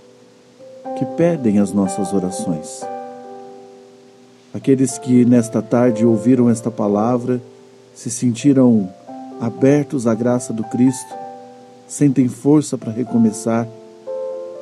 que 0.98 1.06
pedem 1.06 1.60
as 1.60 1.72
nossas 1.72 2.14
orações. 2.14 2.82
Aqueles 4.54 4.98
que 4.98 5.26
nesta 5.26 5.62
tarde 5.62 6.06
ouviram 6.06 6.50
esta 6.50 6.70
palavra, 6.70 7.42
se 7.96 8.10
sentiram 8.10 8.90
abertos 9.40 10.06
à 10.06 10.14
graça 10.14 10.54
do 10.54 10.64
Cristo, 10.64 11.14
sentem 11.88 12.28
força 12.28 12.78
para 12.78 12.92
recomeçar, 12.92 13.68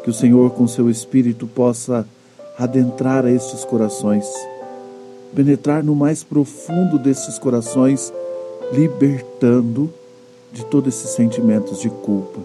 que 0.03 0.09
o 0.09 0.13
Senhor, 0.13 0.51
com 0.51 0.67
seu 0.67 0.89
Espírito, 0.89 1.45
possa 1.45 2.05
adentrar 2.57 3.25
a 3.25 3.31
estes 3.31 3.63
corações, 3.65 4.25
penetrar 5.35 5.83
no 5.83 5.95
mais 5.95 6.23
profundo 6.23 6.99
destes 6.99 7.39
corações, 7.39 8.13
libertando 8.73 9.91
de 10.51 10.65
todos 10.65 10.93
esses 10.93 11.11
sentimentos 11.11 11.79
de 11.79 11.89
culpa, 11.89 12.39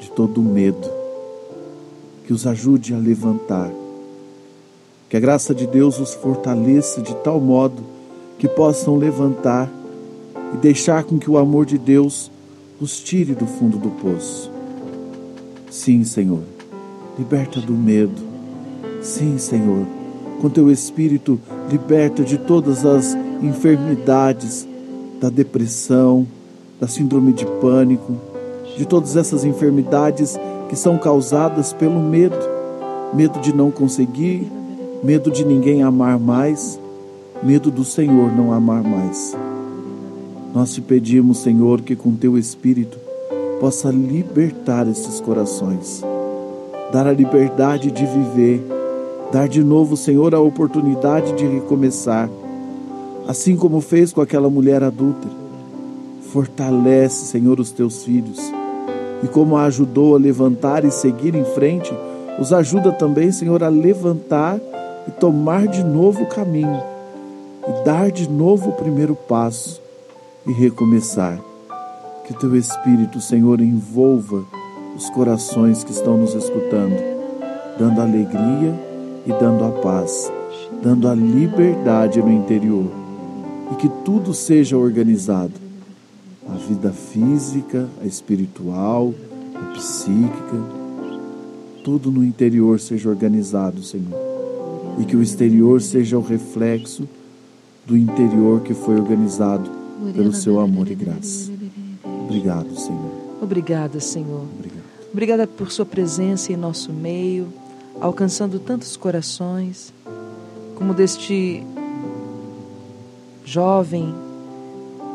de 0.00 0.10
todo 0.10 0.40
o 0.40 0.44
medo 0.44 1.00
que 2.26 2.32
os 2.32 2.46
ajude 2.46 2.94
a 2.94 2.98
levantar, 2.98 3.72
Que 5.08 5.16
a 5.16 5.20
graça 5.20 5.52
de 5.52 5.66
Deus 5.66 5.98
os 5.98 6.14
fortaleça 6.14 7.02
de 7.02 7.12
tal 7.16 7.40
modo 7.40 7.82
que 8.38 8.46
possam 8.46 8.96
levantar 8.96 9.68
e 10.54 10.56
deixar 10.58 11.02
com 11.02 11.18
que 11.18 11.28
o 11.28 11.36
amor 11.36 11.66
de 11.66 11.76
Deus 11.76 12.30
os 12.80 13.00
tire 13.00 13.34
do 13.34 13.44
fundo 13.44 13.76
do 13.76 13.90
poço. 13.90 14.48
Sim, 15.68 16.04
Senhor, 16.04 16.44
liberta 17.18 17.60
do 17.60 17.72
medo. 17.72 18.22
Sim, 19.02 19.36
Senhor, 19.36 19.84
com 20.40 20.48
teu 20.48 20.70
Espírito, 20.70 21.38
liberta 21.70 22.22
de 22.22 22.38
todas 22.38 22.84
as 22.84 23.16
enfermidades, 23.42 24.66
da 25.20 25.28
depressão, 25.28 26.26
da 26.80 26.88
síndrome 26.88 27.32
de 27.32 27.44
pânico, 27.44 28.16
de 28.76 28.86
todas 28.86 29.16
essas 29.16 29.44
enfermidades 29.44 30.38
que 30.68 30.76
são 30.76 30.96
causadas 30.96 31.72
pelo 31.72 32.00
medo 32.00 32.60
medo 33.12 33.40
de 33.40 33.54
não 33.54 33.70
conseguir, 33.70 34.50
medo 35.02 35.30
de 35.30 35.44
ninguém 35.44 35.82
amar 35.82 36.18
mais, 36.18 36.78
medo 37.42 37.70
do 37.70 37.84
Senhor 37.84 38.32
não 38.32 38.52
amar 38.52 38.82
mais. 38.82 39.36
Nós 40.54 40.72
te 40.72 40.80
pedimos, 40.80 41.38
Senhor, 41.38 41.80
que 41.80 41.96
com 41.96 42.14
teu 42.14 42.38
Espírito 42.38 42.98
possa 43.60 43.90
libertar 43.90 44.88
esses 44.88 45.20
corações, 45.20 46.02
dar 46.92 47.06
a 47.06 47.12
liberdade 47.12 47.90
de 47.90 48.06
viver, 48.06 48.62
dar 49.32 49.48
de 49.48 49.62
novo, 49.62 49.96
Senhor, 49.96 50.34
a 50.34 50.40
oportunidade 50.40 51.32
de 51.34 51.46
recomeçar, 51.46 52.28
assim 53.28 53.56
como 53.56 53.80
fez 53.80 54.12
com 54.12 54.20
aquela 54.20 54.50
mulher 54.50 54.82
adúltera. 54.82 55.32
Fortalece, 56.32 57.26
Senhor, 57.26 57.58
os 57.58 57.70
teus 57.70 58.04
filhos 58.04 58.60
e 59.22 59.28
como 59.28 59.56
a 59.56 59.64
ajudou 59.64 60.14
a 60.14 60.18
levantar 60.18 60.84
e 60.84 60.90
seguir 60.90 61.34
em 61.34 61.44
frente, 61.44 61.92
os 62.38 62.52
ajuda 62.52 62.92
também, 62.92 63.30
Senhor, 63.30 63.62
a 63.62 63.68
levantar 63.68 64.58
e 65.06 65.10
tomar 65.10 65.66
de 65.66 65.84
novo 65.84 66.22
o 66.22 66.26
caminho 66.26 66.82
e 67.68 67.84
dar 67.84 68.10
de 68.10 68.28
novo 68.28 68.70
o 68.70 68.72
primeiro 68.72 69.14
passo 69.14 69.80
e 70.46 70.52
recomeçar. 70.52 71.38
Que 72.26 72.34
teu 72.34 72.56
Espírito, 72.56 73.20
Senhor, 73.20 73.60
envolva 73.60 74.44
os 74.96 75.10
corações 75.10 75.84
que 75.84 75.92
estão 75.92 76.16
nos 76.16 76.34
escutando, 76.34 76.96
dando 77.78 78.00
alegria 78.00 78.89
e 79.30 79.32
dando 79.38 79.64
a 79.64 79.70
paz, 79.70 80.30
dando 80.82 81.08
a 81.08 81.14
liberdade 81.14 82.20
no 82.20 82.32
interior 82.32 82.90
e 83.70 83.76
que 83.76 83.88
tudo 84.04 84.34
seja 84.34 84.76
organizado 84.76 85.52
a 86.48 86.54
vida 86.54 86.90
física, 86.90 87.88
a 88.02 88.06
espiritual, 88.06 89.14
a 89.54 89.78
psíquica, 89.78 90.80
tudo 91.84 92.10
no 92.10 92.24
interior 92.24 92.80
seja 92.80 93.08
organizado, 93.08 93.82
Senhor. 93.84 94.18
E 94.98 95.04
que 95.04 95.16
o 95.16 95.22
exterior 95.22 95.80
seja 95.80 96.18
o 96.18 96.22
reflexo 96.22 97.08
do 97.86 97.96
interior 97.96 98.60
que 98.62 98.74
foi 98.74 98.96
organizado 98.96 99.70
pelo 100.12 100.32
seu 100.32 100.58
amor 100.58 100.90
e 100.90 100.94
graça. 100.96 101.52
Obrigado, 102.24 102.76
Senhor. 102.76 103.12
Obrigada, 103.40 104.00
Senhor. 104.00 104.44
Obrigado. 104.58 104.84
Obrigada 105.12 105.46
por 105.46 105.70
sua 105.70 105.86
presença 105.86 106.52
em 106.52 106.56
nosso 106.56 106.92
meio, 106.92 107.48
alcançando 108.00 108.58
tantos 108.58 108.96
corações, 108.96 109.92
como 110.76 110.94
deste 110.94 111.64
jovem 113.44 114.14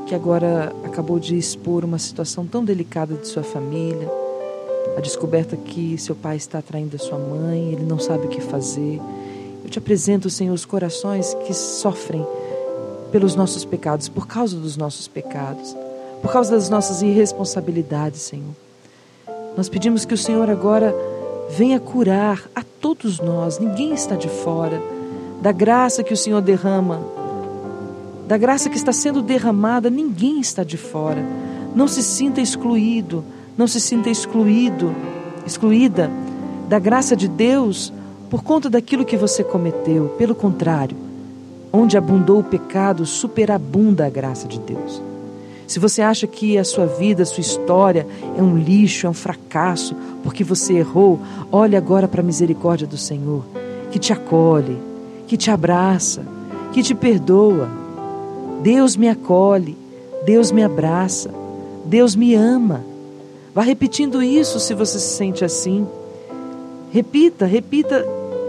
que 0.05 0.13
agora 0.13 0.71
acabou 0.83 1.19
de 1.19 1.35
expor 1.35 1.83
uma 1.83 1.97
situação 1.97 2.45
tão 2.45 2.63
delicada 2.63 3.15
de 3.15 3.27
sua 3.27 3.41
família, 3.41 4.07
a 4.95 5.01
descoberta 5.01 5.57
que 5.57 5.97
seu 5.97 6.15
pai 6.15 6.37
está 6.37 6.61
traindo 6.61 6.95
a 6.95 6.99
sua 6.99 7.17
mãe, 7.17 7.73
ele 7.73 7.83
não 7.83 7.97
sabe 7.97 8.27
o 8.27 8.29
que 8.29 8.39
fazer. 8.39 9.01
Eu 9.63 9.69
te 9.69 9.79
apresento, 9.79 10.29
Senhor, 10.29 10.53
os 10.53 10.63
corações 10.63 11.33
que 11.45 11.53
sofrem 11.53 12.25
pelos 13.11 13.35
nossos 13.35 13.65
pecados, 13.65 14.07
por 14.07 14.27
causa 14.27 14.57
dos 14.57 14.77
nossos 14.77 15.07
pecados, 15.07 15.75
por 16.21 16.31
causa 16.31 16.51
das 16.51 16.69
nossas 16.69 17.01
irresponsabilidades, 17.01 18.21
Senhor. 18.21 18.53
Nós 19.57 19.69
pedimos 19.69 20.05
que 20.05 20.13
o 20.13 20.17
Senhor 20.17 20.49
agora 20.49 20.93
venha 21.49 21.79
curar 21.79 22.43
a 22.55 22.63
todos 22.85 23.19
nós, 23.19 23.57
ninguém 23.57 23.95
está 23.95 24.15
de 24.15 24.29
fora, 24.29 24.79
da 25.41 25.51
graça 25.51 26.03
que 26.03 26.13
o 26.13 26.17
Senhor 26.17 26.39
derrama 26.39 27.01
da 28.27 28.37
graça 28.37 28.69
que 28.69 28.77
está 28.77 28.93
sendo 28.93 29.23
derramada, 29.23 29.89
ninguém 29.89 30.39
está 30.39 30.63
de 30.63 30.77
fora. 30.77 31.25
Não 31.75 31.87
se 31.87 32.03
sinta 32.03 32.41
excluído, 32.41 33.23
não 33.57 33.67
se 33.67 33.81
sinta 33.81 34.07
excluído, 34.07 34.93
excluída 35.47 36.11
da 36.69 36.77
graça 36.77 37.15
de 37.15 37.27
Deus 37.27 37.91
por 38.29 38.43
conta 38.43 38.69
daquilo 38.69 39.03
que 39.03 39.17
você 39.17 39.43
cometeu. 39.43 40.09
Pelo 40.19 40.35
contrário, 40.35 40.95
onde 41.73 41.97
abundou 41.97 42.39
o 42.39 42.43
pecado, 42.43 43.03
superabunda 43.03 44.05
a 44.05 44.09
graça 44.11 44.47
de 44.47 44.59
Deus. 44.59 45.01
Se 45.67 45.79
você 45.79 46.01
acha 46.01 46.27
que 46.27 46.57
a 46.57 46.63
sua 46.63 46.85
vida, 46.85 47.23
a 47.23 47.25
sua 47.25 47.41
história 47.41 48.05
é 48.37 48.41
um 48.41 48.57
lixo, 48.57 49.07
é 49.07 49.09
um 49.09 49.13
fracasso, 49.13 49.95
porque 50.23 50.43
você 50.43 50.73
errou, 50.75 51.19
olhe 51.51 51.75
agora 51.75 52.07
para 52.07 52.21
a 52.21 52.23
misericórdia 52.23 52.85
do 52.85 52.97
Senhor, 52.97 53.43
que 53.91 53.99
te 53.99 54.13
acolhe, 54.13 54.77
que 55.27 55.37
te 55.37 55.49
abraça, 55.49 56.25
que 56.71 56.83
te 56.83 56.93
perdoa 56.93 57.85
Deus 58.65 58.97
me 58.97 59.07
acolhe, 59.07 59.77
Deus 60.25 60.51
me 60.51 60.63
abraça, 60.63 61.29
Deus 61.85 62.15
me 62.15 62.33
ama. 62.33 62.83
Vá 63.53 63.61
repetindo 63.61 64.23
isso 64.23 64.59
se 64.59 64.73
você 64.73 64.97
se 64.97 65.15
sente 65.15 65.45
assim. 65.45 65.87
Repita, 66.91 67.45
repita 67.45 68.03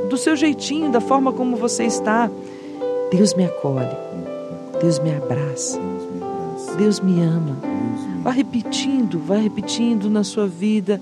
do 0.08 0.16
seu 0.16 0.34
jeitinho, 0.34 0.90
da 0.90 1.02
forma 1.02 1.34
como 1.34 1.54
você 1.56 1.84
está. 1.84 2.30
Deus 3.10 3.34
me 3.34 3.44
acolhe, 3.44 3.94
Deus 4.80 4.98
me 5.00 5.14
abraça, 5.14 5.78
Deus 6.78 7.00
me 7.00 7.20
ama. 7.22 7.56
Vá 8.22 8.30
repetindo, 8.30 9.18
vá 9.18 9.36
repetindo 9.36 10.10
na 10.10 10.24
sua 10.24 10.46
vida, 10.46 11.00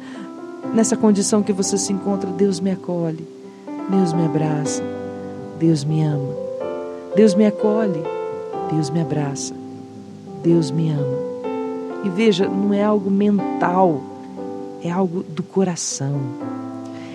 nessa 0.75 0.97
condição 0.97 1.43
que 1.43 1.53
você 1.53 1.79
se 1.79 1.93
encontra. 1.93 2.31
Deus 2.31 2.61
me 2.61 2.71
acolhe, 2.71 3.27
Deus 3.91 4.13
me 4.13 4.25
abraça, 4.25 4.83
Deus 5.59 5.85
me 5.85 6.03
ama, 6.03 6.35
Deus 7.15 7.35
me 7.35 7.47
acolhe. 7.47 8.15
Deus 8.71 8.91
me 8.91 9.01
abraça, 9.01 9.55
Deus 10.43 10.71
me 10.71 10.91
ama. 10.91 11.19
E 12.05 12.09
veja, 12.09 12.49
não 12.49 12.73
é 12.73 12.83
algo 12.83 13.11
mental, 13.11 14.03
é 14.83 14.91
algo 14.91 15.23
do 15.23 15.43
coração. 15.43 16.21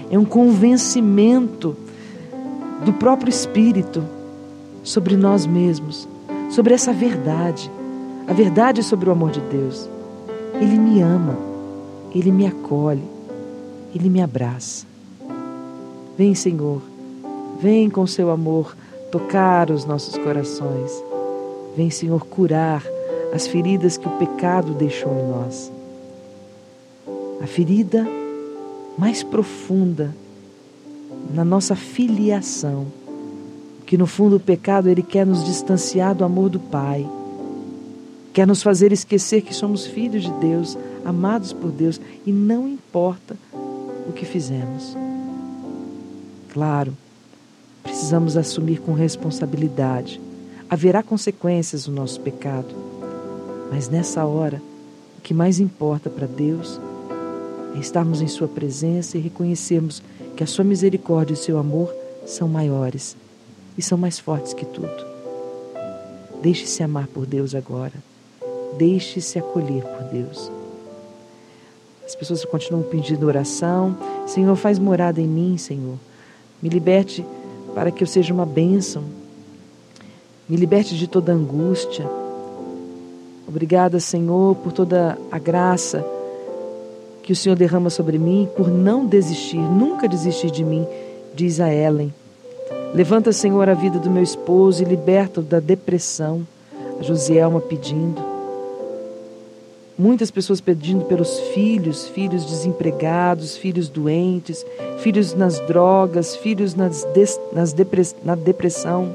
É 0.09 0.17
um 0.17 0.25
convencimento 0.25 1.75
do 2.85 2.93
próprio 2.93 3.29
Espírito 3.29 4.03
sobre 4.83 5.15
nós 5.15 5.45
mesmos, 5.45 6.07
sobre 6.49 6.73
essa 6.73 6.93
verdade, 6.93 7.69
a 8.29 8.33
verdade 8.33 8.83
sobre 8.83 9.09
o 9.09 9.11
amor 9.11 9.31
de 9.31 9.41
Deus. 9.41 9.89
Ele 10.55 10.77
me 10.77 11.01
ama, 11.01 11.37
ele 12.13 12.31
me 12.31 12.45
acolhe, 12.45 13.03
ele 13.95 14.09
me 14.09 14.21
abraça. 14.21 14.85
Vem, 16.17 16.35
Senhor, 16.35 16.81
vem 17.61 17.89
com 17.89 18.05
seu 18.05 18.29
amor 18.29 18.75
tocar 19.11 19.71
os 19.71 19.85
nossos 19.85 20.17
corações 20.17 21.09
Vem, 21.75 21.89
Senhor, 21.89 22.25
curar 22.25 22.83
as 23.33 23.47
feridas 23.47 23.97
que 23.97 24.07
o 24.07 24.11
pecado 24.17 24.73
deixou 24.73 25.13
em 25.13 25.27
nós. 25.29 25.71
A 27.41 27.47
ferida 27.47 28.05
mais 28.97 29.23
profunda 29.23 30.13
na 31.33 31.45
nossa 31.45 31.75
filiação, 31.75 32.87
que 33.85 33.97
no 33.97 34.05
fundo 34.05 34.35
o 34.35 34.39
pecado 34.39 34.89
ele 34.89 35.01
quer 35.03 35.25
nos 35.25 35.45
distanciar 35.45 36.13
do 36.13 36.25
amor 36.25 36.49
do 36.49 36.59
Pai, 36.59 37.07
quer 38.33 38.47
nos 38.47 38.63
fazer 38.63 38.91
esquecer 38.91 39.41
que 39.41 39.53
somos 39.53 39.85
filhos 39.85 40.23
de 40.23 40.31
Deus, 40.33 40.77
amados 41.05 41.53
por 41.53 41.71
Deus 41.71 41.99
e 42.25 42.31
não 42.31 42.67
importa 42.67 43.35
o 44.07 44.11
que 44.11 44.25
fizemos. 44.25 44.95
Claro, 46.53 46.95
precisamos 47.83 48.35
assumir 48.37 48.79
com 48.79 48.93
responsabilidade 48.93 50.19
haverá 50.69 51.01
consequências 51.01 51.87
no 51.87 51.95
nosso 51.95 52.21
pecado. 52.21 52.67
Mas 53.71 53.89
nessa 53.89 54.23
hora, 54.25 54.61
o 55.17 55.21
que 55.21 55.33
mais 55.33 55.59
importa 55.59 56.09
para 56.09 56.27
Deus 56.27 56.79
é 57.75 57.79
estarmos 57.79 58.21
em 58.21 58.27
Sua 58.27 58.47
presença 58.47 59.17
e 59.17 59.21
reconhecermos 59.21 60.03
que 60.37 60.43
a 60.43 60.47
Sua 60.47 60.63
misericórdia 60.63 61.33
e 61.33 61.37
o 61.37 61.39
seu 61.39 61.57
amor 61.57 61.93
são 62.25 62.47
maiores 62.47 63.17
e 63.77 63.81
são 63.81 63.97
mais 63.97 64.19
fortes 64.19 64.53
que 64.53 64.65
tudo. 64.65 65.09
Deixe-se 66.41 66.83
amar 66.83 67.07
por 67.07 67.25
Deus 67.25 67.55
agora. 67.55 68.08
Deixe-se 68.77 69.39
acolher 69.39 69.83
por 69.83 70.03
Deus. 70.05 70.51
As 72.05 72.15
pessoas 72.15 72.43
continuam 72.45 72.83
pedindo 72.83 73.27
oração. 73.27 73.95
Senhor, 74.25 74.55
faz 74.55 74.79
morada 74.79 75.21
em 75.21 75.27
mim, 75.27 75.57
Senhor. 75.57 75.95
Me 76.61 76.69
liberte 76.69 77.25
para 77.75 77.91
que 77.91 78.03
eu 78.03 78.07
seja 78.07 78.33
uma 78.33 78.45
bênção 78.45 79.03
me 80.49 80.57
liberte 80.57 80.97
de 80.97 81.07
toda 81.07 81.31
angústia. 81.31 82.09
Obrigada, 83.47 83.99
Senhor, 83.99 84.55
por 84.55 84.71
toda 84.71 85.15
a 85.31 85.37
graça 85.37 86.03
que 87.21 87.31
o 87.31 87.35
Senhor 87.35 87.55
derrama 87.55 87.91
sobre 87.91 88.17
mim, 88.17 88.49
por 88.57 88.67
não 88.67 89.05
desistir, 89.05 89.59
nunca 89.59 90.07
desistir 90.07 90.49
de 90.49 90.63
mim, 90.63 90.87
diz 91.35 91.59
a 91.59 91.71
Ellen. 91.71 92.11
Levanta, 92.95 93.31
Senhor, 93.31 93.69
a 93.69 93.75
vida 93.75 93.99
do 93.99 94.09
meu 94.09 94.23
esposo 94.23 94.81
e 94.81 94.85
liberta-o 94.85 95.43
da 95.43 95.59
depressão. 95.59 96.41
A 96.99 97.03
Josielma 97.03 97.61
pedindo. 97.61 98.28
Muitas 99.99 100.31
pessoas 100.31 100.61
pedindo 100.61 101.03
pelos 101.03 101.37
filhos, 101.53 102.07
filhos 102.07 102.45
desempregados, 102.45 103.57
filhos 103.57 103.89
doentes, 103.89 104.65
filhos 104.99 105.33
nas 105.33 105.59
drogas, 105.67 106.37
filhos 106.37 106.73
nas, 106.73 107.03
des, 107.13 107.37
nas 107.51 107.73
depress, 107.73 108.15
na 108.23 108.33
depressão. 108.33 109.13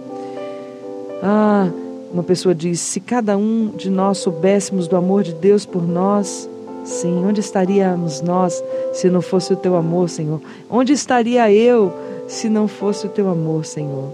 Ah, 1.22 1.70
uma 2.12 2.22
pessoa 2.22 2.55
diz: 2.55 2.80
se 2.80 3.01
cada 3.01 3.35
um 3.35 3.68
de 3.68 3.89
nós 3.89 4.18
soubéssemos 4.18 4.87
do 4.87 4.95
amor 4.95 5.22
de 5.22 5.32
Deus 5.32 5.64
por 5.64 5.82
nós, 5.89 6.47
sim, 6.85 7.24
onde 7.24 7.41
estaríamos 7.41 8.20
nós 8.20 8.62
se 8.93 9.09
não 9.09 9.22
fosse 9.22 9.55
o 9.55 9.57
teu 9.57 9.76
amor, 9.76 10.11
Senhor? 10.11 10.43
Onde 10.68 10.93
estaria 10.93 11.51
eu 11.51 11.95
se 12.28 12.51
não 12.51 12.68
fosse 12.68 13.07
o 13.07 13.09
teu 13.09 13.30
amor, 13.30 13.64
Senhor? 13.64 14.12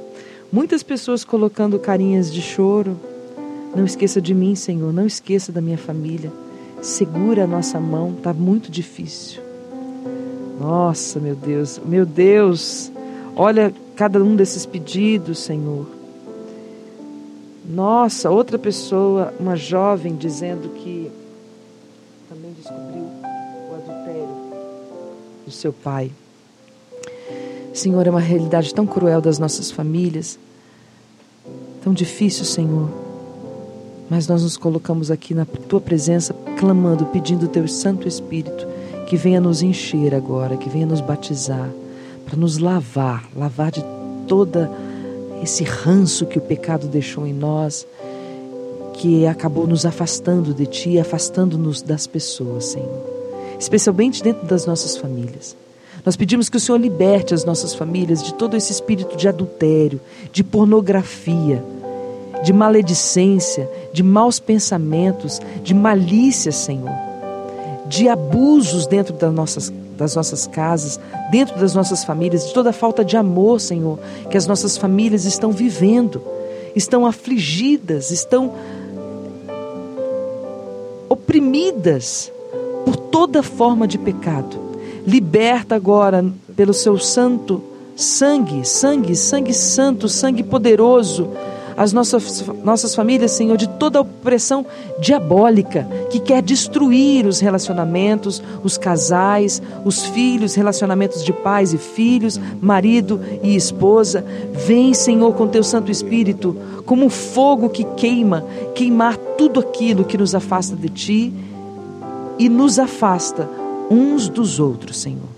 Muitas 0.52 0.84
pessoas 0.84 1.24
colocando 1.24 1.80
carinhas 1.80 2.32
de 2.32 2.40
choro. 2.40 2.96
Não 3.74 3.84
esqueça 3.84 4.20
de 4.20 4.32
mim, 4.32 4.54
Senhor, 4.54 4.92
não 4.92 5.04
esqueça 5.04 5.50
da 5.50 5.60
minha 5.60 5.78
família. 5.78 6.30
Segura 6.82 7.44
a 7.44 7.46
nossa 7.46 7.78
mão, 7.78 8.14
está 8.16 8.32
muito 8.32 8.70
difícil. 8.70 9.42
Nossa, 10.58 11.20
meu 11.20 11.34
Deus, 11.34 11.80
meu 11.84 12.06
Deus, 12.06 12.90
olha 13.36 13.72
cada 13.94 14.22
um 14.22 14.34
desses 14.34 14.64
pedidos, 14.64 15.40
Senhor. 15.40 15.86
Nossa, 17.68 18.30
outra 18.30 18.58
pessoa, 18.58 19.32
uma 19.38 19.56
jovem, 19.56 20.16
dizendo 20.16 20.70
que 20.70 21.10
também 22.28 22.52
descobriu 22.52 23.02
o 23.02 23.74
adultério 23.74 24.28
do 25.46 25.52
seu 25.52 25.72
pai. 25.72 26.10
Senhor, 27.72 28.06
é 28.06 28.10
uma 28.10 28.20
realidade 28.20 28.74
tão 28.74 28.86
cruel 28.86 29.20
das 29.20 29.38
nossas 29.38 29.70
famílias, 29.70 30.38
tão 31.82 31.92
difícil, 31.92 32.44
Senhor. 32.44 33.09
Mas 34.10 34.26
nós 34.26 34.42
nos 34.42 34.56
colocamos 34.56 35.10
aqui 35.10 35.32
na 35.32 35.44
tua 35.44 35.80
presença, 35.80 36.34
clamando, 36.58 37.06
pedindo 37.06 37.46
o 37.46 37.48
teu 37.48 37.68
Santo 37.68 38.08
Espírito 38.08 38.66
que 39.06 39.16
venha 39.16 39.40
nos 39.40 39.62
encher 39.62 40.14
agora, 40.14 40.56
que 40.56 40.68
venha 40.68 40.86
nos 40.86 41.00
batizar, 41.00 41.68
para 42.26 42.36
nos 42.36 42.58
lavar, 42.58 43.28
lavar 43.34 43.70
de 43.70 43.84
toda 44.28 44.70
esse 45.42 45.64
ranço 45.64 46.26
que 46.26 46.38
o 46.38 46.40
pecado 46.40 46.86
deixou 46.86 47.26
em 47.26 47.32
nós, 47.32 47.86
que 48.94 49.26
acabou 49.26 49.66
nos 49.66 49.86
afastando 49.86 50.52
de 50.52 50.66
ti, 50.66 50.98
afastando-nos 50.98 51.82
das 51.82 52.06
pessoas, 52.06 52.66
Senhor, 52.66 53.04
especialmente 53.58 54.22
dentro 54.22 54.46
das 54.46 54.66
nossas 54.66 54.96
famílias. 54.96 55.56
Nós 56.04 56.16
pedimos 56.16 56.48
que 56.48 56.56
o 56.56 56.60
Senhor 56.60 56.78
liberte 56.78 57.34
as 57.34 57.44
nossas 57.44 57.74
famílias 57.74 58.22
de 58.22 58.34
todo 58.34 58.56
esse 58.56 58.70
espírito 58.70 59.16
de 59.16 59.26
adultério, 59.28 60.00
de 60.32 60.44
pornografia, 60.44 61.64
de 62.44 62.52
maledicência, 62.52 63.68
de 63.92 64.02
maus 64.02 64.38
pensamentos, 64.38 65.40
de 65.62 65.74
malícia, 65.74 66.52
Senhor 66.52 67.10
de 67.90 68.08
abusos 68.08 68.86
dentro 68.86 69.12
das 69.12 69.34
nossas, 69.34 69.72
das 69.98 70.14
nossas 70.14 70.46
casas, 70.46 71.00
dentro 71.32 71.58
das 71.58 71.74
nossas 71.74 72.04
famílias, 72.04 72.46
de 72.46 72.54
toda 72.54 72.72
falta 72.72 73.04
de 73.04 73.16
amor, 73.16 73.60
Senhor, 73.60 73.98
que 74.30 74.36
as 74.36 74.46
nossas 74.46 74.76
famílias 74.76 75.24
estão 75.24 75.50
vivendo, 75.50 76.22
estão 76.74 77.04
afligidas, 77.04 78.12
estão 78.12 78.52
oprimidas 81.08 82.30
por 82.84 82.94
toda 82.94 83.42
forma 83.42 83.88
de 83.88 83.98
pecado. 83.98 84.56
Liberta 85.04 85.74
agora 85.74 86.24
pelo 86.54 86.72
seu 86.72 86.96
santo 86.96 87.60
sangue, 87.96 88.64
sangue, 88.64 89.16
sangue 89.16 89.52
santo, 89.52 90.08
sangue 90.08 90.44
poderoso 90.44 91.28
as 91.80 91.94
nossas, 91.94 92.44
nossas 92.62 92.94
famílias, 92.94 93.30
Senhor, 93.30 93.56
de 93.56 93.66
toda 93.66 94.02
opressão 94.02 94.66
diabólica 94.98 95.88
que 96.10 96.20
quer 96.20 96.42
destruir 96.42 97.24
os 97.24 97.40
relacionamentos, 97.40 98.42
os 98.62 98.76
casais, 98.76 99.62
os 99.82 100.04
filhos, 100.04 100.54
relacionamentos 100.54 101.24
de 101.24 101.32
pais 101.32 101.72
e 101.72 101.78
filhos, 101.78 102.38
marido 102.60 103.18
e 103.42 103.56
esposa. 103.56 104.22
Vem, 104.52 104.92
Senhor, 104.92 105.32
com 105.32 105.48
teu 105.48 105.64
Santo 105.64 105.90
Espírito, 105.90 106.54
como 106.84 107.08
fogo 107.08 107.70
que 107.70 107.84
queima, 107.96 108.44
queimar 108.74 109.16
tudo 109.16 109.58
aquilo 109.58 110.04
que 110.04 110.18
nos 110.18 110.34
afasta 110.34 110.76
de 110.76 110.90
ti 110.90 111.32
e 112.38 112.50
nos 112.50 112.78
afasta 112.78 113.48
uns 113.90 114.28
dos 114.28 114.60
outros, 114.60 114.98
Senhor. 114.98 115.30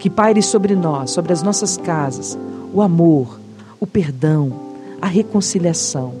Que 0.00 0.10
paire 0.10 0.42
sobre 0.42 0.74
nós, 0.74 1.12
sobre 1.12 1.32
as 1.32 1.40
nossas 1.40 1.76
casas, 1.76 2.36
o 2.74 2.82
amor, 2.82 3.38
o 3.78 3.86
perdão, 3.86 4.67
a 5.00 5.06
reconciliação, 5.06 6.14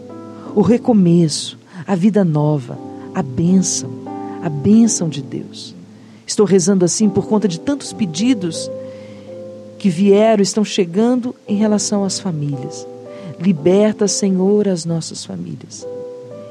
o 0.54 0.62
recomeço, 0.62 1.58
a 1.86 1.94
vida 1.94 2.24
nova, 2.24 2.78
a 3.14 3.22
bênção, 3.22 3.90
a 4.42 4.48
bênção 4.48 5.08
de 5.08 5.22
Deus. 5.22 5.74
Estou 6.26 6.44
rezando 6.44 6.84
assim 6.84 7.08
por 7.08 7.26
conta 7.26 7.48
de 7.48 7.58
tantos 7.58 7.92
pedidos 7.92 8.70
que 9.78 9.88
vieram, 9.88 10.42
estão 10.42 10.64
chegando 10.64 11.34
em 11.46 11.56
relação 11.56 12.04
às 12.04 12.18
famílias. 12.18 12.86
Liberta, 13.40 14.08
Senhor, 14.08 14.68
as 14.68 14.84
nossas 14.84 15.24
famílias. 15.24 15.86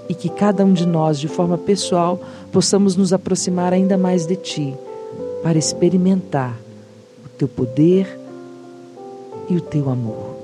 E 0.09 0.15
que 0.15 0.29
cada 0.29 0.63
um 0.63 0.73
de 0.73 0.85
nós, 0.85 1.19
de 1.19 1.27
forma 1.27 1.57
pessoal, 1.57 2.19
possamos 2.51 2.95
nos 2.95 3.11
aproximar 3.11 3.73
ainda 3.73 3.97
mais 3.97 4.25
de 4.25 4.37
Ti, 4.37 4.73
para 5.43 5.57
experimentar 5.57 6.57
o 7.25 7.29
Teu 7.37 7.47
poder 7.47 8.17
e 9.49 9.57
o 9.57 9.61
Teu 9.61 9.89
amor. 9.89 10.36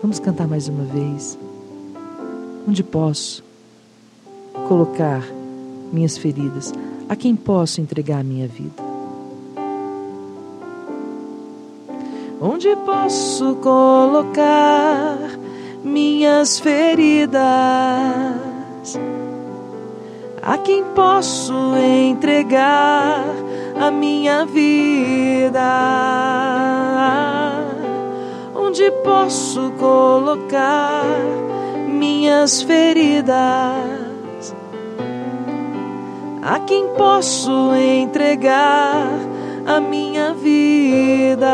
Vamos 0.00 0.20
cantar 0.20 0.46
mais 0.46 0.68
uma 0.68 0.84
vez. 0.84 1.36
Onde 2.68 2.84
posso 2.84 3.42
colocar 4.68 5.22
minhas 5.92 6.16
feridas? 6.16 6.72
A 7.08 7.16
quem 7.16 7.34
posso 7.34 7.80
entregar 7.80 8.20
a 8.20 8.22
minha 8.22 8.46
vida? 8.46 8.82
Onde 12.40 12.76
posso 12.76 13.56
colocar 13.56 15.18
minhas 15.82 16.60
feridas? 16.60 17.40
A 20.40 20.58
quem 20.58 20.84
posso 20.94 21.52
entregar 21.76 23.24
a 23.80 23.90
minha 23.90 24.46
vida? 24.46 25.58
Onde 28.68 28.90
posso 29.02 29.72
colocar 29.78 31.02
minhas 31.88 32.60
feridas? 32.60 33.34
A 36.42 36.60
quem 36.60 36.88
posso 36.88 37.74
entregar 37.74 39.08
a 39.66 39.80
minha 39.80 40.34
vida? 40.34 41.46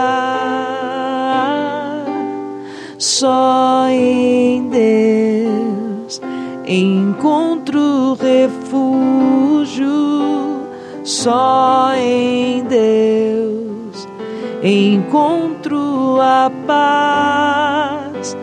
Só 2.98 3.86
em 3.88 4.68
Deus 4.68 6.20
encontro 6.66 8.14
refúgio, 8.14 9.86
só 11.04 11.92
em 11.96 12.64
Deus 12.64 13.63
encontro 14.64 15.54
tua 16.14 16.50
paz. 16.66 18.36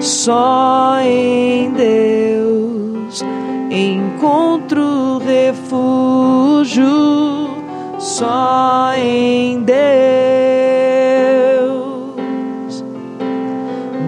Só 0.00 0.98
em 1.00 1.72
Deus 1.72 3.24
encontro 3.70 5.18
refúgio. 5.18 6.86
Só 7.98 8.92
em 8.96 9.62
Deus. 9.62 9.74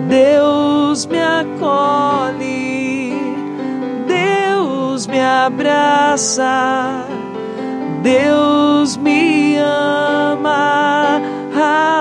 Deus 0.08 1.06
me 1.06 1.18
acolhe. 1.18 3.14
Deus 4.06 5.06
me 5.06 5.20
abraça. 5.20 7.04
Deus 8.02 8.96
me 8.96 9.56
ama. 9.56 11.37
Ah, 11.60 11.98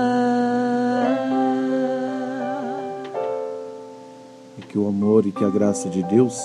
E 4.57 4.61
que 4.61 4.77
o 4.77 4.87
amor 4.87 5.25
e 5.25 5.31
que 5.31 5.43
a 5.43 5.49
graça 5.49 5.89
de 5.89 6.03
Deus 6.03 6.39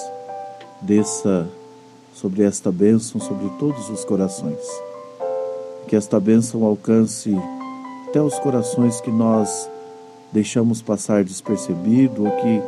desça 0.81 1.49
sobre 2.15 2.43
esta 2.43 2.71
bênção, 2.73 3.21
sobre 3.21 3.49
todos 3.59 3.89
os 3.91 4.05
corações. 4.05 4.67
Que 5.87 5.97
esta 5.97 6.21
bênção 6.21 6.65
alcance 6.65 7.35
até 8.09 8.23
os 8.23 8.39
corações 8.39 9.03
que 9.03 9.11
nós 9.11 9.69
deixamos 10.33 10.81
passar 10.81 11.23
despercebido 11.23 12.25
ou 12.25 12.31
que 12.31 12.63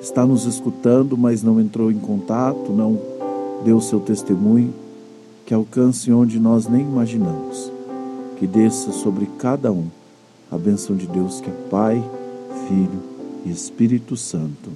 está 0.00 0.24
nos 0.24 0.44
escutando, 0.44 1.18
mas 1.18 1.42
não 1.42 1.60
entrou 1.60 1.90
em 1.90 1.98
contato, 1.98 2.72
não 2.72 2.96
deu 3.64 3.80
seu 3.80 3.98
testemunho, 3.98 4.72
que 5.44 5.52
alcance 5.52 6.12
onde 6.12 6.38
nós 6.38 6.68
nem 6.68 6.82
imaginamos, 6.82 7.72
que 8.38 8.46
desça 8.46 8.92
sobre 8.92 9.26
cada 9.38 9.72
um 9.72 9.88
a 10.52 10.56
benção 10.56 10.94
de 10.94 11.08
Deus 11.08 11.40
que 11.40 11.50
é 11.50 11.52
Pai, 11.68 12.02
Filho 12.68 13.02
e 13.44 13.50
Espírito 13.50 14.16
Santo. 14.16 14.70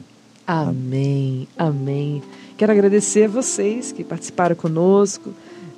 Amém, 0.45 1.47
amém. 1.57 2.21
Quero 2.57 2.73
agradecer 2.73 3.25
a 3.27 3.29
vocês 3.29 3.93
que 3.93 4.03
participaram 4.03 4.57
conosco 4.57 5.33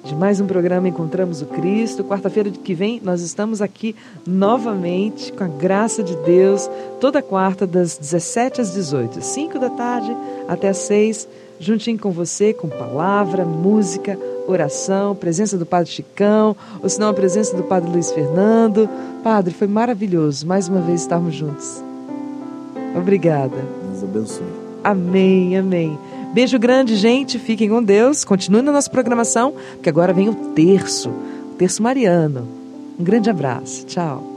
de 0.04 0.14
mais 0.16 0.40
um 0.40 0.46
programa 0.46 0.88
Encontramos 0.88 1.42
o 1.42 1.46
Cristo. 1.46 2.02
Quarta-feira 2.02 2.50
que 2.50 2.74
vem 2.74 3.00
nós 3.02 3.20
estamos 3.20 3.62
aqui 3.62 3.94
novamente 4.26 5.32
com 5.32 5.44
a 5.44 5.48
graça 5.48 6.02
de 6.02 6.16
Deus, 6.16 6.68
toda 7.00 7.22
quarta 7.22 7.66
das 7.66 7.96
17 7.96 8.60
às 8.60 8.72
18, 8.72 9.22
5 9.22 9.58
da 9.58 9.70
tarde 9.70 10.16
até 10.48 10.68
às 10.68 10.78
6, 10.78 11.28
juntinho 11.60 11.98
com 11.98 12.10
você, 12.10 12.52
com 12.52 12.68
palavra, 12.68 13.44
música, 13.44 14.18
oração, 14.46 15.14
presença 15.14 15.56
do 15.56 15.64
Padre 15.64 15.90
Chicão, 15.90 16.56
ou 16.82 16.88
se 16.88 16.98
não 16.98 17.08
a 17.08 17.14
presença 17.14 17.56
do 17.56 17.62
Padre 17.62 17.90
Luiz 17.90 18.10
Fernando. 18.10 18.88
Padre, 19.22 19.54
foi 19.54 19.68
maravilhoso 19.68 20.46
mais 20.46 20.68
uma 20.68 20.80
vez 20.80 21.02
estarmos 21.02 21.34
juntos. 21.34 21.82
Obrigada. 22.96 23.56
Deus 23.88 24.02
abençoe. 24.02 24.46
Amém, 24.82 25.56
amém. 25.56 25.96
Beijo 26.32 26.58
grande, 26.58 26.96
gente. 26.96 27.38
Fiquem 27.38 27.68
com 27.68 27.82
Deus. 27.82 28.24
Continue 28.24 28.62
na 28.62 28.72
nossa 28.72 28.90
programação, 28.90 29.54
que 29.82 29.88
agora 29.88 30.12
vem 30.12 30.28
o 30.28 30.34
terço, 30.54 31.10
o 31.10 31.54
terço 31.58 31.82
mariano. 31.82 32.48
Um 32.98 33.04
grande 33.04 33.28
abraço. 33.28 33.84
Tchau. 33.86 34.31